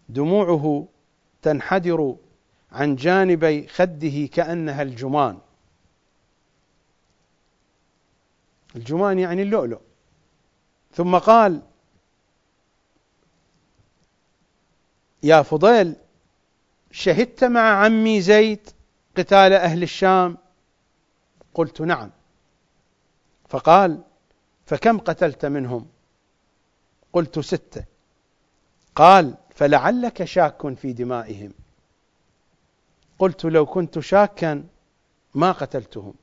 دموعه 0.10 0.88
تنحدر 1.42 2.16
عن 2.72 2.96
جانبي 2.96 3.68
خده 3.68 4.26
كأنها 4.26 4.82
الجمان. 4.82 5.38
الجمان 8.76 9.20
يعني 9.20 9.42
اللؤلؤ. 9.42 9.80
ثم 10.94 11.18
قال 11.18 11.62
يا 15.24 15.42
فضيل 15.42 15.96
شهدت 16.92 17.44
مع 17.44 17.84
عمي 17.84 18.22
زيد 18.22 18.70
قتال 19.18 19.54
أهل 19.54 19.84
الشام؟ 19.84 20.38
قلت 21.54 21.82
نعم. 21.82 22.12
فقال 23.50 24.02
فكم 24.66 24.98
قتلت 24.98 25.46
منهم؟ 25.46 25.95
قلت 27.16 27.40
ستة 27.40 27.86
قال 28.96 29.36
فلعلك 29.50 30.24
شاك 30.24 30.74
في 30.74 30.94
دمائهم. 30.94 31.54
قلت 33.20 33.46
لو 33.46 33.66
كنت 33.66 34.00
شاكا 34.00 34.64
ما 35.36 35.52
قتلتهم. 35.52 36.14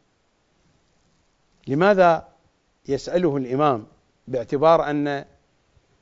لماذا 1.66 2.28
يسأله 2.88 3.36
الإمام؟ 3.36 3.86
باعتبار 4.28 4.90
أن 4.90 5.24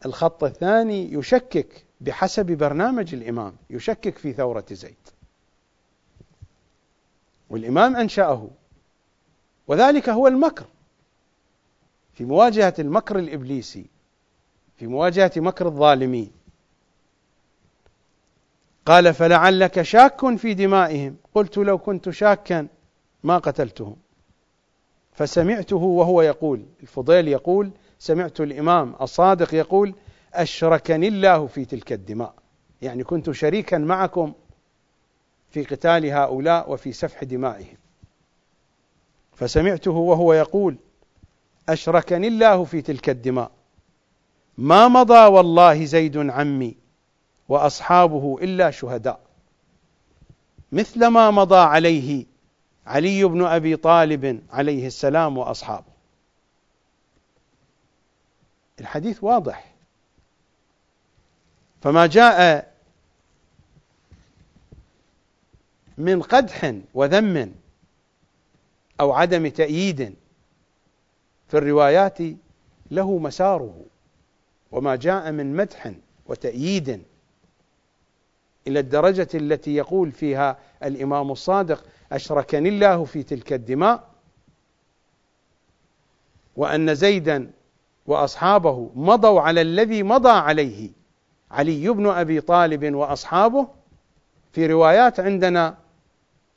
الخط 0.07 0.45
الثاني 0.45 1.13
يشكك 1.13 1.85
بحسب 2.01 2.47
برنامج 2.47 3.15
الإمام 3.15 3.57
يشكك 3.71 4.19
في 4.19 4.33
ثورة 4.33 4.67
زيد. 4.71 4.97
والإمام 7.51 7.97
أنشأه. 7.97 8.49
وذلك 9.69 10.09
هو 10.09 10.27
المكر. 10.27 10.67
في 12.13 12.25
مواجهة 12.25 12.75
المكر 12.79 13.19
الإبليسي 13.19 14.00
في 14.81 14.87
مواجهة 14.87 15.33
مكر 15.37 15.67
الظالمين. 15.67 16.31
قال 18.87 19.15
فلعلك 19.15 19.83
شاك 19.83 20.37
في 20.37 20.55
دمائهم. 20.55 21.17
قلت 21.35 21.59
لو 21.59 21.79
كنت 21.79 22.11
شاكا 22.11 22.67
ما 23.25 23.39
قتلتهم. 23.39 23.97
فسمعته 25.13 25.77
وهو 25.77 26.23
يقول 26.23 26.65
الفضيل 26.83 27.29
يقول 27.29 27.71
سمعت 27.99 28.41
الإمام 28.41 28.95
الصادق 29.01 29.55
يقول 29.55 29.95
أشركني 30.35 31.09
الله 31.09 31.47
في 31.47 31.65
تلك 31.65 31.93
الدماء. 31.93 32.35
يعني 32.83 33.05
كنت 33.05 33.31
شريكا 33.31 33.79
معكم 33.79 34.33
في 35.51 35.65
قتال 35.65 36.07
هؤلاء 36.07 36.73
وفي 36.73 36.93
سفح 36.93 37.25
دمائهم. 37.25 37.77
فسمعته 39.35 39.91
وهو 39.91 40.33
يقول 40.33 40.77
أشركني 41.69 42.29
الله 42.29 42.65
في 42.65 42.83
تلك 42.83 43.11
الدماء. 43.11 43.60
ما 44.61 44.89
مضى 44.89 45.27
والله 45.27 45.85
زيد 45.85 46.17
عمي 46.17 46.77
وأصحابه 47.49 48.39
إلا 48.43 48.71
شهداء. 48.71 49.21
مثل 50.73 51.07
ما 51.07 51.31
مضى 51.31 51.57
عليه 51.57 52.27
علي 52.87 53.25
بن 53.25 53.45
أبي 53.45 53.77
طالب 53.77 54.43
عليه 54.51 54.87
السلام 54.87 55.39
وأصحابه. 55.39 55.93
الحديث 58.81 59.25
واضح. 59.25 59.75
فما 61.83 62.07
جاء 62.07 62.71
من 65.99 66.23
قدح 66.23 66.75
وذم 66.95 67.55
أو 69.01 69.13
عدم 69.13 69.49
تأييد 69.49 70.15
في 71.49 71.59
الروايات 71.59 72.19
له 72.91 73.19
مساره. 73.19 73.85
وما 74.73 74.97
جاء 74.97 75.33
من 75.33 75.57
مدح 75.57 75.93
وتأييد 76.27 77.03
إلى 78.67 78.81
الدرجة 78.81 79.29
التي 79.35 79.75
يقول 79.75 80.13
فيها 80.13 80.59
الإمام 80.83 81.31
الصادق 81.31 81.85
أشركني 82.13 82.69
الله 82.69 83.05
في 83.05 83.23
تلك 83.23 83.53
الدماء 83.53 84.11
وأن 86.57 86.95
زيدا 86.95 87.51
وأصحابه 88.07 88.91
مضوا 88.95 89.41
على 89.41 89.61
الذي 89.61 90.03
مضى 90.03 90.31
عليه 90.31 90.91
علي 91.51 91.89
بن 91.89 92.07
أبي 92.07 92.41
طالب 92.41 92.95
وأصحابه. 92.95 93.69
في 94.53 94.67
روايات 94.67 95.21
عندنا 95.21 95.77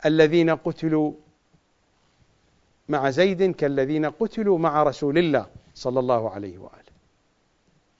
الذين 0.05 0.49
قتلوا 0.49 1.13
مع 2.89 3.09
زيد 3.09 3.55
كالذين 3.55 4.05
قتلوا 4.05 4.57
مع 4.57 4.83
رسول 4.83 5.17
الله 5.17 5.45
صلى 5.75 5.99
الله 5.99 6.29
عليه 6.29 6.57
وآله. 6.57 6.82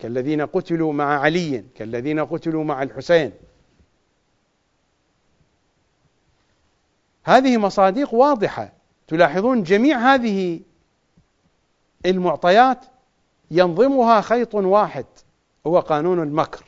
كالذين 0.04 0.42
قتلوا 0.42 0.94
مع 0.94 1.20
علي 1.20 1.64
كالذين 1.76 2.20
قتلوا 2.20 2.64
مع 2.64 2.84
الحسين. 2.84 3.32
هذه 7.24 7.58
مصادق 7.58 8.14
واضحة. 8.14 8.74
تلاحظون 9.08 9.64
جميع 9.64 10.14
هذه 10.14 10.60
المعطيات 12.06 12.86
ينظمها 13.52 14.22
خيط 14.22 14.56
واحد 14.56 15.06
هو 15.68 15.80
قانون 15.80 16.24
المكر. 16.24 16.66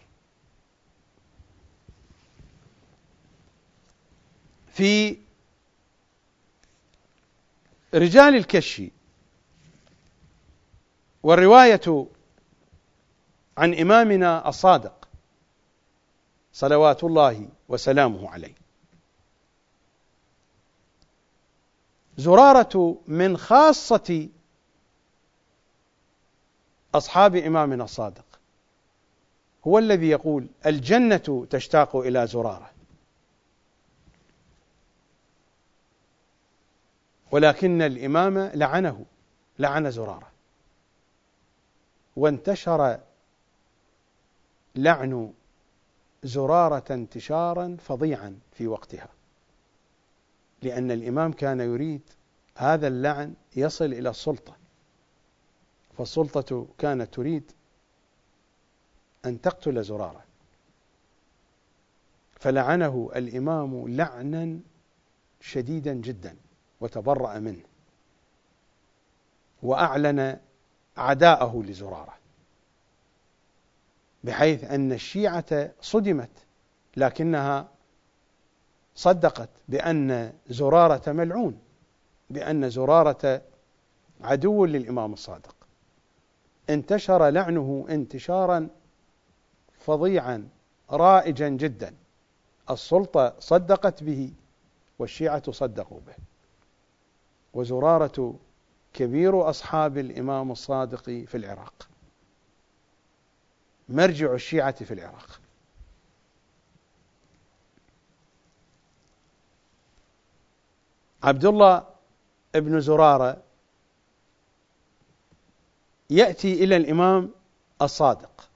في 4.67 5.17
رجال 7.93 8.35
الكشي 8.35 8.91
والرواية 11.23 12.07
عن 13.57 13.73
إمامنا 13.73 14.49
الصادق 14.49 15.07
صلوات 16.53 17.03
الله 17.03 17.49
وسلامه 17.69 18.29
عليه. 18.29 18.53
زرارة 22.17 22.97
من 23.07 23.37
خاصة 23.37 24.29
أصحاب 26.95 27.35
إمامنا 27.35 27.83
الصادق 27.83 28.25
هو 29.67 29.79
الذي 29.79 30.09
يقول 30.09 30.47
الجنة 30.65 31.47
تشتاق 31.49 31.95
إلى 31.95 32.27
زرارة. 32.27 32.71
ولكن 37.31 37.81
الإمام 37.81 38.37
لعنه 38.37 39.05
لعن 39.59 39.91
زرارة. 39.91 40.31
وانتشر 42.15 42.99
لعن 44.75 45.33
زرارة 46.23 46.93
انتشارا 46.93 47.77
فظيعا 47.79 48.39
في 48.51 48.67
وقتها. 48.67 49.09
لأن 50.61 50.91
الإمام 50.91 51.31
كان 51.31 51.59
يريد 51.59 52.01
هذا 52.55 52.87
اللعن 52.87 53.33
يصل 53.55 53.85
إلى 53.85 54.09
السلطة. 54.09 54.55
فالسلطة 55.97 56.67
كانت 56.77 57.13
تريد 57.13 57.51
أن 59.25 59.41
تقتل 59.41 59.83
زرارة. 59.83 60.23
فلعنه 62.39 63.11
الإمام 63.15 63.87
لعنا 63.87 64.59
شديدا 65.41 65.93
جدا 65.93 66.35
وتبرأ 66.81 67.39
منه 67.39 67.63
وأعلن 69.63 70.39
عداءه 70.97 71.63
لزرارة. 71.63 72.14
بحيث 74.25 74.63
أن 74.63 74.91
الشيعة 74.91 75.71
صدمت 75.81 76.29
لكنها 76.97 77.67
صدقت 78.95 79.49
بأن 79.67 80.33
زرارة 80.47 81.11
ملعون 81.11 81.59
بأن 82.29 82.69
زرارة 82.69 83.41
عدو 84.21 84.65
للإمام 84.65 85.13
الصادق. 85.13 85.55
انتشر 86.69 87.29
لعنه 87.29 87.85
انتشارا 87.89 88.67
فظيعا 89.79 90.47
رائجا 90.91 91.49
جدا. 91.49 91.93
السلطة 92.69 93.33
صدقت 93.39 94.03
به 94.03 94.31
والشيعة 94.99 95.51
صدقوا 95.51 95.99
به. 96.07 96.15
وزرارة 97.53 98.35
كبير 98.93 99.49
أصحاب 99.49 99.97
الإمام 99.97 100.51
الصادق 100.51 101.03
في 101.03 101.35
العراق. 101.35 101.87
مرجع 103.89 104.33
الشيعة 104.33 104.83
في 104.83 104.93
العراق. 104.93 105.39
عبد 111.23 111.45
الله 111.45 111.83
بن 112.55 112.79
زرارة 112.79 113.43
يأتي 116.09 116.63
إلى 116.63 116.75
الإمام 116.77 117.31
الصادق. 117.81 118.49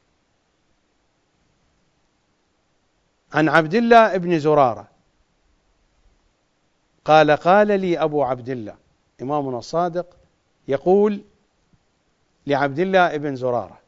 عن 3.34 3.50
عبد 3.50 3.74
الله 3.74 4.18
بن 4.18 4.40
زرارة. 4.40 4.88
قال 7.06 7.32
قال 7.32 7.80
لي 7.80 8.04
أبو 8.04 8.24
عبد 8.24 8.50
الله 8.50 8.76
إمامنا 9.22 9.58
الصادق 9.58 10.18
يقول 10.68 11.22
لعبد 12.48 12.80
الله 12.80 13.18
بن 13.18 13.36
زرارة 13.36 13.80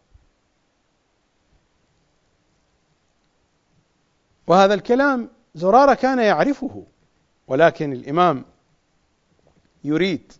وهذا 4.47 4.73
الكلام 4.73 5.29
زرارة 5.55 5.93
كان 5.93 6.19
يعرفه 6.19 6.85
ولكن 7.47 7.93
الإمام 7.93 8.45
يريد 9.83 10.33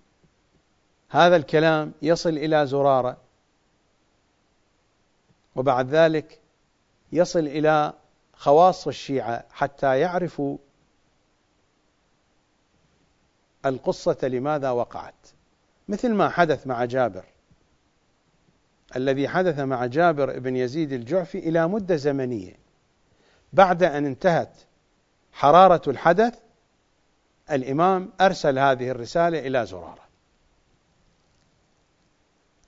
هذا 1.09 1.35
الكلام 1.35 1.93
يصل 2.01 2.29
إلى 2.29 2.67
زرارة 2.67 3.17
وبعد 5.55 5.89
ذلك 5.89 6.39
يصل 7.11 7.39
إلى 7.39 7.93
خواص 8.33 8.87
الشيعة 8.87 9.45
حتى 9.51 9.99
يعرفوا 9.99 10.57
القصة 13.65 14.17
لماذا 14.23 14.69
وقعت. 14.71 15.27
مثل 15.87 16.13
ما 16.13 16.29
حدث 16.29 16.67
مع 16.67 16.85
جابر 16.85 17.25
الذي 18.95 19.27
حدث 19.27 19.59
مع 19.59 19.85
جابر 19.85 20.39
بن 20.39 20.55
يزيد 20.55 20.93
الجعفي 20.93 21.37
إلى 21.37 21.67
مدة 21.67 21.95
زمنية. 21.95 22.55
بعد 23.53 23.83
أن 23.83 24.05
انتهت 24.05 24.57
حرارة 25.31 25.89
الحدث 25.89 26.39
الإمام 27.51 28.09
أرسل 28.21 28.59
هذه 28.59 28.89
الرسالة 28.89 29.39
إلى 29.39 29.65
زرارة. 29.65 30.01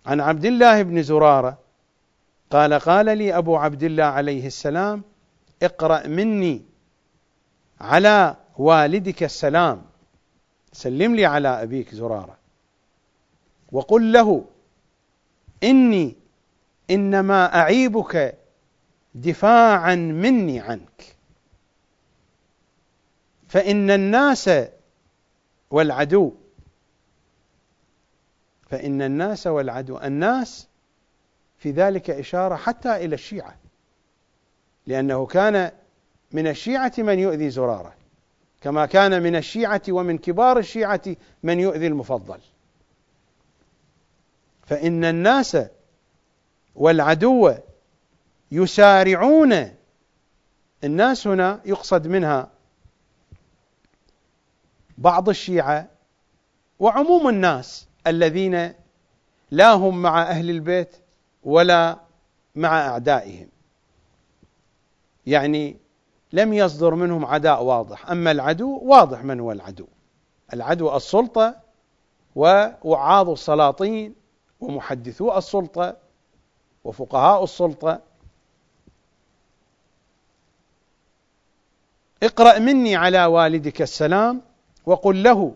عن 0.06 0.22
عبد 0.22 0.46
الله 0.46 0.82
بن 0.82 1.04
زرارة 1.04 1.58
قال 2.50 2.74
قال 2.74 3.18
لي 3.18 3.38
أبو 3.38 3.58
عبد 3.58 3.84
الله 3.84 4.04
عليه 4.04 4.48
السلام 4.48 5.04
اقرأ 5.64 6.08
مني 6.08 6.66
على 7.82 8.36
والدك 8.58 9.24
السلام 9.24 9.82
سلم 10.74 11.16
لي 11.16 11.26
على 11.26 11.64
أبيك 11.64 11.96
زرارة. 11.96 12.38
وقل 13.72 14.14
له 14.14 14.46
إني 15.64 16.16
إنما 16.92 17.56
أعيبك 17.56 18.43
دفاعا 19.16 19.96
مني 19.96 20.60
عنك. 20.60 21.16
فإن 23.48 23.92
الناس 23.92 24.50
والعدو 25.72 26.34
فإن 28.70 29.02
الناس 29.02 29.48
والعدو 29.48 29.98
الناس 29.98 30.68
في 31.58 31.72
ذلك 31.72 32.10
إشارة 32.10 32.56
حتى 32.56 32.96
إلى 32.96 33.16
الشيعة 33.16 33.56
لأنه 34.88 35.26
كان 35.26 35.72
من 36.32 36.48
الشيعة 36.48 36.92
من 36.98 37.20
يؤذي 37.20 37.50
زرارة 37.50 37.94
كما 38.62 38.86
كان 38.86 39.24
من 39.24 39.36
الشيعة 39.36 39.82
ومن 39.90 40.18
كبار 40.18 40.60
الشيعة 40.60 41.02
من 41.44 41.60
يؤذي 41.60 41.88
المفضل. 41.88 42.40
فإن 44.66 45.06
الناس 45.06 45.58
والعدو 46.76 47.54
يسارعون. 48.54 49.70
الناس 50.84 51.28
هنا 51.28 51.62
يقصد 51.66 52.08
منها 52.08 52.50
بعض 54.98 55.30
الشيعة 55.30 55.90
وعموم 56.80 57.30
الناس 57.30 57.88
الذين 58.08 58.74
لا 59.52 59.74
هم 59.74 60.02
مع 60.02 60.22
أهل 60.22 60.50
البيت 60.50 60.96
ولا 61.44 62.00
مع 62.56 62.88
أعدائهم. 62.88 63.48
يعني 65.26 65.78
لم 66.34 66.54
يصدر 66.54 66.96
منهم 66.96 67.26
عداء 67.26 67.64
واضح. 67.64 68.12
أما 68.12 68.32
العدو 68.32 68.80
واضح 68.84 69.24
من 69.24 69.40
هو 69.40 69.52
العدو. 69.52 69.88
العدو 70.54 70.96
السلطة 70.96 71.56
ووعاظ 72.36 73.30
السلاطين 73.30 74.16
ومحدثو 74.60 75.38
السلطة 75.38 75.98
وفقهاء 76.84 77.44
السلطة 77.44 78.02
اقرأ 82.24 82.60
مني 82.60 82.96
على 82.96 83.26
والدك 83.26 83.82
السلام 83.82 84.42
وقل 84.86 85.24
له 85.24 85.56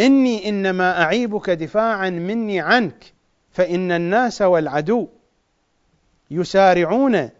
إني 0.00 0.48
إنما 0.48 1.02
أعيبك 1.02 1.50
دفاعا 1.50 2.10
مني 2.10 2.60
عنك 2.60 3.12
فإن 3.50 3.92
الناس 3.92 4.42
والعدو 4.42 5.08
يسارعون 6.30 7.30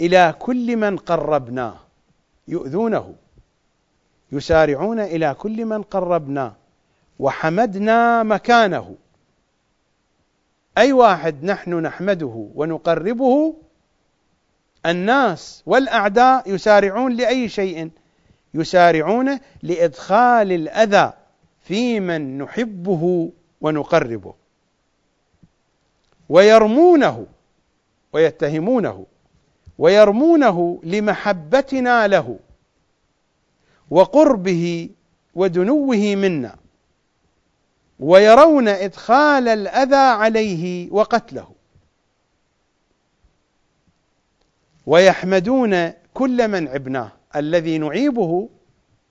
إلى 0.00 0.34
كل 0.38 0.76
من 0.76 0.96
قربناه 0.96 1.74
يؤذونه 2.48 3.14
يسارعون 4.32 5.00
إلى 5.00 5.34
كل 5.34 5.64
من 5.64 5.82
قربناه 5.82 6.52
وحمدنا 7.18 8.22
مكانه 8.22 8.96
أي 10.78 10.92
واحد 10.92 11.44
نحن 11.44 11.74
نحمده 11.74 12.48
ونقربه 12.54 13.54
الناس 14.86 15.62
والأعداء 15.66 16.54
يسارعون 16.54 17.12
لأي 17.12 17.48
شيء. 17.48 17.90
يسارعون 18.54 19.38
لإدخال 19.62 20.52
الأذى 20.52 21.12
في 21.60 22.00
من 22.00 22.38
نحبه 22.38 23.32
ونقربه. 23.60 24.34
ويرمونه 26.28 27.26
ويتهمونه 28.12 29.06
ويرمونه 29.78 30.80
لمحبتنا 30.84 32.08
له 32.08 32.38
وقربه 33.90 34.88
ودنوه 35.34 35.96
منا 35.96 36.56
ويرون 38.00 38.68
إدخال 38.68 39.48
الأذى 39.48 39.96
عليه 39.96 40.90
وقتله. 40.90 41.59
ويحمدون 44.86 45.90
كل 46.14 46.48
من 46.48 46.68
عبناه 46.68 47.12
الذي 47.36 47.78
نعيبه 47.78 48.48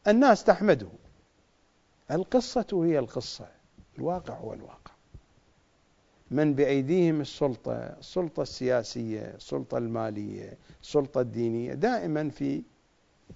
الناس 0.07 0.43
تحمده. 0.43 0.87
القصة 2.11 2.67
هي 2.85 2.99
القصة 2.99 3.47
الواقع 3.97 4.33
هو 4.33 4.53
الواقع. 4.53 4.91
من 6.31 6.53
بأيديهم 6.53 7.21
السلطة 7.21 7.73
السلطة 7.73 8.41
السياسية 8.41 9.21
السلطة 9.21 9.77
المالية 9.77 10.57
السلطة 10.81 11.21
الدينية 11.21 11.73
دائما 11.73 12.29
في 12.29 12.61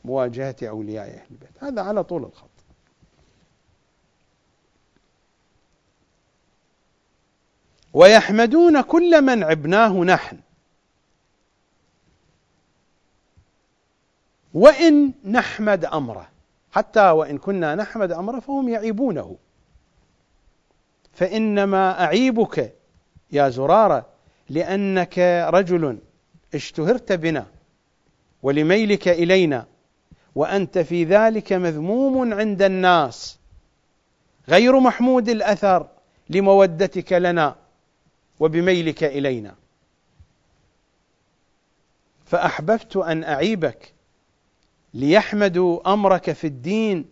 مواجهة 0.06 0.56
أولياء 0.64 1.08
أهل 1.08 1.26
البيت. 1.32 1.64
هذا 1.64 1.82
على 1.82 2.04
طول 2.04 2.24
الخط. 2.24 2.50
ويحمدون 7.94 8.82
كل 8.82 9.22
من 9.22 9.44
عبناه 9.44 10.04
نحن. 10.04 10.40
وإن 14.54 15.12
نحمد 15.26 15.86
أمره. 15.86 16.30
حتى 16.72 17.10
وإن 17.10 17.38
كنا 17.38 17.76
نحمد 17.76 18.12
أمره 18.12 18.40
فهم 18.40 18.70
يعيبونه. 18.70 19.38
فإنما 21.14 22.04
أعيبك 22.04 22.74
يا 23.32 23.50
زرارة 23.50 24.06
لأنك 24.50 25.20
رجل 25.54 26.00
اشتهرت 26.56 27.12
بنا 27.12 27.46
ولميلك 28.44 29.08
إلينا 29.08 29.66
وأنت 30.36 30.78
في 30.78 31.04
ذلك 31.04 31.54
مذموم 31.54 32.34
عند 32.34 32.62
الناس. 32.62 33.40
غير 34.50 34.80
محمود 34.80 35.30
الأثر 35.30 35.88
لمودتك 36.30 37.14
لنا 37.14 37.56
وبميلك 38.40 39.04
إلينا. 39.04 39.56
فأحببت 42.26 42.98
أن 42.98 43.24
أعيبك 43.24 43.93
ليحمدوا 44.94 45.94
أمرك 45.94 46.32
في 46.32 46.48
الدين 46.48 47.10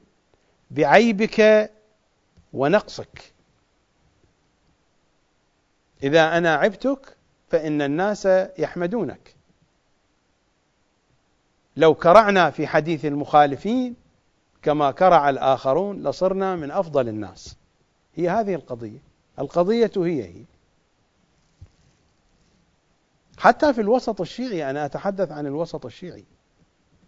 بعيبك 0.72 1.72
ونقصك. 2.54 3.34
إذا 6.04 6.38
أنا 6.38 6.56
عبتك 6.56 7.18
فإن 7.50 7.82
الناس 7.82 8.26
يحمدونك. 8.58 9.36
لو 11.78 11.94
كرعنا 11.94 12.50
في 12.50 12.68
حديث 12.68 13.06
المخالفين 13.06 13.96
كما 14.62 14.92
كرع 14.92 15.30
الآخرون 15.30 16.08
لصرنا 16.08 16.56
من 16.56 16.72
أفضل 16.72 17.08
الناس. 17.08 17.56
هي 18.16 18.30
هذه 18.30 18.56
القضية. 18.56 19.00
القضية 19.40 19.92
هي 19.98 20.24
هي. 20.24 20.44
حتى 23.38 23.74
في 23.74 23.82
الوسط 23.82 24.22
الشيعي 24.22 24.70
أنا 24.70 24.86
أتحدث 24.86 25.32
عن 25.32 25.48
الوسط 25.48 25.86
الشيعي. 25.86 26.26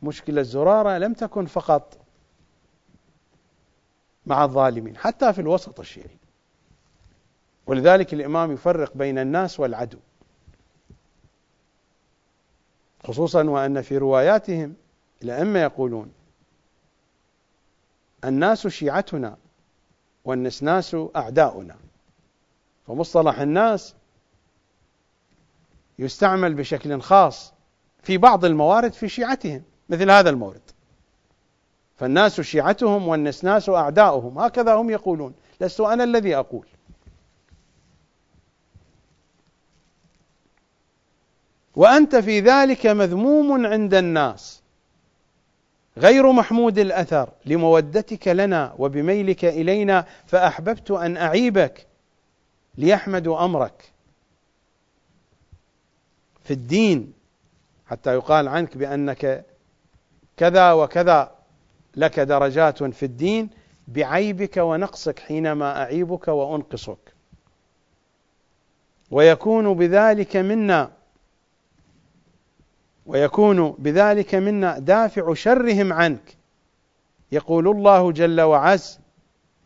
مشكلة 0.04 0.42
الزرارة 0.42 0.98
لم 0.98 1.14
تكن 1.14 1.46
فقط 1.46 1.98
مع 4.26 4.44
الظالمين 4.44 4.98
حتى 4.98 5.34
في 5.34 5.42
الوسط 5.42 5.80
الشيعي. 5.80 6.18
ولذلك 7.68 8.14
الإمام 8.14 8.52
يفرق 8.52 8.98
بين 8.98 9.20
الناس 9.20 9.60
والعدو. 9.60 9.98
خصوصا 13.04 13.44
وأن 13.44 13.82
في 13.82 13.98
رواياتهم 13.98 14.76
الأئمة 15.24 15.60
يقولون 15.60 16.12
الناس 18.24 18.68
شيعتنا 18.68 19.38
والنسناس 20.26 20.98
أعداؤنا. 21.16 21.76
فمصطلح 22.88 23.40
الناس 23.40 23.96
يستعمل 26.00 26.54
بشكل 26.54 27.02
خاص 27.02 27.54
في 28.04 28.18
بعض 28.18 28.46
الموارد 28.46 28.94
في 28.94 29.10
شيعتهم. 29.10 29.64
مثل 29.90 30.12
هذا 30.12 30.30
المورد. 30.30 30.62
فالناس 31.98 32.42
شيعتهم 32.42 33.08
والنسناس 33.08 33.70
أعداؤهم. 33.70 34.40
هكذا 34.40 34.74
هم 34.74 34.90
يقولون. 34.90 35.34
لست 35.62 35.82
أنا 35.82 36.04
الذي 36.04 36.36
أقول. 36.36 36.68
وأنت 41.76 42.16
في 42.16 42.40
ذلك 42.40 42.86
مذموم 42.86 43.66
عند 43.66 43.94
الناس. 43.94 44.62
غير 45.98 46.32
محمود 46.32 46.80
الأثر. 46.80 47.30
لمودتك 47.46 48.28
لنا 48.28 48.76
وبميلك 48.78 49.46
إلينا 49.46 50.06
فأحببت 50.26 50.92
أن 50.92 51.18
أعيبك 51.18 51.88
ليحمدوا 52.78 53.46
أمرك. 53.46 53.92
في 56.44 56.54
الدين 56.54 57.14
حتى 57.86 58.14
يقال 58.14 58.48
عنك 58.48 58.78
بأنك 58.78 59.46
كذا 60.38 60.72
وكذا 60.72 61.32
لك 61.96 62.20
درجات 62.20 62.84
في 62.84 63.04
الدين 63.04 63.50
بعيبك 63.88 64.58
ونقصك 64.58 65.20
حينما 65.20 65.82
أعيبك 65.84 66.28
وأنقصك. 66.28 67.14
ويكون 69.12 69.74
بذلك 69.74 70.36
منا 70.36 70.92
ويكون 73.06 73.72
بذلك 73.72 74.36
منا 74.36 74.80
دافع 74.80 75.34
شرهم 75.34 75.94
عنك. 75.94 76.38
يقول 77.32 77.68
الله 77.68 78.12
جل 78.12 78.42
وعز 78.42 79.00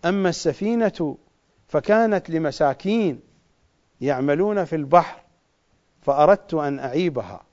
أما 0.05 0.29
السفينة 0.29 1.17
فكانت 1.67 2.29
لمساكين 2.29 3.19
يعملون 4.01 4.65
في 4.65 4.75
البحر 4.75 5.21
فأردت 6.01 6.53
أن 6.53 6.79
أعيبها 6.79 7.43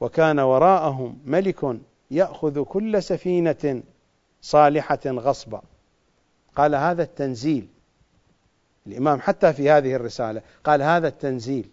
وكان 0.00 0.38
وراءهم 0.38 1.18
ملك 1.24 1.76
يأخذ 2.10 2.62
كل 2.62 3.02
سفينة 3.02 3.82
صالحة 4.42 5.00
غصبا. 5.06 5.62
قال 6.56 6.74
هذا 6.74 7.02
التنزيل. 7.02 7.68
الإمام 8.86 9.20
حتى 9.20 9.52
في 9.52 9.70
هذه 9.70 9.94
الرسالة 9.94 10.42
قال 10.64 10.82
هذا 10.82 11.08
التنزيل. 11.08 11.70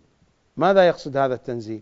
ماذا 0.58 0.88
يقصد 0.88 1.18
هذا 1.18 1.34
التنزيل؟ 1.34 1.82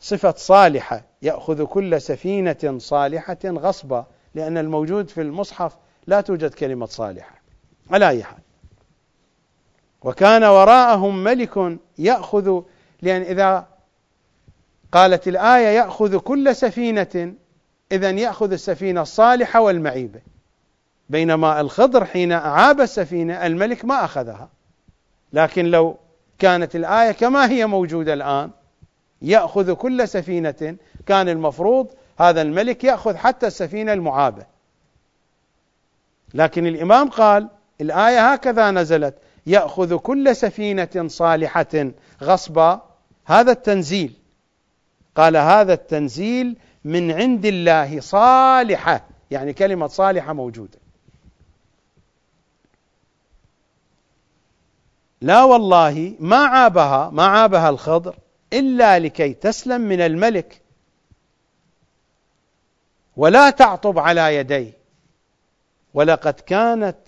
صفة 0.00 0.34
صالحة 0.36 1.04
يأخذ 1.22 1.64
كل 1.64 2.00
سفينة 2.00 2.78
صالحة 2.78 3.38
غصبا 3.44 4.06
لأن 4.34 4.58
الموجود 4.58 5.08
في 5.08 5.22
المصحف 5.22 5.76
لا 6.06 6.20
توجد 6.20 6.54
كلمة 6.54 6.86
صالحة. 6.86 7.42
على 7.90 8.08
أي 8.08 8.24
حال. 8.24 8.38
وكان 10.02 10.44
وراءهم 10.44 11.24
ملك 11.24 11.78
يأخذ 11.98 12.62
لأن 13.02 13.22
إذا 13.22 13.68
قالت 14.92 15.28
الآية 15.28 15.66
يأخذ 15.66 16.18
كل 16.18 16.56
سفينة 16.56 17.34
إذا 17.92 18.10
يأخذ 18.10 18.52
السفينة 18.52 19.02
الصالحة 19.02 19.60
والمعيبة. 19.60 20.20
بينما 21.08 21.60
الخضر 21.60 22.04
حين 22.04 22.32
أعاب 22.32 22.80
السفينة 22.80 23.46
الملك 23.46 23.84
ما 23.84 24.04
أخذها. 24.04 24.48
لكن 25.32 25.66
لو 25.66 25.96
كانت 26.38 26.76
الآية 26.76 27.12
كما 27.12 27.50
هي 27.50 27.66
موجودة 27.66 28.14
الآن 28.14 28.50
يأخذ 29.22 29.74
كل 29.74 30.08
سفينة 30.08 30.76
كان 31.06 31.28
المفروض 31.28 31.88
هذا 32.18 32.42
الملك 32.42 32.84
يأخذ 32.84 33.16
حتى 33.16 33.46
السفينة 33.46 33.92
المعابة. 33.92 34.46
لكن 36.34 36.66
الإمام 36.66 37.08
قال 37.08 37.48
الآية 37.80 38.32
هكذا 38.32 38.70
نزلت 38.70 39.14
يأخذ 39.46 39.96
كل 39.96 40.36
سفينة 40.36 41.04
صالحة 41.06 41.90
غصبا. 42.22 42.82
هذا 43.24 43.52
التنزيل. 43.52 44.12
قال 45.14 45.36
هذا 45.36 45.72
التنزيل 45.72 46.58
من 46.86 47.10
عند 47.10 47.46
الله 47.46 48.00
صالحة. 48.00 49.04
يعني 49.30 49.52
كلمة 49.52 49.86
صالحة 49.86 50.32
موجودة. 50.32 50.78
لا 55.20 55.44
والله 55.44 56.16
ما 56.20 56.36
عابها 56.36 57.10
ما 57.10 57.26
عابها 57.26 57.68
الخضر 57.68 58.18
إلا 58.52 58.98
لكي 58.98 59.34
تسلم 59.34 59.80
من 59.80 60.00
الملك. 60.00 60.62
ولا 63.16 63.50
تعطب 63.50 63.98
على 63.98 64.36
يديه. 64.36 64.72
ولقد 65.94 66.34
كانت 66.34 66.98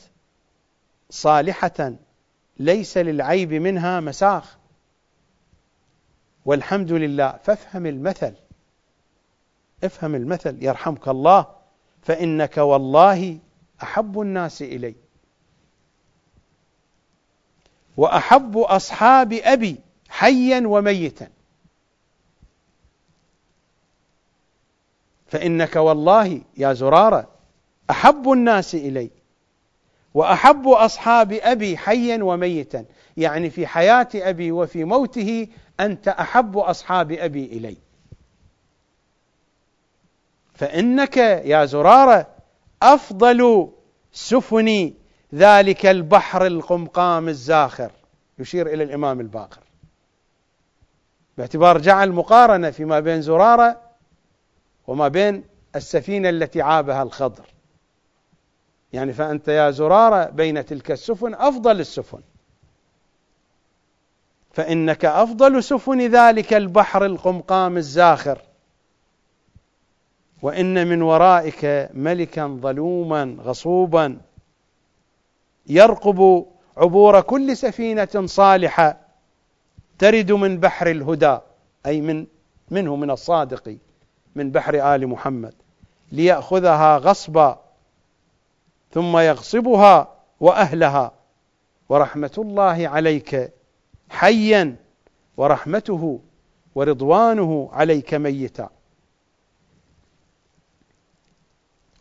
صالحة 1.10 1.92
ليس 2.58 2.98
للعيب 2.98 3.52
منها 3.52 4.00
مساخ. 4.00 4.58
والحمد 6.44 6.92
لله 6.92 7.38
فافهم 7.44 7.86
المثل. 7.86 8.47
افهم 9.84 10.14
المثل 10.14 10.62
يرحمك 10.62 11.08
الله 11.08 11.46
فإنك 12.02 12.56
والله 12.56 13.38
أحب 13.82 14.20
الناس 14.20 14.62
إلي. 14.62 14.94
وأحب 17.96 18.58
أصحاب 18.58 19.32
أبي 19.32 19.76
حيا 20.08 20.62
وميتا. 20.66 21.28
فإنك 25.26 25.76
والله 25.76 26.40
يا 26.56 26.72
زرارة 26.72 27.28
أحب 27.90 28.32
الناس 28.32 28.74
إلي. 28.74 29.10
وأحب 30.14 30.68
أصحاب 30.68 31.32
أبي 31.32 31.76
حيا 31.76 32.22
وميتا. 32.22 32.84
يعني 33.16 33.50
في 33.50 33.66
حياة 33.66 34.08
أبي 34.14 34.52
وفي 34.52 34.84
موته 34.84 35.48
أنت 35.80 36.08
أحب 36.08 36.58
أصحاب 36.58 37.12
أبي 37.12 37.44
إلي. 37.44 37.87
فإنك 40.58 41.16
يا 41.16 41.64
زرارة 41.64 42.26
أفضل 42.82 43.70
سفن 44.12 44.92
ذلك 45.34 45.86
البحر 45.86 46.46
القمقام 46.46 47.28
الزاخر. 47.28 47.90
يشير 48.38 48.66
إلى 48.66 48.84
الإمام 48.84 49.20
الباقر. 49.20 49.62
باعتبار 51.38 51.78
جعل 51.78 52.12
مقارنة 52.12 52.70
فيما 52.70 53.00
بين 53.00 53.22
زرارة 53.22 53.80
وما 54.86 55.08
بين 55.08 55.44
السفينة 55.76 56.28
التي 56.28 56.62
عابها 56.62 57.02
الخضر. 57.02 57.46
يعني 58.92 59.12
فأنت 59.12 59.48
يا 59.48 59.70
زرارة 59.70 60.30
بين 60.30 60.66
تلك 60.66 60.90
السفن 60.90 61.34
أفضل 61.34 61.80
السفن. 61.80 62.20
فإنك 64.52 65.04
أفضل 65.04 65.62
سفن 65.62 66.00
ذلك 66.00 66.54
البحر 66.54 67.04
القمقام 67.04 67.76
الزاخر. 67.76 68.47
وإن 70.42 70.86
من 70.86 71.02
ورائك 71.02 71.90
ملكا 71.94 72.46
ظلوما 72.46 73.36
غصوبا 73.40 74.20
يرقب 75.66 76.46
عبور 76.76 77.20
كل 77.20 77.56
سفينة 77.56 78.26
صالحة 78.26 79.00
ترد 79.98 80.32
من 80.32 80.60
بحر 80.60 80.90
الهدى 80.90 81.38
أي 81.86 82.00
من 82.00 82.26
منه 82.70 82.96
من 82.96 83.10
الصادق 83.10 83.76
من 84.34 84.50
بحر 84.50 84.94
آل 84.94 85.06
محمد 85.06 85.54
ليأخذها 86.12 86.98
غصبا 86.98 87.60
ثم 88.90 89.18
يغصبها 89.18 90.14
وأهلها. 90.40 91.12
ورحمة 91.88 92.30
الله 92.38 92.88
عليك 92.88 93.52
حيا 94.10 94.76
ورحمته 95.36 96.20
ورضوانه 96.74 97.70
عليك 97.72 98.14
ميتا. 98.14 98.70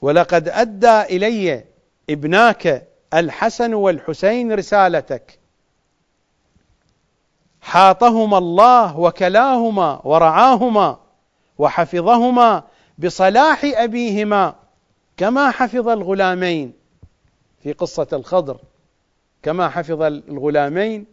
ولقد 0.01 0.49
أدى 0.49 1.01
إلي 1.01 1.63
ابناك 2.09 2.87
الحسن 3.13 3.73
والحسين 3.73 4.53
رسالتك. 4.53 5.39
حاطهما 7.61 8.37
الله 8.37 8.99
وكلاهما 8.99 10.01
ورعاهما 10.03 10.99
وحفظهما 11.57 12.63
بصلاح 12.97 13.61
أبيهما 13.63 14.55
كما 15.17 15.51
حفظ 15.51 15.87
الغلامين. 15.89 16.73
في 17.63 17.73
قصة 17.73 18.07
الخضر 18.13 18.59
كما 19.43 19.69
حفظ 19.69 20.01
الغلامين 20.01 21.05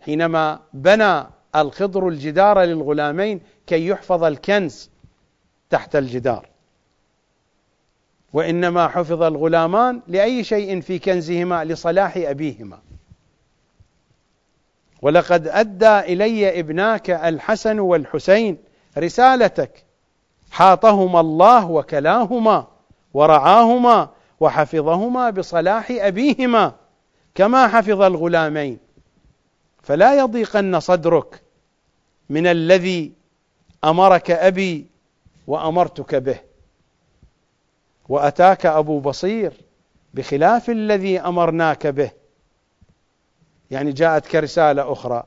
حينما 0.00 0.60
بنى 0.72 1.26
الخضر 1.56 2.08
الجدار 2.08 2.62
للغلامين 2.62 3.40
كي 3.66 3.86
يحفظ 3.86 4.24
الكنز 4.24 4.90
تحت 5.70 5.96
الجدار. 5.96 6.53
وإنما 8.34 8.88
حفظ 8.88 9.22
الغلامان 9.22 10.00
لأي 10.08 10.44
شيء 10.44 10.80
في 10.80 10.98
كنزهما 10.98 11.64
لصلاح 11.64 12.16
أبيهما. 12.16 12.78
ولقد 15.02 15.48
أدى 15.48 15.98
إلي 15.98 16.60
ابناك 16.60 17.10
الحسن 17.10 17.78
والحسين 17.78 18.58
رسالتك. 18.98 19.84
حاطهما 20.50 21.20
الله 21.20 21.70
وكلاهما 21.70 22.66
ورعاهما 23.14 24.08
وحفظهما 24.40 25.30
بصلاح 25.30 25.86
أبيهما 25.90 26.74
كما 27.34 27.68
حفظ 27.68 28.02
الغلامين. 28.02 28.78
فلا 29.82 30.18
يضيقن 30.18 30.80
صدرك 30.80 31.42
من 32.30 32.46
الذي 32.46 33.12
أمرك 33.84 34.30
أبي 34.30 34.86
وأمرتك 35.46 36.14
به. 36.14 36.53
وأتاك 38.08 38.66
أبو 38.66 39.00
بصير 39.00 39.52
بخلاف 40.14 40.70
الذي 40.70 41.20
أمرناك 41.20 41.86
به. 41.86 42.10
يعني 43.70 43.92
جاءتك 43.92 44.34
رسالة 44.34 44.92
أخرى. 44.92 45.24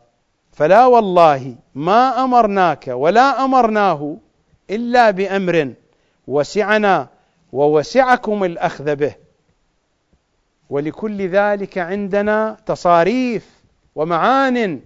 فلا 0.52 0.86
والله 0.86 1.56
ما 1.76 2.24
أمرناك 2.24 2.88
ولا 2.88 3.46
أمرناه 3.46 4.18
إلا 4.70 5.12
بأمر 5.12 5.74
وسعنا 6.28 7.08
ووسعكم 7.54 8.44
الأخذ 8.44 8.96
به. 8.96 9.16
ولكل 10.70 11.28
ذلك 11.28 11.78
عندنا 11.78 12.58
تصاريف 12.66 13.64
ومعان 13.96 14.82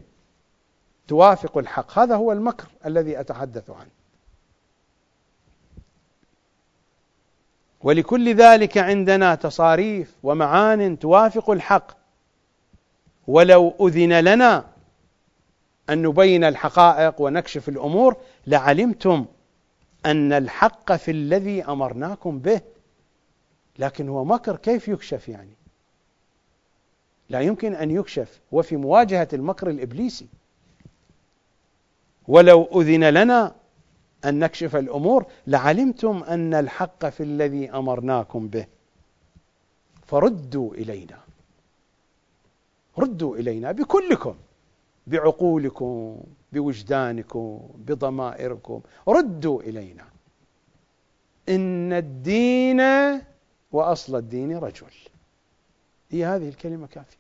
توافق 1.07 1.57
الحق. 1.57 1.99
هذا 1.99 2.15
هو 2.15 2.31
المكر 2.31 2.67
الذي 2.85 3.19
أتحدث 3.19 3.69
عنه. 3.69 4.00
ولكل 7.83 8.35
ذلك 8.35 8.77
عندنا 8.77 9.35
تصاريف 9.35 10.15
ومعان 10.23 10.99
توافق 10.99 11.49
الحق. 11.49 11.91
ولو 13.27 13.73
أذن 13.81 14.19
لنا 14.19 14.65
أن 15.89 16.01
نبين 16.01 16.43
الحقائق 16.43 17.21
ونكشف 17.21 17.69
الأمور 17.69 18.17
لعلمتم 18.47 19.25
أن 20.05 20.33
الحق 20.33 20.93
في 20.95 21.11
الذي 21.11 21.63
أمرناكم 21.63 22.39
به. 22.39 22.61
لكن 23.79 24.09
هو 24.09 24.25
مكر 24.25 24.55
كيف 24.55 24.87
يكشف 24.87 25.29
يعني؟ 25.29 25.55
لا 27.29 27.41
يمكن 27.41 27.75
أن 27.75 27.91
يكشف. 27.91 28.39
وفي 28.51 28.77
مواجهة 28.77 29.27
المكر 29.33 29.69
الإبليسي. 29.69 30.27
ولو 32.27 32.81
أذن 32.81 33.03
لنا 33.03 33.55
أن 34.25 34.39
نكشف 34.39 34.75
الأمور 34.75 35.25
لعلمتم 35.47 36.23
أن 36.23 36.53
الحق 36.53 37.05
في 37.05 37.23
الذي 37.23 37.71
أمرناكم 37.71 38.47
به. 38.47 38.65
فردوا 40.05 40.73
إلينا. 40.73 41.19
ردوا 42.97 43.35
إلينا 43.37 43.71
بكلكم 43.71 44.35
بعقولكم 45.07 46.17
بوجدانكم 46.53 47.69
بضمائركم. 47.77 48.81
ردوا 49.07 49.61
إلينا. 49.61 50.05
إن 51.49 51.93
الدين 51.93 52.81
وأصل 53.71 54.15
الدين 54.15 54.57
رجل. 54.57 54.93
هي 56.11 56.25
هذه 56.25 56.49
الكلمة 56.49 56.87
كافية. 56.87 57.17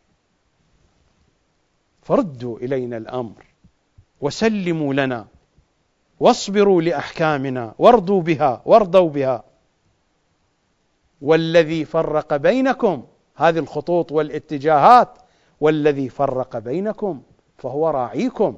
فردوا 2.01 2.57
إلينا 2.57 2.97
الأمر 2.97 3.45
وسلموا 4.21 4.93
لنا. 4.93 5.27
واصبروا 6.21 6.81
لأحكامنا 6.81 7.73
وارضوا 7.79 8.21
بها 8.21 8.61
وارضوا 8.65 9.09
بها. 9.09 9.43
والذي 11.21 11.85
فرق 11.85 12.35
بينكم 12.35 13.03
هذه 13.35 13.59
الخطوط 13.59 14.11
والاتجاهات 14.11 15.17
والذي 15.61 16.09
فرق 16.09 16.57
بينكم 16.57 17.21
فهو 17.57 17.89
راعيكم. 17.89 18.57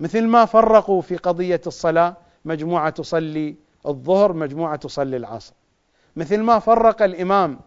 مثل 0.00 0.26
ما 0.26 0.44
فرقوا 0.44 1.00
في 1.00 1.16
قضية 1.16 1.60
الصلاة 1.66 2.16
مجموعة 2.44 2.90
تصلي 2.90 3.56
الظهر 3.86 4.32
مجموعة 4.32 4.76
تصلي 4.76 5.16
العصر. 5.16 5.52
مثل 6.16 6.38
ما 6.38 6.58
فرق 6.58 7.02
الإمام 7.02 7.60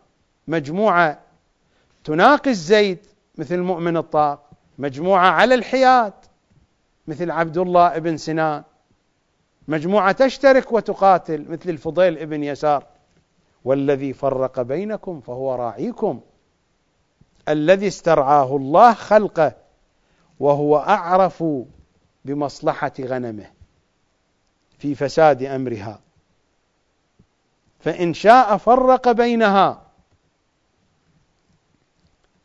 مجموعة 0.48 1.20
تناقش 2.04 2.56
زيد 2.56 3.00
مثل 3.38 3.58
مؤمن 3.58 3.98
الطاق 3.98 4.50
مجموعة 4.78 5.30
على 5.30 5.56
الحياد. 5.56 6.14
مثل 7.08 7.32
عبد 7.32 7.58
الله 7.58 7.98
ابن 7.98 8.18
سنان. 8.18 8.64
مجموعة 9.68 10.12
تشترك 10.12 10.72
وتقاتل 10.72 11.46
مثل 11.50 11.70
الفضيل 11.70 12.18
ابن 12.18 12.44
يسار. 12.44 12.88
والذي 13.64 14.14
فرق 14.14 14.62
بينكم 14.62 15.22
فهو 15.22 15.56
راعيكم. 15.56 16.22
الذي 17.50 17.88
استرعاه 17.88 18.56
الله 18.56 18.94
خلقه 18.94 19.56
وهو 20.40 20.78
أعرف 20.78 21.44
بمصلحة 22.26 22.92
غنمه 23.00 23.52
في 24.78 24.96
فساد 24.96 25.44
أمرها. 25.44 26.02
فإن 27.80 28.14
شاء 28.14 28.58
فرق 28.58 29.12
بينها. 29.12 29.92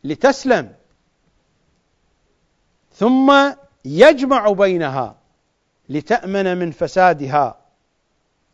لتسلم. 0.05 0.75
ثم 2.93 3.53
يجمع 3.87 4.53
بينها 4.53 5.17
لتأمن 5.89 6.59
من 6.59 6.71
فسادها 6.71 7.59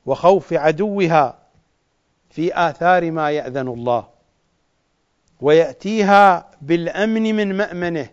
وخوف 0.07 0.53
عدوها 0.53 1.39
في 2.31 2.55
آثار 2.55 3.11
ما 3.11 3.31
يأذن 3.31 3.69
الله. 3.69 4.09
ويأتيها 5.41 6.51
بالأمن 6.63 7.35
من 7.35 7.57
مأمنه 7.57 8.11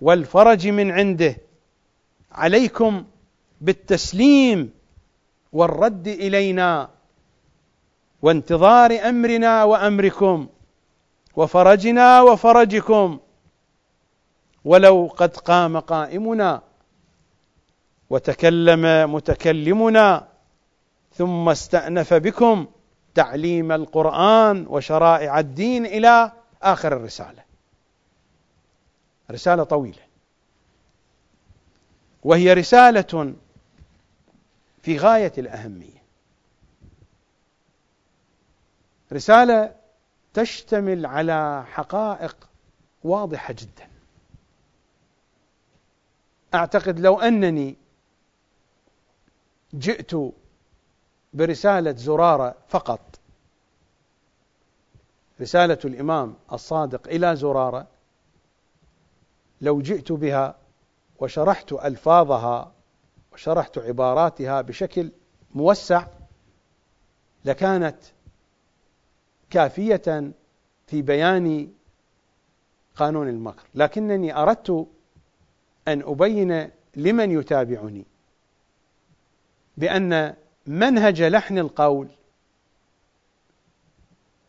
والفرج 0.00 0.68
من 0.68 0.90
عنده. 0.90 1.36
عليكم 2.32 3.04
بالتسليم 3.60 4.70
والرد 5.52 6.08
إلينا 6.08 6.90
وانتظار 8.22 9.08
أمرنا 9.08 9.64
وأمركم 9.64 10.48
وفرجنا 11.36 12.22
وفرجكم. 12.22 13.18
ولو 14.64 15.10
قد 15.16 15.36
قام 15.36 15.78
قائمنا 15.80 16.62
وتكلم 18.10 19.14
متكلمنا 19.14 20.28
ثم 21.14 21.48
استأنف 21.48 22.14
بكم 22.14 22.66
تعليم 23.14 23.72
القرآن 23.72 24.66
وشرائع 24.66 25.38
الدين 25.38 25.86
إلى 25.86 26.32
آخر 26.62 26.96
الرسالة. 26.96 27.42
رسالة 29.30 29.64
طويلة. 29.64 30.02
وهي 32.24 32.52
رسالة 32.52 33.34
في 34.82 34.98
غاية 34.98 35.32
الأهمية. 35.38 36.02
رسالة 39.12 39.74
تشتمل 40.34 41.06
على 41.06 41.64
حقائق 41.72 42.36
واضحة 43.04 43.54
جدا. 43.54 43.97
أعتقد 46.54 47.00
لو 47.00 47.20
أنني 47.20 47.76
جئت 49.74 50.12
برسالة 51.32 51.92
زرارة 51.92 52.54
فقط 52.68 53.00
رسالة 55.40 55.78
الإمام 55.84 56.36
الصادق 56.52 57.08
إلى 57.08 57.36
زرارة 57.36 57.86
لو 59.60 59.80
جئت 59.80 60.12
بها 60.12 60.58
وشرحت 61.18 61.72
ألفاظها 61.72 62.72
وشرحت 63.32 63.78
عباراتها 63.78 64.60
بشكل 64.60 65.12
موسع 65.54 66.06
لكانت 67.44 67.98
كافية 69.50 70.32
في 70.86 71.02
بيان 71.02 71.72
قانون 72.96 73.28
المكر. 73.28 73.66
لكنني 73.74 74.36
أردت 74.36 74.86
أن 75.92 76.02
أبين 76.02 76.70
لمن 76.96 77.30
يتابعني 77.30 78.06
بأن 79.76 80.34
منهج 80.66 81.22
لحن 81.22 81.58
القول 81.58 82.08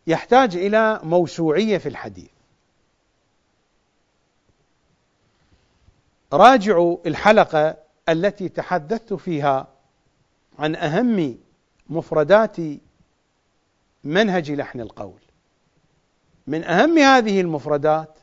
يحتاج 0.08 0.56
إلى 0.56 1.00
موسوعية 1.04 1.78
في 1.78 1.90
الحديث. 1.90 2.30
راجعوا 6.34 6.98
الحلقة 7.06 7.78
التي 8.10 8.50
تحدثت 8.50 9.14
فيها 9.14 9.68
عن 10.60 10.76
أهم 10.76 11.38
مفردات 11.90 12.58
منهج 14.04 14.52
لحن 14.52 14.82
القول. 14.82 15.20
من 16.48 16.64
أهم 16.64 16.98
هذه 16.98 17.42
المفردات 17.42 18.20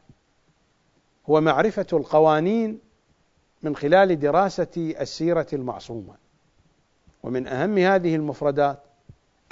هو 1.31 1.41
معرفة 1.41 1.87
القوانين 1.93 2.86
من 3.67 3.77
خلال 3.77 4.19
دراسة 4.19 4.95
السيرة 5.01 5.47
المعصومة. 5.53 6.15
ومن 7.23 7.47
أهم 7.47 7.79
هذه 7.79 8.17
المفردات 8.17 8.83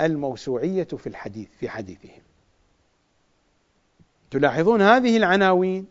الموسوعية 0.01 0.85
في 0.85 1.07
الحديث 1.07 1.49
في 1.61 1.69
حديثهم. 1.69 2.23
تلاحظون 4.31 4.83
هذه 4.83 5.17
العناوين 5.17 5.87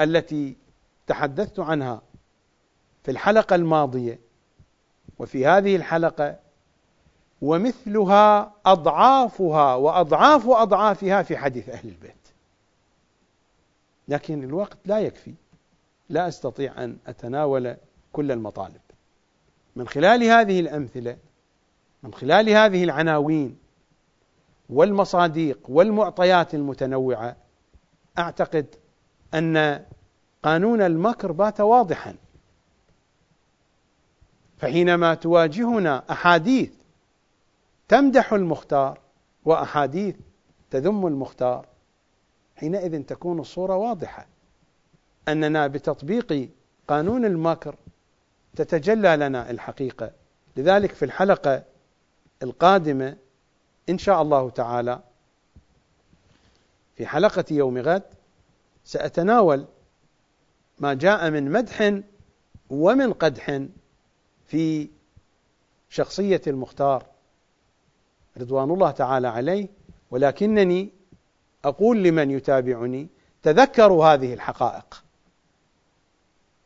التي 0.00 0.56
تحدثت 1.06 1.60
عنها 1.60 2.02
في 3.02 3.10
الحلقة 3.10 3.56
الماضية 3.56 4.18
وفي 5.18 5.46
هذه 5.46 5.76
الحلقة 5.76 6.36
ومثلها 7.42 8.52
أضعافها 8.66 9.74
وأضعاف 9.74 10.48
أضعافها 10.48 11.22
في 11.22 11.36
حديث 11.36 11.68
أهل 11.68 11.88
البيت. 11.88 12.14
لكن 14.08 14.44
الوقت 14.44 14.78
لا 14.84 15.00
يكفي. 15.00 15.34
لا 16.10 16.28
أستطيع 16.28 16.84
أن 16.84 16.96
أتناول 17.06 17.76
كل 18.12 18.32
المطالب. 18.32 18.80
من 19.76 19.88
خلال 19.88 20.24
هذه 20.24 20.60
الأمثلة 20.60 21.16
من 22.02 22.14
خلال 22.14 22.48
هذه 22.48 22.84
العناوين 22.84 23.58
والمصاديق 24.70 25.58
والمعطيات 25.68 26.54
المتنوعة 26.54 27.36
أعتقد 28.18 28.66
أن 29.34 29.84
قانون 30.42 30.82
المكر 30.82 31.32
بات 31.32 31.60
واضحا. 31.60 32.14
فحينما 34.58 35.14
تواجهنا 35.14 36.04
أحاديث 36.10 36.72
تمدح 37.88 38.32
المختار 38.32 38.98
وأحاديث 39.44 40.16
تذم 40.70 41.06
المختار 41.06 41.66
حينئذ 42.56 43.02
تكون 43.02 43.40
الصورة 43.40 43.76
واضحة. 43.76 44.26
أننا 45.32 45.66
بتطبيق 45.66 46.48
قانون 46.88 47.24
المكر 47.24 47.74
تتجلى 48.56 49.16
لنا 49.16 49.50
الحقيقة. 49.50 50.10
لذلك 50.56 50.92
في 50.92 51.04
الحلقة 51.04 51.62
القادمة 52.42 53.16
إن 53.88 53.98
شاء 53.98 54.22
الله 54.22 54.50
تعالى 54.50 55.00
في 56.96 57.06
حلقة 57.06 57.44
يوم 57.50 57.78
غد 57.78 58.02
سأتناول 58.84 59.66
ما 60.78 60.94
جاء 60.94 61.30
من 61.30 61.50
مدح 61.50 62.00
ومن 62.70 63.12
قدح 63.12 63.60
في 64.46 64.88
شخصية 65.88 66.40
المختار 66.46 67.06
رضوان 68.38 68.70
الله 68.70 68.90
تعالى 68.90 69.28
عليه. 69.28 69.68
ولكنني 70.10 70.90
أقول 71.64 72.02
لمن 72.02 72.30
يتابعني 72.30 73.08
تذكروا 73.42 74.06
هذه 74.06 74.34
الحقائق. 74.34 75.04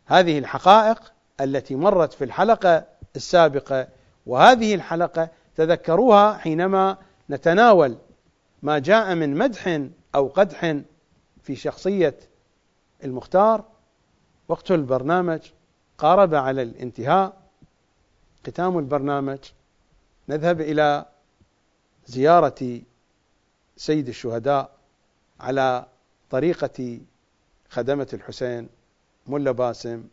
هذه 0.06 0.38
الحقائق 0.38 1.12
التي 1.40 1.74
مرت 1.74 2.12
في 2.12 2.24
الحلقة 2.24 2.86
السابقة 3.16 3.88
وهذه 4.26 4.74
الحلقة 4.74 5.28
تذكروها 5.56 6.38
حينما 6.38 6.96
نتناول 7.30 7.96
ما 8.62 8.78
جاء 8.78 9.14
من 9.14 9.36
مدح 9.36 9.80
أو 10.14 10.28
قدح 10.28 10.76
في 11.42 11.56
شخصية 11.56 12.16
المختار. 13.04 13.64
وقت 14.48 14.70
البرنامج 14.70 15.40
قارب 15.98 16.34
على 16.34 16.62
الانتهاء 16.62 17.36
ختام 18.46 18.78
البرنامج 18.78 19.38
نذهب 20.28 20.60
إلى 20.60 21.06
زيارة 22.06 22.80
سيد 23.76 24.08
الشهداء 24.08 24.70
على 25.40 25.86
طريقة 26.30 27.00
خدمة 27.68 28.08
الحسين. 28.12 28.68
ملا 29.26 29.52
باسم 29.52 30.04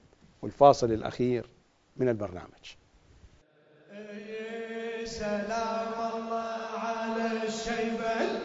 والفاصل 0.41 0.91
الأخير 0.91 1.45
من 1.97 2.09
البرنامج. 2.09 2.75
سلام 5.05 5.93
الله 6.15 6.79
على 6.79 7.47
الشيبة. 7.47 8.41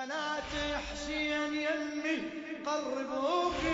بنات 0.00 0.54
حسين 0.76 1.54
يمي 1.54 2.16
قربوك. 2.66 3.64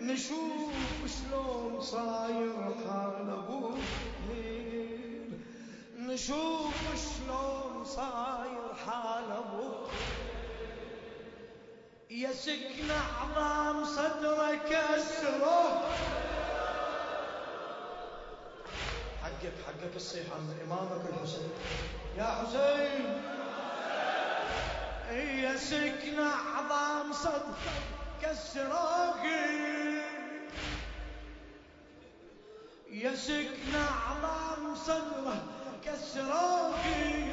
نشوف 0.00 1.00
شلون 1.06 1.80
صاير 1.80 2.56
حال 2.64 3.30
أبوك. 3.30 3.88
نشوف 5.96 6.80
شلون 7.04 7.84
صاير 7.84 8.74
حال 8.86 9.32
أبوك. 9.32 9.90
يا 12.10 12.32
سكن 12.32 12.90
عظام 12.90 13.84
صدرك 13.84 14.72
اسره 14.72 15.82
حقك 19.22 19.54
حقك 19.66 19.96
الصيحة 19.96 20.38
من 20.40 20.56
إمامك 20.64 21.04
الحسين. 21.10 21.50
يا 22.16 22.24
حسين. 22.24 23.31
يا 25.16 25.56
سكن 25.56 26.20
عظام 26.20 27.12
صدق 27.12 27.58
كسروقي 28.22 29.62
يا 32.90 33.14
سكن 33.14 33.74
عظام 33.74 34.74
صدره 34.74 35.44
كسروقي 35.84 37.32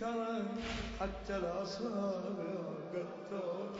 ترى 0.00 0.42
حتى 1.00 1.36
الأصابع 1.36 2.54
قطر 2.94 3.70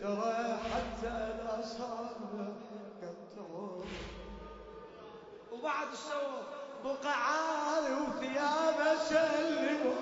ترى 0.00 0.58
حتى 0.72 1.08
الأصابع 1.08 2.48
قطر 3.02 3.84
وبعد 5.52 5.88
الصوت 5.92 6.27
بقى 6.84 7.12
عالي 7.14 7.94
وثيابه 7.94 8.98
سلموا 8.98 9.94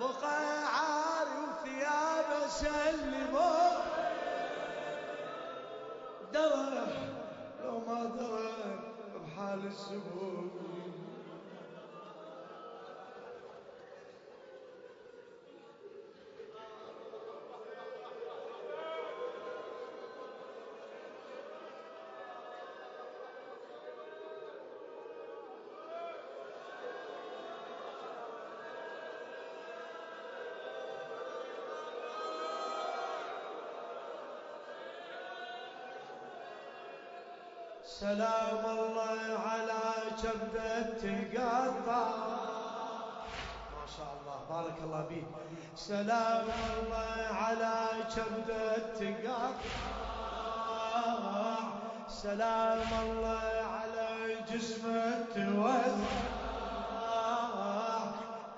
بقى 0.00 0.64
عالي 0.64 1.36
وثيابه 1.48 2.46
سلموا 2.48 3.68
درى 6.32 6.86
لو 7.64 7.78
ما 7.78 8.04
درى 8.04 8.52
بحال 9.14 9.66
السبوع 9.66 10.44
سلام 38.02 38.64
الله 38.78 39.38
على 39.46 39.82
كبدة 40.22 40.82
تقطع 41.02 42.08
ما 43.78 43.86
شاء 43.96 44.10
الله. 44.18 44.38
بارك 44.50 44.78
الله 44.82 45.02
بيك 45.08 45.24
سلام 45.76 46.46
الله 46.74 47.16
على 47.42 47.74
كبدة 48.16 48.76
تقطع 48.98 49.50
سلام 52.08 52.90
الله 53.02 53.50
على 53.76 54.08
جسمه 54.50 55.24
توزع 55.34 56.18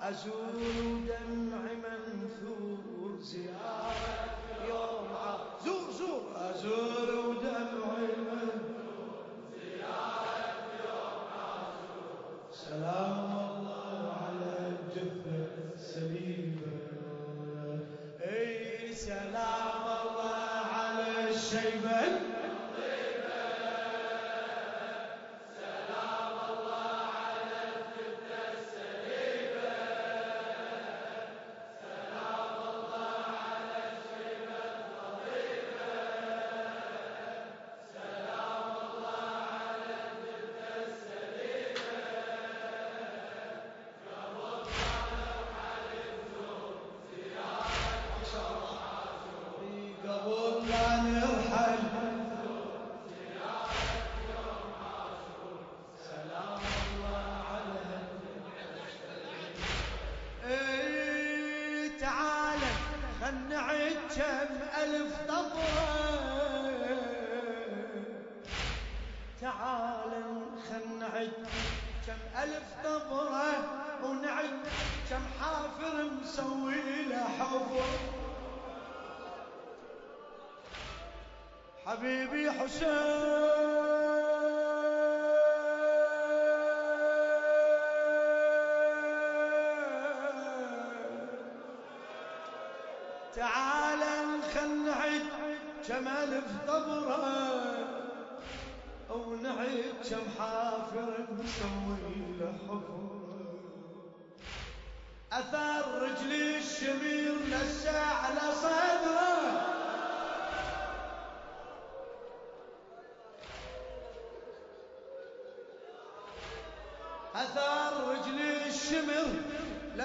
أزور 0.03 0.57
دمع 1.09 1.65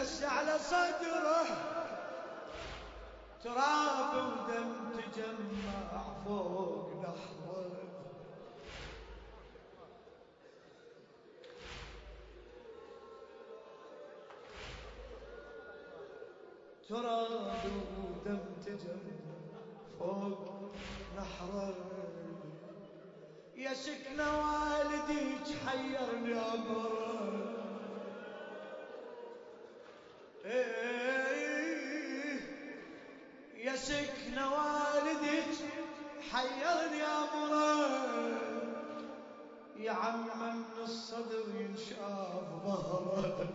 لسع 0.10 0.30
على 0.30 0.60
صدره. 0.60 1.46
تراب 3.44 4.14
ودم 4.16 4.72
تجمع 4.92 6.04
فوق 6.26 6.90
نحره. 7.04 7.72
تراب 16.90 17.64
ودم 18.00 18.40
تجمع 18.66 19.30
فوق 20.00 20.72
نحره. 21.18 21.76
يا 23.56 23.74
سكنة 23.74 24.28
والديك 24.40 25.48
حيرني 25.66 26.34
أمره 26.34 27.29
حيرني 36.32 37.04
امره 37.04 37.90
يا 39.78 39.92
عم 39.92 40.24
من 40.40 40.64
الصدر 40.84 41.44
ينشاف 41.56 42.44
ظهره 42.66 43.48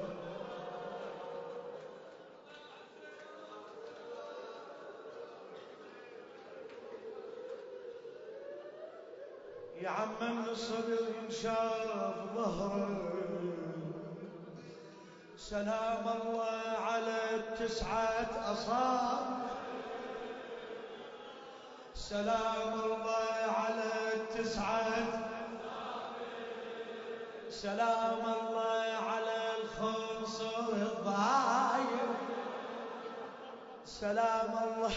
يا 9.82 9.88
عم 9.88 10.08
من 10.20 10.44
الصدر 10.48 10.98
ينشاف 11.24 12.16
ظهره 12.36 13.00
سلام 15.36 16.08
الله 16.08 16.62
على 16.78 17.34
التسعة 17.34 18.52
أصاب 18.52 19.43
سلام 22.04 22.72
الله 22.84 23.36
على 23.58 23.92
التسعة. 24.14 24.90
سلام 27.50 28.22
الله 28.24 28.84
على 29.08 29.38
الخنصر 29.58 30.68
الضايع 30.72 32.06
سلام 33.86 34.52
الله 34.64 34.94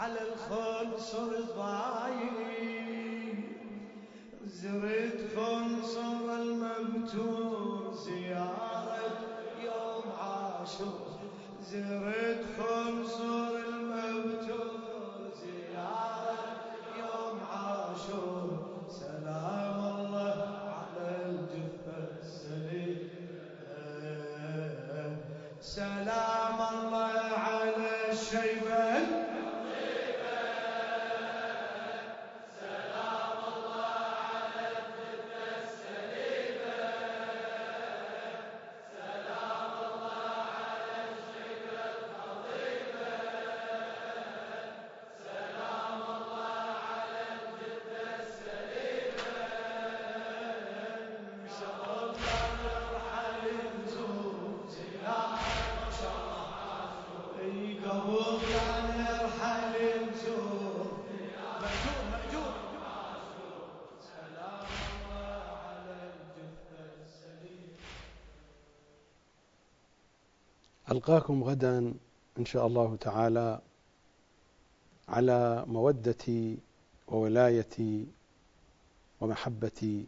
على 0.00 0.20
الخنصر 0.32 1.28
الضايع 1.38 2.32
زرت 4.46 5.18
خنصر 5.36 6.24
المبتور 6.42 7.94
زيارة. 7.94 8.98
يوم 9.60 10.04
عاشور. 10.20 11.06
زرت 11.60 12.44
خنصر 12.58 13.48
المبتور 13.48 13.81
ألقاكم 71.02 71.44
غدا 71.44 71.94
إن 72.38 72.44
شاء 72.44 72.66
الله 72.66 72.96
تعالى 72.96 73.60
على 75.08 75.64
مودتي 75.66 76.58
وولايتي 77.08 78.06
ومحبة 79.20 80.04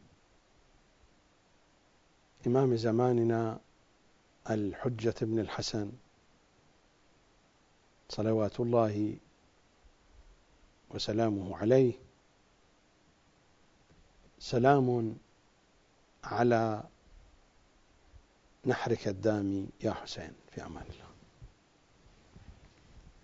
إمام 2.46 2.76
زماننا 2.76 3.58
الحجة 4.50 5.14
بن 5.20 5.38
الحسن. 5.38 5.92
صلوات 8.08 8.60
الله 8.60 9.16
وسلامه 10.90 11.56
عليه. 11.56 11.92
سلام 14.38 15.16
على 16.24 16.82
نحرك 18.66 19.08
الدامي 19.08 19.68
يا 19.82 19.92
حسين 19.92 20.32
في 20.50 20.66
أمان 20.66 20.82
الله. 20.82 21.13